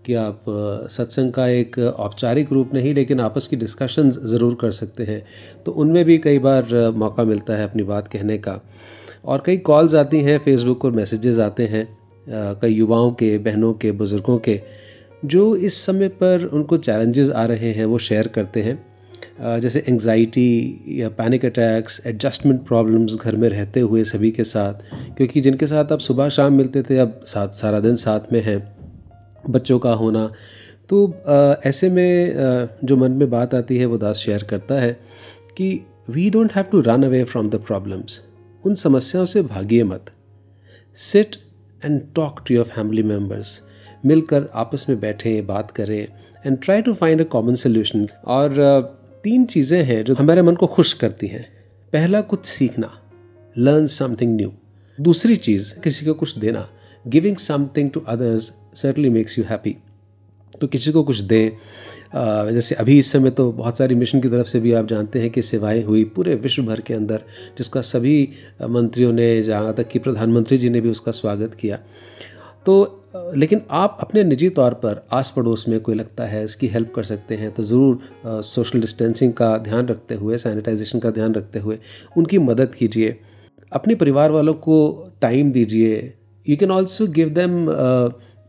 कि 0.07 0.15
आप 0.15 0.45
सत्संग 0.91 1.33
का 1.33 1.47
एक 1.49 1.79
औपचारिक 1.79 2.53
रूप 2.53 2.75
नहीं, 2.75 2.95
लेकिन 2.95 3.21
आपस 3.21 3.47
की 3.47 3.57
डिस्कशंस 3.57 4.19
ज़रूर 4.25 4.57
कर 4.61 4.71
सकते 4.71 5.05
हैं। 5.05 5.23
तो 5.67 5.73
उनमें 5.73 6.05
भी 6.05 6.19
कई 6.19 6.39
बार 6.39 6.93
मौका 6.97 7.25
मिलता 7.25 7.57
है 7.57 7.65
अपनी 7.65 7.83
बात 7.83 8.09
कहने 8.09 8.39
का। 8.39 8.61
और 9.25 9.43
कई 9.47 9.57
कॉल्स 9.57 9.95
आती 9.95 10.21
हैं 10.21 10.39
फेसबुक 10.39 10.83
पर 10.83 10.91
मैसेजेस 10.91 11.39
आते 11.39 11.67
हैं 11.67 11.87
कई 12.27 12.73
युवाओं 12.73 13.11
के, 13.13 13.37
बहनों 13.39 13.73
के, 13.75 13.93
बुज़ुर्गों 13.93 14.39
के, 14.39 14.61
जो 15.25 15.55
इस 15.57 15.85
समय 15.87 16.09
पर 16.09 16.45
उनको 16.45 16.77
चैलेंजेस 16.77 17.31
आ 17.31 17.45
रहे 17.45 17.73
हैं, 17.73 17.85
वो 17.85 17.99
शेयर 17.99 18.29
करते 18.29 18.63
हैं। 18.63 18.83
जैसे 19.39 19.83
एंग्जाइटी 19.89 21.01
या 21.01 21.09
पैनिक 21.11 21.45
अटैक्स 21.45 22.01
एडजस्टमेंट 22.07 22.61
प्रॉब्लम्स 22.67 23.15
घर 23.17 23.37
में 23.37 23.49
रहते 23.49 23.81
हुए 23.81 24.05
सभी 24.05 24.31
के 24.31 24.45
साथ। 24.45 24.75
क्योंकि 25.17 25.41
जिनके 25.41 25.67
साथ 25.67 25.93
अब 25.93 25.99
सुबह 26.01 26.29
शाम 26.29 26.53
मिलते 26.53 26.83
थे, 26.83 26.99
अब 26.99 27.21
साथ 27.27 27.49
सारा 27.55 27.81
दिन 27.81 27.97
साथ 27.97 28.33
में 28.33 28.41
हैं, 28.43 28.59
बच्चों 29.45 29.79
का 29.79 29.93
होना 29.95 30.31
तो 30.91 30.99
ऐसे 31.67 31.89
में 31.91 32.69
जो 32.85 32.97
मन 32.97 33.13
में 33.13 33.29
बात 33.31 33.55
आती 33.55 33.79
है, 33.79 33.87
वो 33.87 33.99
दास 33.99 34.17
शेयर 34.17 34.43
करता 34.45 34.81
है 34.81 34.93
कि 35.57 35.81
we 36.11 36.29
don't 36.31 36.53
have 36.53 36.65
to 36.73 36.81
run 36.83 37.03
away 37.03 37.23
from 37.25 37.49
the 37.51 37.61
problems 37.67 38.21
उन 38.65 38.75
समस्याओं 38.77 39.25
से 39.27 39.43
भागिए 39.45 39.85
मत। 39.85 40.11
Sit 40.99 41.37
and 41.83 42.01
talk 42.17 42.45
to 42.49 42.55
your 42.55 42.65
family 42.67 43.03
members 43.03 43.61
मिलकर 44.05 44.49
आपस 44.55 44.87
में 44.89 45.01
बैठें, 45.01 45.47
बात 45.47 45.71
करें 45.71 46.07
and 46.47 46.59
try 46.63 46.83
to 46.83 46.95
find 46.95 47.21
a 47.21 47.25
common 47.31 47.55
solution 47.57 48.07
और 48.27 49.03
तीन 49.25 49.45
चीज़ें 49.47 49.83
हैं 49.85 50.03
जो 50.05 50.15
हमारे 50.15 50.43
मन 50.43 50.55
को 50.55 50.67
खुश 50.67 50.93
करती 50.93 51.27
हैं। 51.27 51.45
पहला, 51.93 52.21
कुछ 52.21 52.45
सीखना। 52.47 52.91
लर्न 53.57 53.87
समथिंग 53.87 54.35
न्यू 54.37 54.53
दूसरी 54.99 55.37
चीज़, 55.37 55.73
किसी 55.81 56.07
को 56.07 56.15
कुछ 56.15 56.37
देना। 56.39 56.69
Giving 57.05 57.37
something 57.37 57.91
to 57.91 58.01
others 58.09 58.53
certainly 58.75 59.11
makes 59.11 59.39
you 59.39 59.45
happy 59.45 59.77
तो 60.55 60.67
किसी 60.67 60.93
को 60.93 61.03
कुछ 61.03 61.21
दें 61.23 61.51
जैसे 62.55 62.75
अभी 62.75 62.99
इस 62.99 63.11
समय 63.13 63.31
तो 63.31 63.51
बहुत 63.53 63.79
सारी 63.79 63.95
मिशन 63.95 64.21
की 64.21 64.29
तरफ़ 64.29 64.47
से 64.47 64.61
भी 64.61 64.73
आप 64.73 64.89
जानते 64.89 65.21
हैं 65.21 65.31
कि 65.31 65.43
सेवाएँ 65.43 65.83
हुई 65.83 66.05
पूरे 66.05 66.35
विश्व 66.35 66.63
भर 66.63 66.81
के 66.81 66.95
अंदर, 66.95 67.23
जिसका 67.59 67.81
सभी 67.81 68.29
मंत्रियों 68.63 69.13
ने 69.13 69.43
जहाँ 69.43 69.75
तक 69.75 69.89
कि 69.89 69.99
प्रधानमंत्री 69.99 70.59
जी 70.59 70.69
ने 70.71 70.81
भी 70.81 70.91
उसका 70.91 71.13
स्वागत 71.13 71.55
किया। 71.55 71.79
तो 72.67 73.01
लेकिन 73.37 73.61
आप 73.71 73.99
अपने 74.01 74.23
निजी 74.25 74.49
तौर 74.51 74.75
पर 74.75 75.07
आस 75.13 75.33
पड़ोस 75.37 75.65
में 75.69 75.79
कोई 75.81 75.95
लगता 75.95 76.25
है 76.27 76.45
इसकी 76.45 76.67
हेल्प 76.67 76.93
कर 76.95 77.05
सकते 77.05 77.35
हैं 77.37 77.51
तो 77.55 77.63
ज़रूर 77.63 78.43
सोशल 78.45 78.81
डिस्टेंसिंग 78.81 79.33
का 79.33 79.57
ध्यान 79.59 79.87
रखते 79.89 80.15
हुए 80.15 80.39
सैनिटाइजेशन 80.39 80.99
का 80.99 81.11
ध्यान 81.11 81.35
रखते 81.35 81.59
हुए 81.59 81.79
उनकी 82.17 82.39
मदद 82.41 82.75
कीजिए। 82.75 83.17
अपने 83.73 83.95
परिवार 83.95 84.31
वालों 84.31 84.55
को 84.67 84.77
टाइम 85.23 85.53
दीजिए। 85.53 86.13
You 86.47 86.57
can 86.57 86.71
also 86.71 87.07
give 87.13 87.29
them 87.31 87.67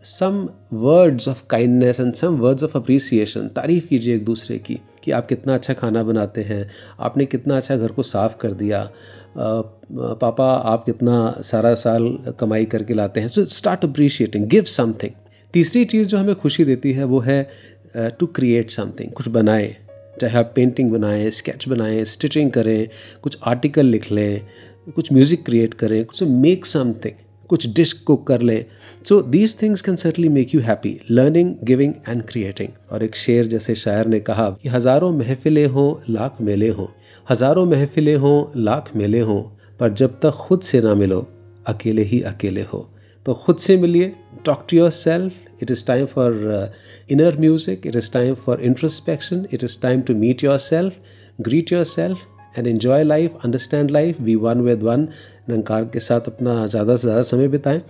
some 0.05 0.47
words 0.73 1.27
of 1.29 1.43
kindness 1.49 1.99
and 1.99 2.13
some 2.13 2.35
words 2.37 2.63
of 2.63 2.77
appreciation 2.77 3.47
तारीफ़ 3.55 3.87
कीजिए 3.87 4.15
एक 4.15 4.25
दूसरे 4.25 4.57
की 4.59 4.79
कि 5.03 5.11
आप 5.11 5.27
कितना 5.27 5.53
अच्छा 5.53 5.73
खाना 5.73 6.03
बनाते 6.03 6.41
हैं, 6.41 6.69
आपने 6.99 7.25
कितना 7.25 7.57
अच्छा 7.57 7.75
घर 7.77 7.91
को 7.91 8.03
साफ़ 8.03 8.37
कर 8.37 8.51
दिया। 8.53 8.89
पापा, 9.35 10.45
आप 10.45 10.85
कितना 10.85 11.41
सारा 11.43 11.73
साल 11.75 12.07
कमाई 12.39 12.65
करके 12.65 12.93
लाते 12.93 13.19
हैं। 13.19 13.27
So 13.27 13.45
start 13.45 13.83
appreciating 13.85 14.47
give 14.49 14.63
something 14.63 15.11
तीसरी 15.53 15.83
चीज़ 15.85 16.07
जो 16.07 16.17
हमें 16.17 16.35
खुशी 16.35 16.65
देती 16.65 16.91
है, 16.93 17.03
वो 17.03 17.19
है 17.19 17.47
टू 18.19 18.25
क्रिएट 18.27 18.71
समथिंग 18.71 19.11
कुछ 19.11 19.27
बनाए। 19.29 19.75
चाहे 20.21 20.37
आप 20.37 20.51
पेंटिंग 20.55 20.91
बनाएँ 20.91 21.29
स्केच 21.31 21.67
बनाएँ 21.67 22.03
स्टिचिंग 22.05 22.51
करें, 22.51 22.87
कुछ 23.23 23.37
आर्टिकल 23.43 23.85
लिख 23.85 24.11
लें, 24.11 24.41
कुछ 24.95 25.11
म्यूज़िक 25.13 25.45
क्रिएट 25.45 25.73
करें, 25.73 26.03
कुछ 26.05 26.23
मेक 26.23 26.65
समथिंग 26.65 27.23
कुछ 27.49 27.67
डिश 27.75 27.91
कुक 27.93 28.25
कर 28.27 28.41
लें। 28.41 28.65
So 29.05 29.21
these 29.21 29.61
things 29.61 29.81
can 29.81 29.95
certainly 29.95 30.29
make 30.29 30.53
you 30.55 30.61
happy 30.61 30.99
learning 31.11 31.53
giving 31.63 31.93
and 32.09 32.23
creating 32.23 32.69
और 32.91 33.03
एक 33.03 33.15
शेर 33.15 33.47
जैसे 33.47 33.75
शायर 33.75 34.07
ने 34.07 34.19
कहा 34.19 34.49
कि 34.51 34.69
हज़ारों 34.69 35.11
महफिलें 35.11 35.65
हों, 35.67 35.93
लाख 36.09 36.37
मेले 36.41 36.69
हों। 36.69 36.87
हज़ारों 37.29 37.65
महफिलें 37.65 38.15
हों 38.15 38.61
लाख 38.63 38.89
मेले 38.95 39.19
हों 39.19 39.41
पर 39.79 39.93
जब 39.99 40.19
तक 40.19 40.31
खुद 40.39 40.61
से 40.61 40.81
ना 40.81 40.93
मिलो 40.95 41.25
अकेले 41.67 42.01
ही 42.03 42.21
अकेले 42.21 42.61
हो। 42.63 42.79
तो 43.25 43.33
खुद 43.33 43.57
से 43.57 43.77
मिलिए 43.77 44.13
talk 44.45 44.65
to 44.69 44.77
yourself 44.91 45.63
it 45.63 45.71
is 45.71 45.85
time 45.87 46.05
for 46.05 46.71
inner 47.11 47.37
music 47.39 47.87
it 47.87 47.95
is 47.95 48.11
time 48.11 48.33
for 48.45 48.61
introspection 48.61 49.45
it 49.53 49.63
is 49.63 49.81
time 49.81 50.01
to 50.01 50.15
meet 50.15 50.43
yourself 50.57 50.93
greet 51.41 51.71
yourself 51.85 52.57
and 52.57 52.67
enjoy 52.67 53.03
life 53.03 53.39
understand 53.45 53.91
life 53.91 54.21
we 54.21 54.35
one 54.45 54.61
with 54.61 54.83
one 54.83 55.09
Nirankar 55.49 55.85
के 55.93 55.99
साथ 55.99 56.27
अपना 56.27 56.65
ज़्यादा 56.67 56.95
से 56.95 57.01
ज़्यादा 57.01 57.21
समय 57.23 57.47
बिताएँ 57.47 57.81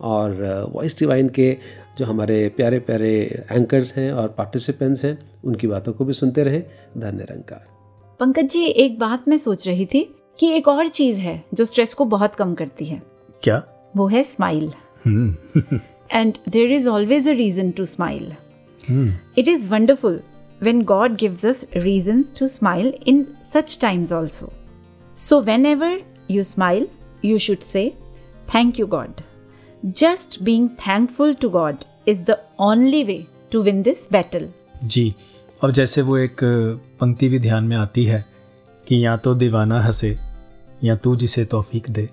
और 0.00 0.68
voice 0.74 0.94
uh, 0.94 1.00
divine 1.00 1.28
के 1.28 1.56
जो 1.98 2.04
हमारे 2.06 2.48
प्यारे 2.56 2.78
प्यारे 2.80 3.16
एंकर्स 3.52 3.94
हैं 3.94 4.12
और 4.12 4.34
पार्टिसिपेंट्स 4.38 5.04
हैं 5.04 5.18
उनकी 5.44 5.66
बातों 5.66 5.92
को 5.92 6.04
भी 6.04 6.12
सुनते 6.12 6.42
रहें। 6.42 6.62
धन्य 6.96 7.16
निरंकार 7.16 7.79
पंकज 8.20 8.48
जी 8.52 8.62
एक 8.62 8.98
बात 8.98 9.28
मैं 9.28 9.36
सोच 9.38 9.66
रही 9.68 9.84
थी 9.86 10.02
कि 10.38 10.48
एक 10.56 10.66
और 10.68 10.88
चीज़ 10.88 11.18
है 11.20 11.42
जो 11.54 11.64
स्ट्रेस 11.64 11.94
को 11.94 12.04
बहुत 12.04 12.34
कम 12.34 12.52
करती 12.54 12.84
है। 12.84 13.00
क्या? 13.42 13.62
वो 13.96 14.06
है 14.06 14.22
smile 14.24 14.72
and 16.12 16.38
there 16.48 16.72
is 16.72 16.88
always 16.88 17.28
a 17.28 17.32
reason 17.32 17.70
to 17.70 17.84
smile 17.84 18.32
it 19.38 19.48
is 19.48 19.68
wonderful 19.70 20.20
when 20.62 20.82
God 20.82 21.16
gives 21.16 21.46
us 21.46 21.66
reason 21.76 22.22
to 22.38 22.48
smile 22.48 22.92
in 23.06 23.26
such 23.54 23.78
times 23.80 24.12
also 24.12 24.52
so 25.18 25.40
whenever 25.66 26.00
you 26.30 26.44
smile 26.44 26.86
you 27.24 27.38
should 27.38 27.58
say 27.58 27.88
thank 28.54 28.80
you 28.80 28.86
God 28.86 29.22
just 29.84 30.42
being 30.42 30.68
thankful 30.86 31.34
to 31.34 31.50
God 31.50 31.84
is 32.08 32.18
the 32.20 32.36
only 32.60 33.02
way 33.04 33.24
to 33.52 33.62
win 33.62 33.82
this 33.82 34.06
battle 34.12 34.48
जी। 34.84 35.12
और 35.62 35.70
जैसे 35.70 36.02
वो 36.02 36.16
एक 36.16 36.36
पंक्ति 37.00 37.28
भी 37.28 37.38
ध्यान 37.38 37.64
में 37.64 37.76
आती 37.76 38.04
है 38.04 38.24
कि 38.86 39.04
या 39.06 39.16
तो 39.16 39.34
दीवाना 39.34 39.82
हंसे, 39.82 40.16
या 40.84 40.96
तू 40.96 41.16
जिसे 41.16 41.44
तौफीक 41.44 41.90
दे, 41.90 42.08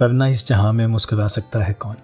वरना 0.00 0.26
इस 0.26 0.46
जहाँ 0.46 0.72
में 0.72 0.86
मुस्कुरा 0.86 1.26
सकता 1.28 1.58
है 1.58 1.72
कौन? 1.72 1.96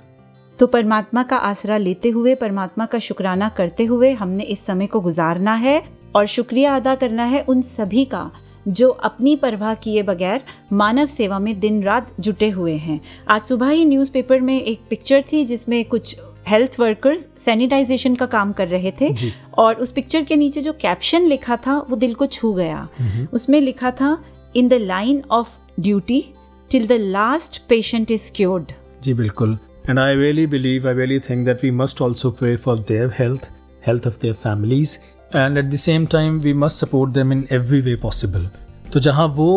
तो 0.59 0.66
परमात्मा 0.66 1.22
का 1.22 1.37
आसरा 1.37 1.76
लेते 1.76 2.09
हुए, 2.09 2.35
परमात्मा 2.35 2.87
का 2.87 2.99
शुक्राना 2.99 3.49
करते 3.49 3.85
हुए 3.85 4.12
हमने 4.12 4.45
इस 4.45 4.64
समय 4.66 4.87
को 4.87 5.01
गुजारना 5.01 5.55
है 5.55 5.83
और 6.16 6.26
शुक्रिया 6.26 6.76
अदा 6.76 6.95
करना 6.95 7.24
है 7.24 7.43
उन 7.43 7.62
सभी 7.62 8.05
का, 8.05 8.31
जो 8.68 8.89
अपनी 8.89 9.37
परवाह 9.37 9.74
किए 9.74 10.03
बगैर 10.03 10.43
मानव 10.72 11.07
सेवा 11.07 11.39
में 11.39 11.59
दिन 11.61 11.83
रात 11.83 12.14
जुटे 12.20 12.51
हुए 12.51 12.74
हैं। 12.76 13.01
आज 13.29 13.43
सुबह 13.43 13.68
ही 13.68 13.85
न्यूज़पेपर 13.85 14.41
में 14.41 14.61
एक 14.62 14.81
पिक्चर 14.91 15.24
थी 15.33 15.45
जिसमें 15.45 15.85
कुछ 15.85 16.16
हेल्थ 16.49 16.78
वर्कर्स 16.80 17.26
सैनिटाइजेशन 17.44 18.14
का 18.14 18.26
काम 18.26 18.53
कर 18.53 18.68
रहे 18.68 18.92
थे 19.01 19.12
और 19.59 19.74
उस 19.74 19.90
पिक्चर 19.92 20.24
के 20.24 20.36
नीचे 20.36 20.61
जो 20.61 20.72
कैप्शन 20.80 21.26
लिखा 21.26 21.57
था 21.66 21.78
वो 21.90 21.96
दिल 21.96 22.14
को 22.14 22.26
छू 22.28 22.53
गया। 22.55 22.88
उसमें 23.32 23.61
लिखा 23.61 23.90
था 24.01 24.16
in 24.57 24.68
the 24.68 24.74
line 24.82 25.22
of 25.30 25.57
duty 25.80 26.24
till 26.70 26.86
the 26.86 26.92
last 27.01 27.61
patient 27.68 28.11
is 28.11 28.30
cured 28.36 28.72
जी 29.05 29.14
बिल्कुल। 29.14 29.59
And 29.90 29.99
I 29.99 30.14
really 30.14 30.46
believe 30.46 30.88
I 30.88 30.94
really 30.94 31.18
think 31.20 31.44
that 31.46 31.64
we 31.64 31.70
must 31.72 32.03
also 32.03 32.30
pray 32.40 32.57
for 32.57 32.78
their 32.78 33.12
health 33.18 33.49
health 33.86 34.07
of 34.07 34.20
their 34.22 34.34
families 34.44 34.99
and 35.36 35.59
at 35.59 35.64
the 35.64 35.76
same 35.78 36.07
time 36.12 36.38
we 36.40 36.53
must 36.55 36.86
support 36.86 37.12
them 37.12 37.32
in 37.32 37.46
every 37.53 37.80
way 37.80 37.94
possible 38.03 38.49
तो 38.92 39.01
जहाँ 39.01 39.26
वो 39.36 39.51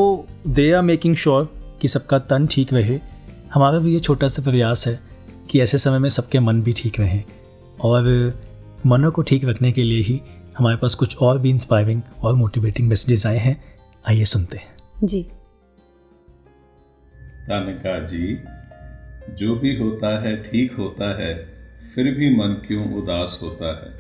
they 0.48 0.72
are 0.72 0.82
making 0.82 1.16
sure 1.16 1.50
कि 1.82 1.88
सबका 1.88 2.20
तन 2.32 2.48
ठीक 2.52 2.74
रहे 2.74 3.00
हमारा 3.54 3.80
भी 3.80 3.94
ये 3.94 4.00
छोटा 4.00 4.28
सा 4.28 4.44
प्रयास 4.44 4.88
है 4.88 5.00
कि 5.52 5.62
ऐसे 5.62 5.78
समय 5.78 6.00
में 6.00 6.10
सबके 6.10 6.40
मन 6.40 6.62
भी 6.62 6.74
ठीक 6.74 7.00
रहें। 7.00 7.24
और 7.82 8.04
मनों 8.86 9.12
को 9.12 9.22
ठीक 9.22 9.46
रखने 9.46 9.72
के 9.72 9.84
लिए 9.84 10.04
ही 10.04 10.22
हमारे 10.58 10.78
पास 10.78 10.96
कुछ 10.96 11.18
और 11.18 11.40
भी 11.40 11.50
इंस्पायरिंग 11.50 12.02
और 12.22 12.36
मोटिवेटिंग 12.36 12.90
मैसेजेस 12.90 13.26
आए 13.26 13.38
हैं। 13.38 13.64
आइए 14.08 14.26
सुनते 14.26 14.58
हैं। 14.58 14.76
जी। 15.04 15.24
तानिका 17.48 18.00
जी 18.00 18.38
जो 19.36 19.56
भी 19.56 19.76
होता 19.76 20.22
है 20.22 20.44
ठीक 20.44 20.74
होता 20.74 21.22
है 21.22 21.34
फिर 21.96 22.16
भी 22.16 22.36
मन 22.36 22.48
क्यों 22.48 22.94
उदास 22.94 23.40
होता 23.44 23.86
है? 23.86 23.92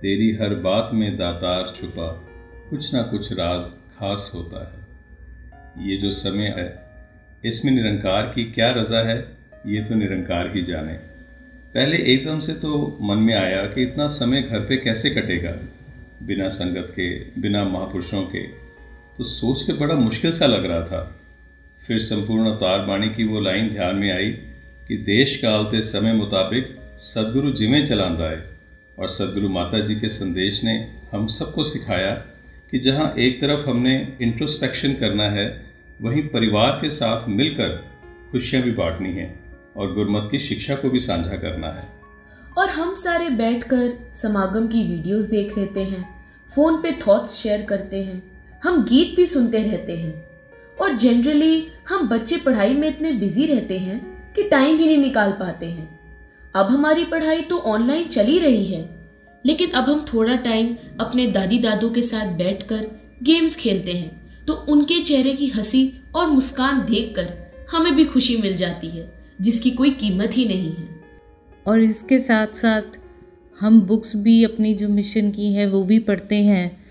तेरी 0.00 0.36
हर 0.36 0.54
बात 0.54 0.90
में 0.94 1.18
दातार 1.18 1.72
छुपा 1.76 2.22
कुछ 2.70 2.94
ना 2.94 3.02
कुछ 3.02 3.32
राज 3.32 3.62
खास 3.98 4.32
होता 4.36 4.72
है। 4.72 4.82
ये 5.88 5.96
जो 5.96 6.10
समय 6.10 6.54
है 6.58 6.90
इसमें 7.44 7.72
निरंकार 7.72 8.22
की 8.22 8.44
क्या 8.44 8.72
रजा 8.72 9.08
है? 9.08 9.41
ये 9.66 9.82
तो 9.82 9.94
निरंकार 9.94 10.52
ही 10.56 10.62
जाने 10.62 10.92
पहले 11.74 11.96
एकदम 11.96 12.40
से 12.40 12.52
तो 12.52 12.98
मन 13.02 13.16
में 13.16 13.34
आया 13.34 13.66
कि 13.66 13.82
इतना 13.82 14.08
समय 14.08 14.42
घर 14.42 14.60
पे 14.60 14.76
कैसे 14.76 15.10
कटेगा? 15.10 15.52
बिना 16.22 16.48
संगत 16.48 16.88
के, 16.90 17.40
बिना 17.40 17.64
महापुरुषों 17.64 18.22
के। 18.22 18.42
तो 19.18 19.24
सोच 19.24 19.62
के 19.62 19.72
बड़ा 19.72 19.94
मुश्किल 19.94 20.30
सा 20.30 20.46
लग 20.46 20.64
रहा 20.64 20.84
था। 20.84 21.16
फिर 21.86 21.98
संपूर्ण 22.00 22.46
अवतार 22.46 22.86
बाणी 22.86 23.08
की 23.08 23.24
वो 23.24 23.40
लाइन 23.40 23.68
ध्यान 23.68 23.96
में 23.96 24.12
आई 24.12 24.30
कि 24.88 24.96
देश 24.96 25.36
कालते 25.36 25.82
समय 25.82 26.12
मुताबिक 26.12 26.76
सदगुरु 26.98 27.52
जिमें 27.52 27.86
चलांदा 27.86 28.30
है 28.30 28.44
और 28.98 29.08
सदगुरु 29.08 29.48
माता 29.48 29.80
जी 29.80 29.94
के 29.94 30.08
संदेश 30.08 30.64
ने 30.64 30.88
हम 31.12 31.26
सबको 31.26 31.64
सिखाया 31.64 32.10
कि 32.70 32.78
जहाँ 32.78 33.14
एक 33.18 33.40
तरफ़ 33.40 33.68
हमने 33.68 34.16
इंट्रोस्पेक्शन 34.22 34.94
करना 34.94 35.30
है, 35.30 35.66
वहीं 36.02 36.22
परिवार 36.22 36.72
के 36.72 36.90
साथ 36.90 37.28
मिलकर 37.28 37.84
खुशियाँ 38.32 38.64
भी 38.64 38.70
बांटनी 38.70 39.12
हैं। 39.12 39.41
और 39.76 39.92
गुरमत 39.94 40.28
की 40.30 40.38
शिक्षा 40.38 40.74
को 40.74 40.90
भी 40.90 41.00
साझा 41.00 41.36
करना 41.36 41.68
है। 41.68 41.88
और 42.58 42.68
हम 42.68 42.94
सारे 42.94 43.28
बैठकर 43.30 43.92
समागम 44.14 44.66
की 44.68 44.82
वीडियोस 44.84 45.24
देख 45.24 45.56
लेते 45.58 45.84
हैं, 45.84 46.04
फ़ोन 46.50 46.80
पे 46.82 46.92
थॉट्स 47.06 47.36
शेयर 47.36 47.62
करते 47.62 48.02
हैं, 48.04 48.22
हम 48.64 48.84
गीत 48.84 49.16
भी 49.16 49.26
सुनते 49.26 49.62
रहते 49.62 49.96
हैं। 49.96 50.14
और 50.78 50.96
जनरली 50.96 51.66
हम 51.88 52.08
बच्चे 52.08 52.36
पढ़ाई 52.36 52.74
में 52.74 52.88
इतने 52.88 53.12
बिज़ी 53.12 53.46
रहते 53.46 53.78
हैं 53.78 54.00
कि 54.32 54.42
टाइम 54.42 54.78
ही 54.78 54.86
नहीं 54.86 54.98
निकाल 54.98 55.32
पाते 55.32 55.66
हैं। 55.66 55.88
अब 56.54 56.66
हमारी 56.66 57.04
पढ़ाई 57.04 57.40
तो 57.40 57.58
ऑनलाइन 57.58 58.08
चल 58.08 58.38
रही 58.40 58.64
है, 58.64 58.88
लेकिन 59.44 59.70
अब 59.70 59.88
हम 59.90 60.04
थोड़ा 60.14 60.34
टाइम 60.36 60.76
अपने 61.00 61.26
दादी 61.26 61.58
दादू 61.58 61.90
के 61.90 62.02
साथ 62.02 62.36
बैठकर 62.36 62.86
गेम्स 63.22 63.56
खेलते 63.56 63.92
हैं 63.92 64.44
तो 64.46 64.54
उनके 64.68 65.00
चेहरे 65.02 65.32
की 65.32 65.48
हँसी 65.48 65.82
और 66.14 66.26
मुस्कान 66.26 66.80
देखकर 66.84 67.28
हमें 67.70 67.94
भी 67.96 68.04
खुशी 68.04 68.36
मिल 68.36 68.56
जाती 68.56 68.88
है। 68.88 69.21
जिसकी 69.40 69.70
कोई 69.70 69.90
कीमत 69.90 70.30
ही 70.32 70.44
नहीं 70.44 70.70
है। 70.70 70.88
और 71.66 71.80
इसके 71.80 72.18
साथ 72.18 72.46
साथ 72.46 73.00
हम 73.60 73.80
बुक्स 73.80 74.16
भी 74.16 74.44
अपनी 74.44 74.74
जो 74.74 74.88
मिशन 74.88 75.30
की 75.30 75.52
है, 75.52 75.66
वो 75.66 75.84
भी 75.84 75.98
पढ़ते 75.98 76.36
हैं। 76.36 76.82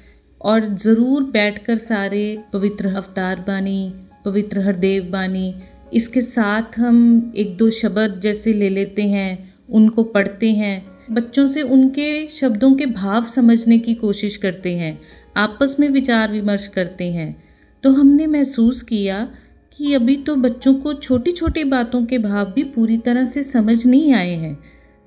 और 0.41 0.75
ज़रूर 0.75 1.23
बैठकर 1.23 1.77
सारे 1.77 2.43
पवित्र 2.53 2.87
अवतार 2.87 3.39
बानी, 3.39 3.93
पवित्र 4.25 4.59
हरदेव 4.59 5.03
बानी। 5.03 5.55
इसके 5.93 6.21
साथ 6.21 6.79
हम 6.79 7.33
एक 7.35 7.57
दो 7.57 7.69
शब्द 7.69 8.19
जैसे 8.23 8.53
ले 8.53 8.69
लेते 8.69 9.01
हैं, 9.01 9.53
उनको 9.69 10.03
पढ़ते 10.03 10.51
हैं। 10.51 10.91
बच्चों 11.11 11.47
से 11.47 11.61
उनके 11.61 12.27
शब्दों 12.27 12.75
के 12.75 12.85
भाव 12.85 13.25
समझने 13.25 13.79
की 13.79 13.93
कोशिश 13.93 14.37
करते 14.37 14.75
हैं। 14.75 15.01
आपस 15.37 15.75
में 15.79 15.89
विचार 15.89 16.31
विमर्श 16.31 16.67
करते 16.67 17.11
हैं। 17.11 17.43
तो 17.83 17.91
हमने 17.91 18.27
महसूस 18.27 18.81
किया 18.81 19.27
कि 19.71 19.93
अभी 19.93 20.15
तो 20.17 20.35
बच्चों 20.35 20.73
को 20.73 20.93
छोटी 20.93 21.31
छोटी 21.31 21.63
बातों 21.63 22.05
के 22.05 22.17
भाव 22.17 22.51
भी 22.51 22.63
पूरी 22.63 22.97
तरह 22.97 23.25
से 23.25 23.43
समझ 23.43 23.85
नहीं 23.87 24.13
आए 24.13 24.35
हैं। 24.35 24.57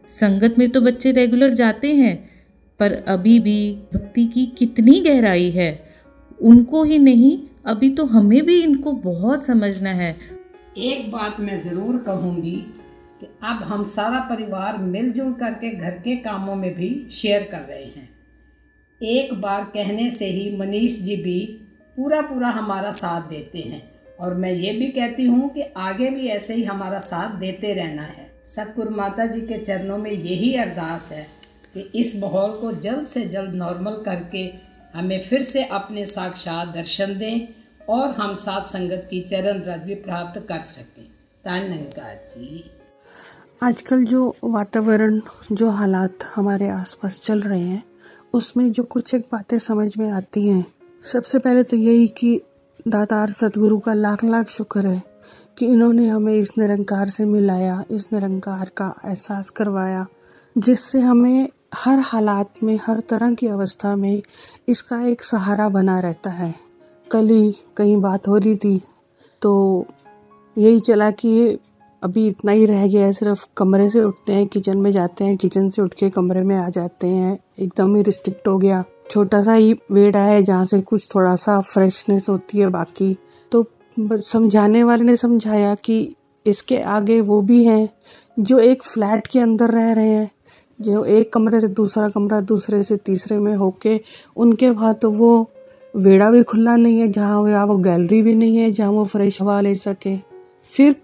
संगत 0.08 0.54
में 0.58 0.70
तो 0.70 0.80
बच्चे 0.80 1.12
रेगुलर 1.12 1.52
जाते 1.52 1.94
हैं, 1.94 2.16
पर 2.80 2.92
अभी 3.08 3.38
भी 3.40 3.72
भक्ति 3.94 4.24
की 4.26 4.46
कितनी 4.46 5.00
गहराई 5.00 5.50
है, 5.50 5.70
उनको 6.40 6.82
ही 6.84 6.98
नहीं, 6.98 7.38
अभी 7.66 7.90
तो 7.90 8.04
हमें 8.04 8.42
भी 8.46 8.62
इनको 8.62 8.92
बहुत 8.92 9.44
समझना 9.44 9.90
है। 9.90 10.16
एक 10.78 11.10
बात 11.12 11.40
मैं 11.40 11.56
ज़रूर 11.56 11.96
कहूँगी 11.98 12.56
कि 13.20 13.26
अब 13.42 13.62
हम 13.62 13.82
सारा 13.82 14.20
परिवार 14.20 14.78
मिलजुल 14.78 15.32
करके 15.32 15.70
घर 15.70 15.90
के 15.90 16.16
कामों 16.16 16.54
में 16.54 16.74
भी 16.74 17.06
शेयर 17.10 17.42
कर 17.42 17.60
रहे 17.60 17.84
हैं। 17.84 18.08
एक 19.00 19.34
बार 19.34 19.64
कहने 19.64 20.10
से 20.10 20.26
ही 20.26 20.56
मनीष 20.58 21.00
जी 21.00 21.16
भी 21.16 21.40
पूरा 21.96 22.20
पूरा 22.20 22.48
हमारा 22.48 22.90
साथ 22.90 23.28
देते 23.30 23.58
हैं। 23.58 23.93
और 24.20 24.34
मैं 24.34 24.52
ये 24.52 24.72
भी 24.72 24.88
कहती 24.88 25.24
हूँ 25.24 25.48
कि 25.48 25.62
आगे 25.76 26.10
भी 26.10 26.26
ऐसे 26.26 26.54
ही 26.54 26.64
हमारा 26.64 26.98
साथ 26.98 27.38
देते 27.38 27.74
रहना 27.74 28.02
है। 28.02 28.40
सतगुरु 28.44 28.90
माता 28.90 29.26
जी 29.26 29.40
के 29.40 29.58
चरणों 29.58 29.98
में 29.98 30.10
यही 30.10 30.54
अरदास 30.56 31.12
है 31.12 31.26
कि 31.74 32.00
इस 32.00 32.22
माहौल 32.22 32.50
को 32.50 32.72
जल्द 32.72 33.06
से 33.06 33.24
जल्द 33.24 33.54
नॉर्मल 33.54 33.92
करके 33.92 34.50
हमें 34.98 35.20
फिर 35.20 35.42
से 35.42 35.64
अपने 35.64 36.06
साक्षात 36.06 36.68
दर्शन 36.68 37.18
दें 37.18 37.48
और 37.88 38.10
हम 38.10 38.34
साथ 38.34 38.64
संगत 38.64 39.06
की 39.10 39.20
चरण 39.20 39.58
रज 39.58 39.82
भी 39.82 39.94
प्राप्त 39.94 40.46
कर 40.48 40.60
सकें। 40.60 41.04
धन्यवाद 41.44 42.26
जी। 42.30 42.64
आजकल 43.62 44.04
जो 44.04 44.36
वातावरण, 44.44 45.20
जो 45.52 45.70
हालात 45.70 46.18
हमारे 46.34 46.68
आसपास 46.68 47.20
चल 47.24 47.40
रहे 47.40 47.60
हैं, 47.60 47.82
उसमें 48.32 48.72
जो 48.72 48.82
कुछ 48.82 49.14
एक 49.14 49.28
बातें 49.32 49.58
समझ 49.58 49.96
में 49.98 50.10
आती 50.10 50.48
हैं, 50.48 50.64
सबसे 51.12 51.38
पहले 51.38 51.62
तो 51.62 51.76
यही 51.76 52.08
कि 52.08 52.40
दातार 52.87 53.30
सतगुरु 53.30 53.78
का 53.78 53.93
लाख 53.95 54.22
लाख 54.24 54.49
शुक्र 54.49 54.87
है 54.87 55.03
कि 55.59 55.66
इन्होंने 55.66 56.09
हमें 56.09 56.35
इस 56.35 56.53
निरंकार 56.59 57.09
से 57.09 57.24
मिलाया, 57.24 57.82
इस 57.91 58.09
निरंकार 58.12 58.70
का 58.76 58.93
एहसास 59.05 59.51
करवाया, 59.51 60.05
जिससे 60.57 61.01
हमें 61.01 61.49
हर 61.74 61.99
हालात 61.99 62.62
में, 62.62 62.78
हर 62.82 63.01
तरह 63.01 63.35
की 63.35 63.47
अवस्था 63.47 63.95
में 63.97 64.22
इसका 64.68 65.01
एक 65.03 65.22
सहारा 65.24 65.68
बना 65.68 65.99
रहता 66.01 66.30
है। 66.30 66.55
कल 67.07 67.28
ही 67.28 67.55
कहीं 67.76 67.97
बात 67.97 68.28
हो 68.28 68.37
रही 68.37 68.57
थी 68.57 68.80
तो 69.43 69.87
यही 70.57 70.80
चला 70.80 71.11
कि 71.11 71.59
अभी 72.03 72.26
इतना 72.28 72.53
ही 72.53 72.66
रह 72.66 72.87
गया 72.87 73.07
है, 73.07 73.12
सिर्फ़ 73.12 73.47
कमरे 73.57 73.89
से 73.91 74.03
उठते 74.05 74.32
हैं, 74.32 74.47
किचन 74.47 74.78
में 74.78 74.91
जाते 74.93 75.24
हैं, 75.24 75.37
किचन 75.37 75.68
से 75.68 75.82
उठ 75.82 75.95
के 75.95 76.11
कमरे 76.11 76.43
में 76.43 76.57
आ 76.57 76.68
जाते 76.68 77.07
हैं, 77.07 77.39
एकदम 77.59 77.97
ही 77.97 78.03
रिस्ट्रिक्ट 78.03 78.49
हो 78.49 78.59
गया। 78.59 78.85
छोटा 79.11 79.42
सा 79.42 79.52
ही 79.52 79.72
वेड़ा 79.92 80.20
है 80.20 80.42
जहाँ 80.42 80.64
से 80.64 80.80
कुछ 80.82 81.07
थोड़ा 81.14 81.34
सा 81.36 81.61
फ्रेशनेस 81.62 82.28
होती 82.28 82.59
है 82.59 82.68
बाकी। 82.68 83.16
तो 83.52 83.66
समझाने 84.22 84.82
वाले 84.84 85.05
ने 85.05 85.16
समझाया 85.16 85.74
कि 85.76 86.14
इसके 86.46 86.78
आगे 86.82 87.20
वो 87.20 87.40
भी 87.42 87.64
हैं 87.64 87.88
जो 88.36 88.59
एक 88.59 88.82
फ्लैट 88.84 89.26
के 89.26 89.40
अंदर 89.40 89.70
रह 89.70 89.92
रहे 89.92 90.09
हैं, 90.09 90.30
जो 90.78 91.05
एक 91.05 91.32
कमरे 91.32 91.61
से 91.61 91.68
दूसरा 91.70 92.09
कमरा, 92.09 92.40
दूसरे 92.42 92.82
से 92.82 92.96
तीसरे 92.96 93.38
में 93.38 93.55
होके 93.57 94.00
उनके 94.36 94.70
बाद 94.70 94.98
तो 95.02 95.11
वो 95.11 95.50
वेड़ा 95.94 96.30
भी 96.30 96.42
खुला 96.42 96.76
नहीं 96.76 96.98
है, 96.98 97.09
जहाँ 97.09 97.66
वो 97.66 97.76
गैलरी 97.78 98.22
भी 98.22 98.34
नहीं 98.34 98.57
है, 98.57 98.70
जहाँ 98.72 98.90
वो 98.90 99.05
फ्रेश 99.05 99.40
हवा 99.42 99.61
ले 99.61 99.74
सके। 99.76 100.16
फिर 100.72 100.96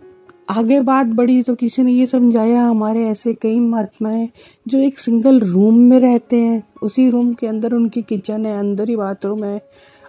आगे 0.51 0.80
बात 0.80 1.07
बढ़ी 1.07 1.42
तो 1.42 1.55
किसी 1.55 1.82
ने 1.82 1.92
ये 1.92 2.07
समझाया, 2.07 2.62
हमारे 2.62 3.05
ऐसे 3.09 3.34
कई 3.34 3.59
महात्मा 3.61 4.09
हैं 4.09 4.28
जो 4.66 4.78
एक 4.78 4.98
सिंगल 4.98 5.40
रूम 5.40 5.78
में 5.80 5.98
रहते 6.01 6.36
हैं। 6.36 6.62
उसी 6.82 7.09
रूम 7.11 7.32
के 7.34 7.46
अंदर 7.46 7.74
उनकी 7.74 8.03
किचन 8.03 8.46
है, 8.46 8.59
अंदर 8.59 8.88
ही 8.88 8.96
बाथरूम 8.96 9.44
है, 9.44 9.61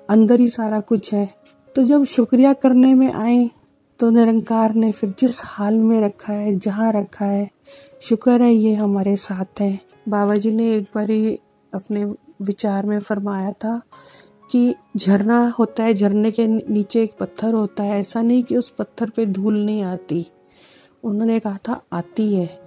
अंदर 0.10 0.40
ही 0.40 0.48
सारा 0.50 0.80
कुछ 0.82 1.14
है। 1.14 1.30
तो 1.76 1.84
जब 1.84 2.04
शुक्रिया 2.06 2.54
करने 2.56 2.94
में 2.94 3.12
आए 3.14 3.50
तो 4.00 4.10
निरंकार 4.10 4.74
ने 4.76 4.92
फिर 4.92 5.14
जिस 5.20 5.42
हाल 5.46 5.76
में 5.76 6.00
रखा 6.02 6.34
है, 6.34 6.56
जहाँ 6.56 6.92
रखा 6.94 7.26
है, 7.26 7.50
शुक्र 8.02 8.42
है 8.42 8.54
ये 8.54 8.74
हमारे 8.76 9.16
साथ 9.18 9.62
है। 9.62 9.80
बाबा 10.10 10.36
जी 10.36 10.52
ने 10.52 10.76
एक 10.76 10.88
बार 10.96 11.12
ही 11.12 11.38
अपने 11.74 12.04
विचार 12.42 12.86
में 12.86 13.00
फरमाया 13.00 13.52
था 13.54 13.82
कि 14.52 14.76
झरना 14.98 15.50
होता 15.50 15.84
है, 15.84 15.94
झरने 15.94 16.32
के 16.32 16.48
नीचे 16.48 17.04
एक 17.04 17.14
पत्थर 17.20 17.54
होता 17.54 17.84
है। 17.84 18.00
ऐसा 18.00 18.22
नहीं 18.22 18.44
कि 18.44 18.58
उस 18.58 18.70
पत्थर 18.70 19.10
पे 19.10 19.26
धूल 19.26 19.66
नहीं 19.66 19.84
आती। 19.84 20.28
उन्होंने 21.04 21.40
कहा 21.40 21.58
था, 21.58 21.82
आती 21.94 22.36
है। 22.36 22.62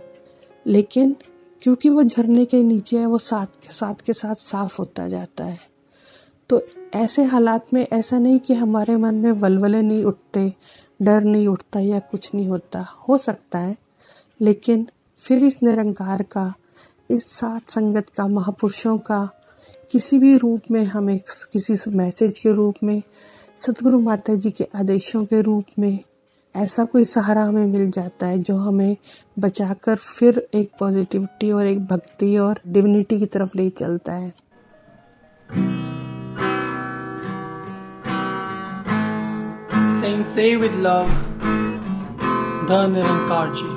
लेकिन 0.66 1.16
क्योंकि 1.62 1.88
वो 1.88 2.02
झरने 2.02 2.44
के 2.44 2.62
नीचे 2.62 2.98
है, 2.98 3.06
वो 3.06 3.18
साथ 3.18 3.46
के 3.46 3.72
साथ 3.72 3.94
के 3.94 4.12
साथ 4.12 4.34
साफ़ 4.34 4.78
होता 4.78 5.08
जाता 5.08 5.44
है। 5.44 5.58
तो 6.48 6.62
ऐसे 6.94 7.22
हालात 7.22 7.66
में 7.74 7.86
ऐसा 7.92 8.18
नहीं 8.18 8.38
कि 8.38 8.54
हमारे 8.54 8.96
मन 8.96 9.14
में 9.14 9.32
वलवले 9.32 9.82
नहीं 9.82 10.04
उठते, 10.04 10.54
डर 11.02 11.20
नहीं 11.20 11.48
उठता 11.48 11.80
या 11.80 11.98
कुछ 11.98 12.30
नहीं 12.34 12.48
होता। 12.48 12.80
हो 12.80 13.18
सकता 13.18 13.58
है, 13.58 13.76
लेकिन 14.40 14.86
फिर 15.18 15.44
इस 15.44 15.62
निरंकार 15.62 16.22
का, 16.22 16.54
इस 17.10 17.32
सात 17.32 17.68
संगत 17.68 18.08
का, 18.08 18.26
महापुरुषों 18.26 18.98
का 18.98 19.30
किसी 19.92 20.18
भी 20.18 20.36
रूप 20.36 20.62
में 20.70 20.84
हमें 20.84 21.20
किसी 21.52 21.90
मैसेज 21.90 22.38
के 22.38 22.52
रूप 22.52 22.74
में 22.84 23.02
सतगुरु 23.56 24.00
माता 24.00 24.34
जी 24.34 24.50
के 24.50 24.68
आदेशों 24.74 25.24
के 25.24 25.40
रूप 25.40 25.64
में 25.78 25.98
ऐसा 26.56 26.84
कोई 26.84 27.04
सहारा 27.04 27.44
हमें 27.44 27.66
मिल 27.66 27.90
जाता 27.90 28.26
है 28.26 28.38
जो 28.38 28.56
हमें 28.56 28.96
बचाकर 29.38 29.96
फिर 29.96 30.48
एक 30.54 30.70
पॉजिटिविटी 30.80 31.50
और 31.50 31.66
एक 31.66 31.86
भक्ति 31.86 32.38
और 32.38 32.60
डिविनिटी 32.66 33.18
की 33.18 33.26
तरफ़ 33.26 33.50
ले 33.56 33.70
चलता 33.70 34.12
है। 34.12 34.44
Say 40.24 40.56
with 40.56 40.74
love, 40.74 41.10
the 42.68 42.78
Nirankar 42.88 43.73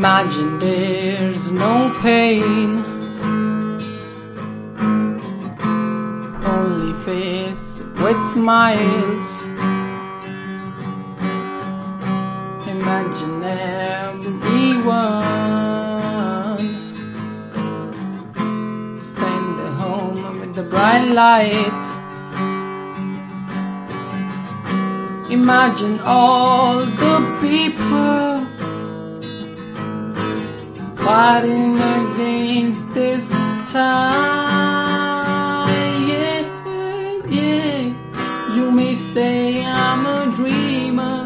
imagine 0.00 0.58
there's 0.58 1.52
no 1.52 1.92
pain. 2.00 2.82
Only 6.42 6.94
face 7.04 7.82
with 8.02 8.22
smiles. 8.22 9.44
Imagine 12.76 13.44
everyone 13.44 14.40
standing 18.98 19.72
home 19.82 20.40
with 20.40 20.54
the 20.54 20.62
bright 20.62 21.10
lights. 21.12 21.86
Imagine 25.30 26.00
all 26.00 26.86
the 26.86 27.16
people 27.42 28.29
fighting 31.10 31.74
against 31.98 32.84
this 32.94 33.30
time. 33.72 35.68
Yeah, 36.08 36.42
yeah. 37.38 38.54
You 38.54 38.70
may 38.70 38.94
say 38.94 39.64
I'm 39.64 40.02
a 40.06 40.20
dreamer, 40.38 41.16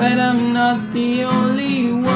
but 0.00 0.16
I'm 0.28 0.54
not 0.54 0.78
the 0.98 1.24
only 1.24 1.92
one. 1.92 2.06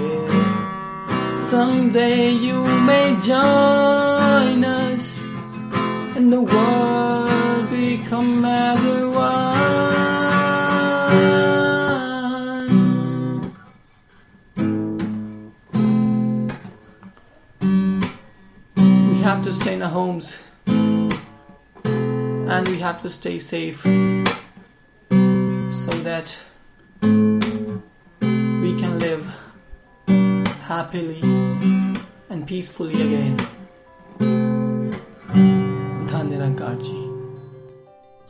Yeah. 0.00 1.34
Someday 1.34 2.30
you 2.46 2.58
may 2.90 3.08
join 3.30 4.64
us, 4.64 5.04
and 6.16 6.26
the 6.32 6.42
world 6.54 7.70
become 7.70 8.44
as 8.44 8.91
have 19.22 19.42
to 19.42 19.52
stay 19.52 19.74
in 19.74 19.82
our 19.82 19.88
homes 19.88 20.42
and 20.66 22.68
we 22.68 22.78
have 22.78 23.00
to 23.00 23.08
stay 23.08 23.38
safe 23.38 23.82
so 25.82 25.92
that 26.02 26.36
we 28.62 28.76
can 28.80 28.98
live 28.98 29.24
happily 30.60 31.20
and 32.30 32.46
peacefully 32.46 32.94
again. 32.94 33.36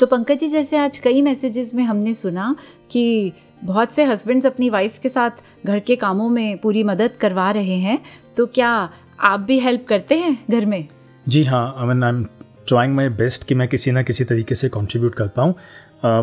तो 0.01 0.07
पंकज 0.07 0.39
जी 0.39 0.49
जैसे 0.49 0.77
आज 0.77 0.99
कई 0.99 1.23
messages 1.23 1.75
में 1.75 1.85
हमने 1.85 2.15
सुना 2.15 2.57
कि 2.91 3.33
बहुत 3.65 3.95
से 3.95 4.05
हस्बैंड्स 4.05 4.47
अपनी 4.47 4.71
वाइफ्स 4.71 4.99
के 4.99 5.09
साथ 5.09 5.31
घर 5.67 5.81
के 5.81 5.97
कामों 5.97 6.29
में 6.29 6.59
पूरी 6.59 6.83
मदद 6.85 7.13
करवा 7.21 7.51
रहे 7.51 7.79
हैं 7.79 7.99
तो 8.37 8.47
क्या 8.47 8.91
आप 9.23 9.41
भी 9.41 9.59
हेल्प 9.61 9.85
करते 9.89 10.15
हैं 10.15 10.39
घर 10.51 10.65
में? 10.67 10.89
जी 11.27 11.43
हाँ 11.45 11.75
I 11.79 11.87
mean 11.87 12.03
I 12.05 12.11
am 12.11 12.25
trying 12.69 12.95
my 12.95 13.09
best 13.11 13.45
कि 13.49 13.55
मैं 13.55 13.69
किसी 13.69 13.91
ना 13.91 14.03
किसी 14.03 14.25
तरीके 14.25 14.55
से 14.55 14.69
कंट्रीब्यूट 14.69 15.15
कर 15.15 15.29
पाऊँ। 15.29 15.55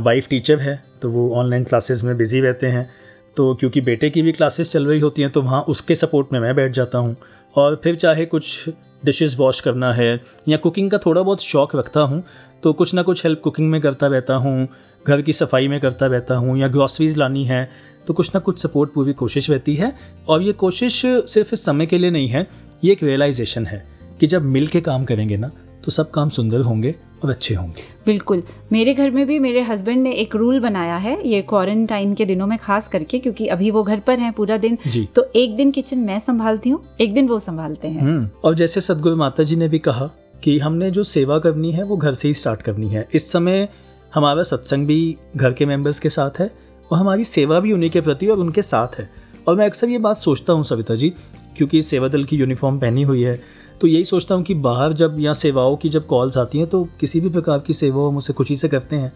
वाइफ 0.04 0.28
टीचर 0.30 0.60
है 0.60 0.76
तो 1.02 1.10
वो 1.10 1.30
ऑनलाइन 1.36 1.64
क्लासेस 1.64 2.04
में 2.04 2.16
बिज़ी 2.18 2.40
रहते 2.42 2.68
हैं। 2.68 2.90
तो 3.38 3.54
क्योंकि 3.56 3.82
बेटे 3.82 4.10
की 4.10 4.22
भी 4.22 4.32
क्लासेस 4.32 4.72
चल 4.72 4.88
रही 4.88 5.00
होती 5.00 5.22
हैं 5.22 5.32
तो 5.32 5.42
वहाँ 5.42 5.62
उसके 5.70 5.96
सपोर्ट 5.96 6.34
में 6.34 6.40
मैं 6.40 6.56
बैठ 6.56 6.72
जाता 6.72 6.98
हूँ। 6.98 7.16
और 7.56 7.80
फिर 7.84 7.96
चाहे 7.96 8.26
कुछ 8.26 8.70
डिशेस 9.06 9.36
वॉश 9.40 9.62
करना 9.62 9.94
है, 9.94 10.20
या 10.48 10.58
कुकिंग 10.58 10.92
का 10.92 10.98
थोड़ा 10.98 11.22
बहुत 11.22 11.42
शौक़ 11.42 11.78
रखता 11.78 12.02
हूँ 12.02 12.24
तो 12.64 12.74
कुछ 12.74 12.94
ना 12.94 13.02
कुछ 13.02 13.24
हेल्प 13.26 13.42
कुकिंग 13.44 13.70
में 13.72 13.80
करता 13.82 14.08
रहता 14.08 14.36
हूँ, 14.36 14.68
घर 15.06 15.22
की 15.22 15.34
सफ़ाई 15.34 15.68
में 15.68 15.80
करता 15.80 16.06
रहता 16.06 16.36
हूँ, 16.36 16.58
या 16.58 16.68
ग्रॉसरीज 16.68 17.18
लानी 17.18 17.44
है 17.46 17.70
तो 18.10 18.14
कुछ 18.14 18.30
ना 18.36 18.40
कुछ 18.40 18.60
सपोर्ट 18.60 18.92
पूरी 18.92 19.14
कोशिश 19.14 19.50
रहती 19.50 19.74
है 19.76 19.96
और 20.28 20.42
ये 20.42 20.52
कोशिश 20.54 21.02
सिर्फ़ 21.06 21.54
इस 21.54 21.66
समय 21.66 21.86
के 21.86 21.98
लिए 21.98 22.12
नहीं 22.12 22.28
है 22.28 22.48
ये 22.84 22.92
एक 22.92 23.04
रियलाइजेशन 23.04 23.66
है 23.66 23.84
कि 24.20 24.28
जब 24.28 24.44
मिल 24.44 24.68
के 24.68 24.80
काम 24.82 25.04
करेंगे 25.06 25.38
ना 25.38 25.52
तो 25.86 25.92
सब 25.92 26.10
काम 26.12 26.30
सुंदर 26.30 26.60
होंगे 26.60 26.94
और 27.24 27.30
अच्छे 27.30 27.56
होंगे। 27.56 27.84
बिल्कुल। 28.06 28.42
मेरे 28.72 28.94
घर 28.94 29.10
में 29.12 29.26
भी 29.28 29.38
मेरे 29.40 29.62
हस्बैंड 29.62 30.02
ने 30.04 30.12
एक 30.14 30.36
रूल 30.36 30.60
बनाया 30.60 30.96
है 30.96 31.18
ये 31.28 31.42
क्वारंटाइन 31.42 32.14
के 32.14 32.26
दिनों 32.26 32.48
में 32.48 32.58
खास 32.58 32.88
करके 32.88 33.20
क्योंकि 33.20 33.48
अभी 33.48 33.70
वो 33.72 33.84
घर 33.84 34.00
पर 34.00 34.20
हैं 34.20 34.32
पूरा 34.34 34.58
दिन। 34.58 34.78
तो 35.16 35.30
एक 35.36 35.56
दिन 35.56 35.72
किचन 35.72 36.00
मैं 36.00 36.20
संभालती 36.20 36.70
हूँ 36.70 36.82
एक 37.02 37.14
दिन 37.14 37.28
वो 37.28 37.40
संभालते 37.40 37.88
हैं। 37.88 38.02
हम्म, 38.02 38.30
और 38.44 38.56
जैसे 38.56 38.82
सदगुरु 38.82 39.16
माता 39.16 39.44
जी 39.44 39.56
ने 39.56 39.68
भी 39.68 39.80
कहा 39.80 40.10
कि 40.44 40.58
हमने 40.60 40.90
जो 40.92 41.04
सेवा 41.04 41.38
करनी 41.40 41.72
है 41.72 41.84
वो 41.84 41.98
घर 41.98 42.14
से 42.14 42.28
ही 42.28 42.34
स्टार्ट 42.34 42.62
करनी 42.62 42.90
है। 42.90 43.08
इस 43.14 43.32
समय 43.32 43.68
हमारा 44.14 44.44
सत्संग 44.44 44.88
भी 44.88 45.16
घर 45.36 45.54
के 45.54 45.66
मेंबर्स 45.66 46.00
के 46.00 46.10
साथ 46.10 46.40
है 46.40 46.69
और 46.92 46.98
हमारी 46.98 47.26
सेवा 47.26 47.60
भी 47.60 47.72
उन्हीं 47.72 47.90
के 47.90 48.02
प्रति 48.02 48.28
और 48.28 48.40
उनके 48.40 48.62
साथ 48.62 49.00
है। 49.00 49.10
और 49.48 49.56
मैं 49.56 49.66
अक्सर 49.66 49.90
ये 49.90 49.98
बात 50.00 50.18
सोचता 50.18 50.54
हूँ 50.54 50.64
सविता 50.64 50.96
जी 50.96 51.10
क्योंकि 51.58 51.82
सेवा 51.82 52.08
दल 52.08 52.24
की 52.24 52.38
यूनिफॉर्म 52.38 52.80
पहनी 52.80 53.04
हुई 53.04 53.24
है 53.24 53.40
तो 53.82 53.88
यही 53.88 54.04
सोचता 54.04 54.36
हूँ 54.36 54.44
कि 54.44 54.54
बाहर 54.56 54.94
जब 54.94 55.16
या 55.20 55.34
सेवाओं 55.34 55.76
की 55.78 55.90
जब 55.90 56.06
कॉल्स 56.08 56.38
आती 56.38 56.58
हैं 56.58 56.68
तो 56.68 56.84
किसी 57.00 57.20
भी 57.22 57.30
प्रकार 57.30 57.60
की 57.60 57.74
सेवा 57.74 58.08
हम 58.08 58.18
उसे 58.18 58.34
खुशी 58.34 58.56
से 58.56 58.68
करते 58.68 58.96
हैं। 58.96 59.12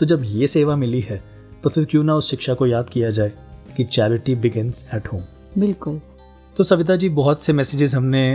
तो 0.00 0.06
जब 0.06 0.22
ये 0.24 0.46
सेवा 0.46 0.76
मिली 0.76 1.00
है 1.00 1.22
तो 1.64 1.70
फिर 1.70 1.84
क्यों 1.84 2.02
ना 2.04 2.14
उस 2.14 2.30
शिक्षा 2.30 2.54
को 2.54 2.66
याद 2.66 2.88
किया 2.88 3.10
जाए 3.10 3.32
कि 3.76 3.84
चैरिटी 3.84 4.34
बिगिनस 4.36 4.88
एट 4.94 5.08
होम 5.12 5.22
बिल्कुल। 5.58 6.00
तो 6.56 6.64
सविता 6.64 6.96
जी 6.96 7.08
बहुत 7.10 7.42
से 7.42 7.52
मैसेजेस 7.52 7.94
हमने 7.94 8.34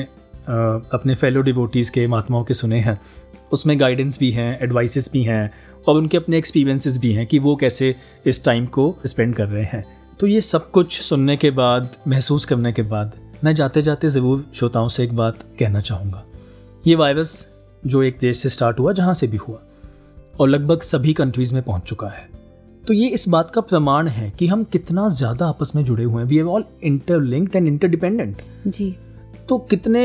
अपने 0.94 1.16
फेलो 1.16 1.42
डिवोटीज़ 1.42 1.92
के 1.92 2.06
महात्माओं 2.08 2.44
के 2.44 2.54
सुने 2.54 2.80
हैं। 2.80 3.00
उसमें 3.52 3.80
गाइडेंस 3.80 4.20
भी 4.20 4.32
हैं 4.32 4.60
एडवाइसेस 4.62 5.10
भी 5.14 5.24
हैं 5.24 5.52
और 5.88 5.98
उनके 5.98 6.18
अपने 6.18 6.38
एक्सपीरियंसेस 6.38 6.98
भी 6.98 7.12
हैं 7.14 7.26
कि 7.28 7.40
वो 7.40 7.56
कैसे 7.56 7.96
इस 8.26 8.44
टाइम 8.46 8.66
को 8.68 8.96
स्पेंड 9.06 9.36
कर 9.36 9.48
रहे 9.48 9.64
हैं। 9.64 9.86
तो 10.20 10.28
ये 10.28 10.42
सब 10.42 10.70
कुछ 10.72 11.00
सुनने 11.02 11.38
के 11.38 11.52
बाद 11.52 11.90
महसूस 12.08 12.46
करने 12.46 12.72
के 12.74 12.82
बाद 12.82 13.14
मैं 13.44 13.54
जाते 13.56 13.82
जाते 13.82 14.10
ज़रूर 14.10 14.46
श्रोताओं 14.54 14.88
से 14.88 15.04
एक 15.04 15.16
बात 15.16 15.44
कहना 15.60 15.82
चाहूँगा। 15.82 16.24
ये 16.88 16.96
वायरस 16.96 17.48
जो 17.84 18.04
एक 18.04 18.18
देश 18.22 18.38
से 18.38 18.50
स्टार्ट 18.50 18.80
हुआ 18.80 18.94
जहाँ 18.94 19.14
से 19.14 19.28
भी 19.28 19.38
हुआ 19.38 19.60
और 20.40 20.50
लगभग 20.50 20.82
सभी 20.82 21.14
कंट्रीज़ 21.14 21.54
में 21.54 21.62
पहुँच 21.64 21.84
चुका 21.84 22.08
है। 22.08 22.28
तो 22.88 22.94
ये 22.94 23.08
इस 23.08 23.28
बात 23.30 23.52
का 23.52 23.62
प्रमाण 23.62 24.08
है 24.08 24.30
कि 24.30 24.48
हम 24.48 24.64
कितना 24.64 25.08
ज़्यादा 25.10 25.48
आपस 25.48 25.72
में 25.76 25.84
जुड़े 25.84 26.04
हुए 26.04 26.22
हैं। 26.22 26.30
We 26.30 26.40
are 26.40 26.46
all 26.46 26.64
interlinked 26.84 27.56
and 27.56 27.68
interdependent 27.68 28.42
जी। 28.68 28.96
तो 29.50 29.58
कितने 29.60 30.02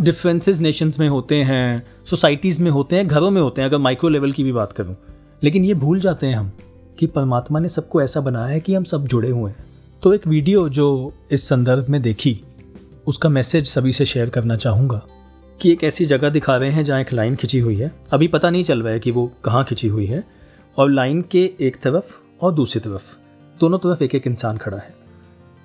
डिफरेंसेस 0.00 0.60
नेशंस 0.60 0.98
में 1.00 1.08
होते 1.08 1.36
हैं 1.42 1.82
सोसाइटीज़ 2.06 2.62
में 2.62 2.70
होते 2.70 2.96
हैं, 2.96 3.08
घरों 3.08 3.30
में 3.30 3.42
होते 3.42 3.62
हैं, 3.62 3.68
अगर 3.68 3.78
माइक्रो 3.78 4.10
लेवल 4.10 4.32
की 4.32 4.44
भी 4.44 4.52
बात 4.52 4.72
करूँ। 4.72 4.96
लेकिन 5.42 5.64
ये 5.64 5.74
भूल 5.74 6.00
जाते 6.00 6.26
हैं 6.26 6.36
हम 6.36 6.52
कि 6.98 7.06
परमात्मा 7.06 7.58
ने 7.58 7.68
सबको 7.68 8.02
ऐसा 8.02 8.20
बनाया 8.20 8.46
है 8.46 8.60
कि 8.60 8.74
हम 8.74 8.84
सब 8.84 9.04
जुड़े 9.04 9.30
हुए 9.30 9.50
हैं। 9.50 9.64
तो 10.02 10.14
एक 10.14 10.26
वीडियो 10.26 10.68
जो 10.68 11.12
इस 11.30 11.48
संदर्भ 11.48 11.86
में 11.88 12.02
देखी, 12.02 12.40
उसका 13.06 13.28
मैसेज 13.28 13.66
सभी 13.66 13.92
से 13.92 14.04
शेयर 14.04 14.28
करना 14.30 14.56
चाहूँगा 14.56 15.02
कि 15.60 15.72
एक 15.72 15.84
ऐसी 15.84 16.06
जगह 16.06 16.28
दिखा 16.28 16.56
रहे 16.56 16.70
हैं 16.70 16.84
जहाँ 16.84 17.00
एक 17.00 17.12
लाइन 17.12 17.36
खिंची 17.36 17.58
हुई 17.58 17.76
है। 17.76 17.92
अभी 18.10 18.28
पता 18.28 18.50
नहीं 18.50 18.64
चल 18.64 18.82
रहा 18.82 18.92
है 18.92 19.00
कि 19.00 19.10
वो 19.10 19.32
कहाँ 19.44 19.64
खिंची 19.64 19.88
हुई 19.88 20.06
है। 20.06 20.24
और 20.76 20.90
लाइन 20.90 21.22
के 21.22 21.52
एक 21.60 21.76
तरफ़ 21.82 22.14
और 22.40 22.52
दूसरी 22.52 22.80
तरफ़, 22.80 23.16
दोनों 23.60 23.78
तरफ़ 23.78 24.04
एक 24.04 24.14
एक 24.14 24.26
इंसान 24.26 24.56
खड़ा 24.56 24.76
है। 24.76 24.94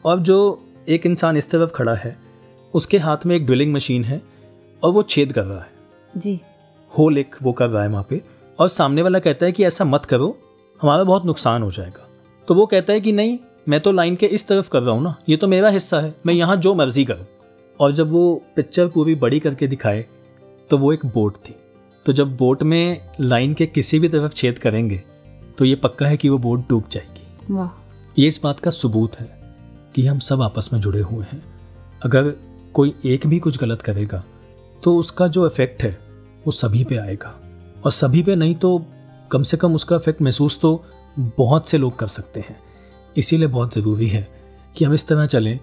और 0.06 0.20
जो 0.20 0.64
एक 0.90 1.06
इंसान 1.06 1.38
इस 1.38 1.52
तरफ़ 1.52 1.70
खड़ा 1.70 1.96
है, 1.96 2.18
उसके 2.74 2.98
हाथ 2.98 3.18
में 3.26 3.36
एक 3.36 3.46
ड्रिलिंग 3.46 3.74
मशीन 3.74 4.04
है 4.04 4.22
और 4.84 4.92
वो 4.92 5.04
छेद 5.04 5.32
कर 5.32 5.44
रहा 5.44 5.60
है। 5.60 5.79
जी। 6.14 6.40
होल 6.92 7.18
एक 7.18 7.36
वो 7.44 7.52
कर 7.54 7.68
रहा 7.70 7.84
है 7.84 7.90
वहाँ 7.90 8.06
पे 8.10 8.22
और 8.60 8.68
सामने 8.68 9.02
वाला 9.02 9.20
कहता 9.20 9.46
है 9.46 9.52
कि 9.52 9.64
ऐसा 9.64 9.86
मत 9.86 10.06
करो 10.06 10.38
हमारा 10.80 11.04
बहुत 11.04 11.26
नुकसान 11.26 11.64
हो 11.64 11.72
जाएगा। 11.72 12.08
तो 12.48 12.56
वो 12.56 12.66
कहता 12.66 12.94
है 12.94 13.02
कि 13.02 13.12
नहीं 13.12 13.38
मैं 13.68 13.80
तो 13.80 13.92
लाइन 13.92 14.16
के 14.16 14.26
इस 14.26 14.48
तरफ़ 14.48 14.70
कर 14.70 14.82
रहा 14.82 14.96
हूँ 14.96 15.04
ना 15.04 15.16
ये 15.30 15.38
तो 15.38 15.48
मेरा 15.48 15.70
हिस्सा 15.70 16.00
है 16.00 16.14
मैं 16.26 16.34
यहाँ 16.34 16.56
जो 16.58 16.74
मर्ज़ी 16.76 17.06
करूँ। 17.06 17.26
और 17.80 17.92
जब 17.92 18.12
वो 18.12 18.42
पिक्चर 18.56 18.88
पूरी 18.88 19.16
बड़ी 19.16 19.40
करके 19.40 19.68
दिखाए 19.68 20.06
तो 20.70 20.78
वो 20.78 20.92
एक 20.94 21.06
बोट 21.06 21.36
थी। 21.40 21.56
तो 22.06 22.14
जब 22.14 22.36
बोट 22.38 22.64
में 22.64 23.10
लाइन 23.22 23.54
के 23.54 23.66
किसी 23.68 24.00
भी 24.00 24.10
तरफ़ 24.10 24.34
छेद 24.34 24.60
करेंगे 24.60 25.04
तो 25.58 25.66
ये 25.66 25.76
पक्का 25.76 26.08
है 26.08 26.18
कि 26.18 26.30
वो 26.30 26.38
बोट 26.38 26.68
डूब 26.70 26.88
जाएगी। 26.92 27.54
वाह। 27.54 27.70
ये 28.18 28.28
इस 28.28 28.40
बात 28.44 28.60
का 28.60 28.72
सबूत 28.72 29.16
है 29.16 29.28
कि 29.96 30.06
हम 30.06 30.20
सब 30.20 30.42
आपस 30.42 30.70
में 30.74 30.80
जुड़े 30.80 31.02
हुए 31.02 31.26
हैं। 31.26 31.44
अगर 32.02 32.34
कोई 32.74 32.94
एक 33.06 33.28
भी 33.28 33.40
कुछ 33.40 33.60
गलत 33.60 33.82
करेगा 33.82 34.24
तो 34.84 34.96
उसका 34.98 35.28
जो 35.28 35.46
इफ़ेक्ट 35.48 35.84
है, 35.84 35.92
वो 36.46 36.52
सभी 36.52 36.84
पे 36.84 36.98
आएगा। 36.98 37.36
और 37.86 37.92
सभी 37.92 38.24
पे 38.24 38.36
नहीं 38.36 38.56
तो 38.56 38.86
कम 39.32 39.44
से 39.44 39.58
कम 39.58 39.76
उसका 39.76 39.96
इफ़ेक्ट 39.96 40.22
महसूस 40.22 40.60
तो 40.62 40.86
बहुत 41.38 41.68
से 41.70 41.78
लोग 41.78 41.98
कर 42.00 42.08
सकते 42.08 42.40
हैं। 42.40 42.60
इसीलिए 43.18 43.48
बहुत 43.48 43.74
ज़रूरी 43.74 44.08
है 44.08 44.28
कि 44.76 44.86
हम 44.86 44.94
इस 44.94 45.08
तरह 45.08 45.26
चलें 45.26 45.60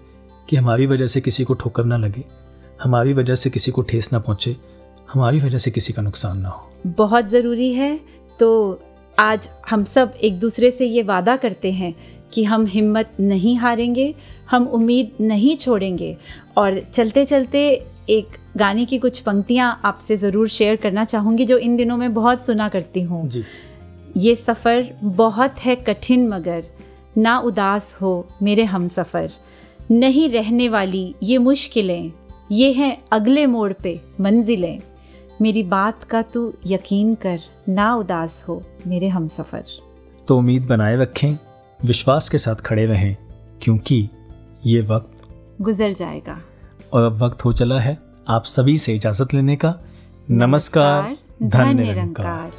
कि 0.49 0.55
हमारी 0.55 0.85
वजह 0.87 1.07
से 1.07 1.21
किसी 1.21 1.43
को 1.43 1.53
ठोकर 1.53 1.85
ना 1.85 1.97
लगे, 1.97 2.23
हमारी 2.83 3.13
वजह 3.13 3.35
से 3.35 3.49
किसी 3.49 3.71
को 3.71 3.81
ठेस 3.81 4.11
ना 4.13 4.19
पहुँचे, 4.19 4.55
हमारी 5.13 5.39
वजह 5.39 5.57
से 5.57 5.71
किसी 5.71 5.93
का 5.93 6.01
नुकसान 6.01 6.39
ना 6.39 6.49
हो। 6.49 6.69
बहुत 6.87 7.27
ज़रूरी 7.27 7.71
है। 7.73 7.99
तो 8.39 8.79
आज 9.19 9.49
हम 9.69 9.83
सब 9.83 10.13
एक 10.23 10.39
दूसरे 10.39 10.71
से 10.71 10.85
ये 10.85 11.03
वादा 11.03 11.35
करते 11.35 11.71
हैं 11.71 11.93
कि 12.33 12.43
हम 12.43 12.65
हिम्मत 12.65 13.11
नहीं 13.19 13.55
हारेंगे, 13.57 14.15
हम 14.49 14.67
उम्मीद 14.67 15.11
नहीं 15.21 15.55
छोड़ेंगे। 15.57 16.17
और 16.57 16.79
चलते 16.79 17.25
चलते 17.25 17.85
एक 18.09 18.37
गाने 18.57 18.85
की 18.85 18.97
कुछ 18.97 19.19
पंक्तियाँ 19.19 19.79
आपसे 19.85 20.17
ज़रूर 20.17 20.47
शेयर 20.49 20.75
करना 20.75 21.03
चाहूँगी 21.05 21.45
जो 21.45 21.57
इन 21.57 21.75
दिनों 21.77 21.97
में 21.97 22.13
बहुत 22.13 22.45
सुना 22.45 22.67
करती 22.69 23.01
हूँ। 23.01 23.29
ये 24.17 24.35
सफ़र 24.35 24.89
बहुत 25.03 25.59
है 25.59 25.75
कठिन 25.77 26.27
मगर 26.27 26.63
ना 27.17 27.37
उदास 27.39 27.95
हो 28.01 28.27
मेरे 28.41 28.63
हम 28.65 28.87
सफ़र। 28.87 29.31
नहीं 29.91 30.29
रहने 30.29 30.69
वाली 30.69 31.13
ये 31.23 31.37
मुश्किलें 31.37 32.11
ये 32.51 32.71
हैं 32.73 32.97
अगले 33.11 33.45
मोड़ 33.45 33.71
पे 33.73 33.99
मंजिलें। 34.21 34.79
मेरी 35.41 35.63
बात 35.65 36.03
का 36.03 36.21
तू 36.23 36.51
यकीन 36.67 37.13
कर 37.15 37.39
ना 37.69 37.93
उदास 37.95 38.43
हो 38.47 38.61
मेरे 38.87 39.07
हम 39.07 39.27
सफ़र। 39.27 39.63
तो 40.27 40.37
उम्मीद 40.37 40.65
बनाए 40.67 40.95
रखें 40.95 41.37
विश्वास 41.79 42.29
के 42.29 42.37
साथ 42.37 42.61
खड़े 42.61 42.85
रहें 42.85 43.15
क्योंकि 43.61 44.09
ये 44.65 44.79
वक्त 44.81 45.27
गुजर 45.61 45.93
जाएगा। 45.93 46.39
और 46.93 47.03
अब 47.03 47.23
वक्त 47.23 47.45
हो 47.45 47.53
चला 47.53 47.79
है। 47.79 47.97
आप 48.29 48.43
सभी 48.43 48.77
से 48.77 48.93
इजाज़त 48.93 49.33
लेने 49.33 49.55
का 49.55 49.73
नमस्कार 50.31 51.15
धन 51.43 51.75
निरंकार, 51.75 52.51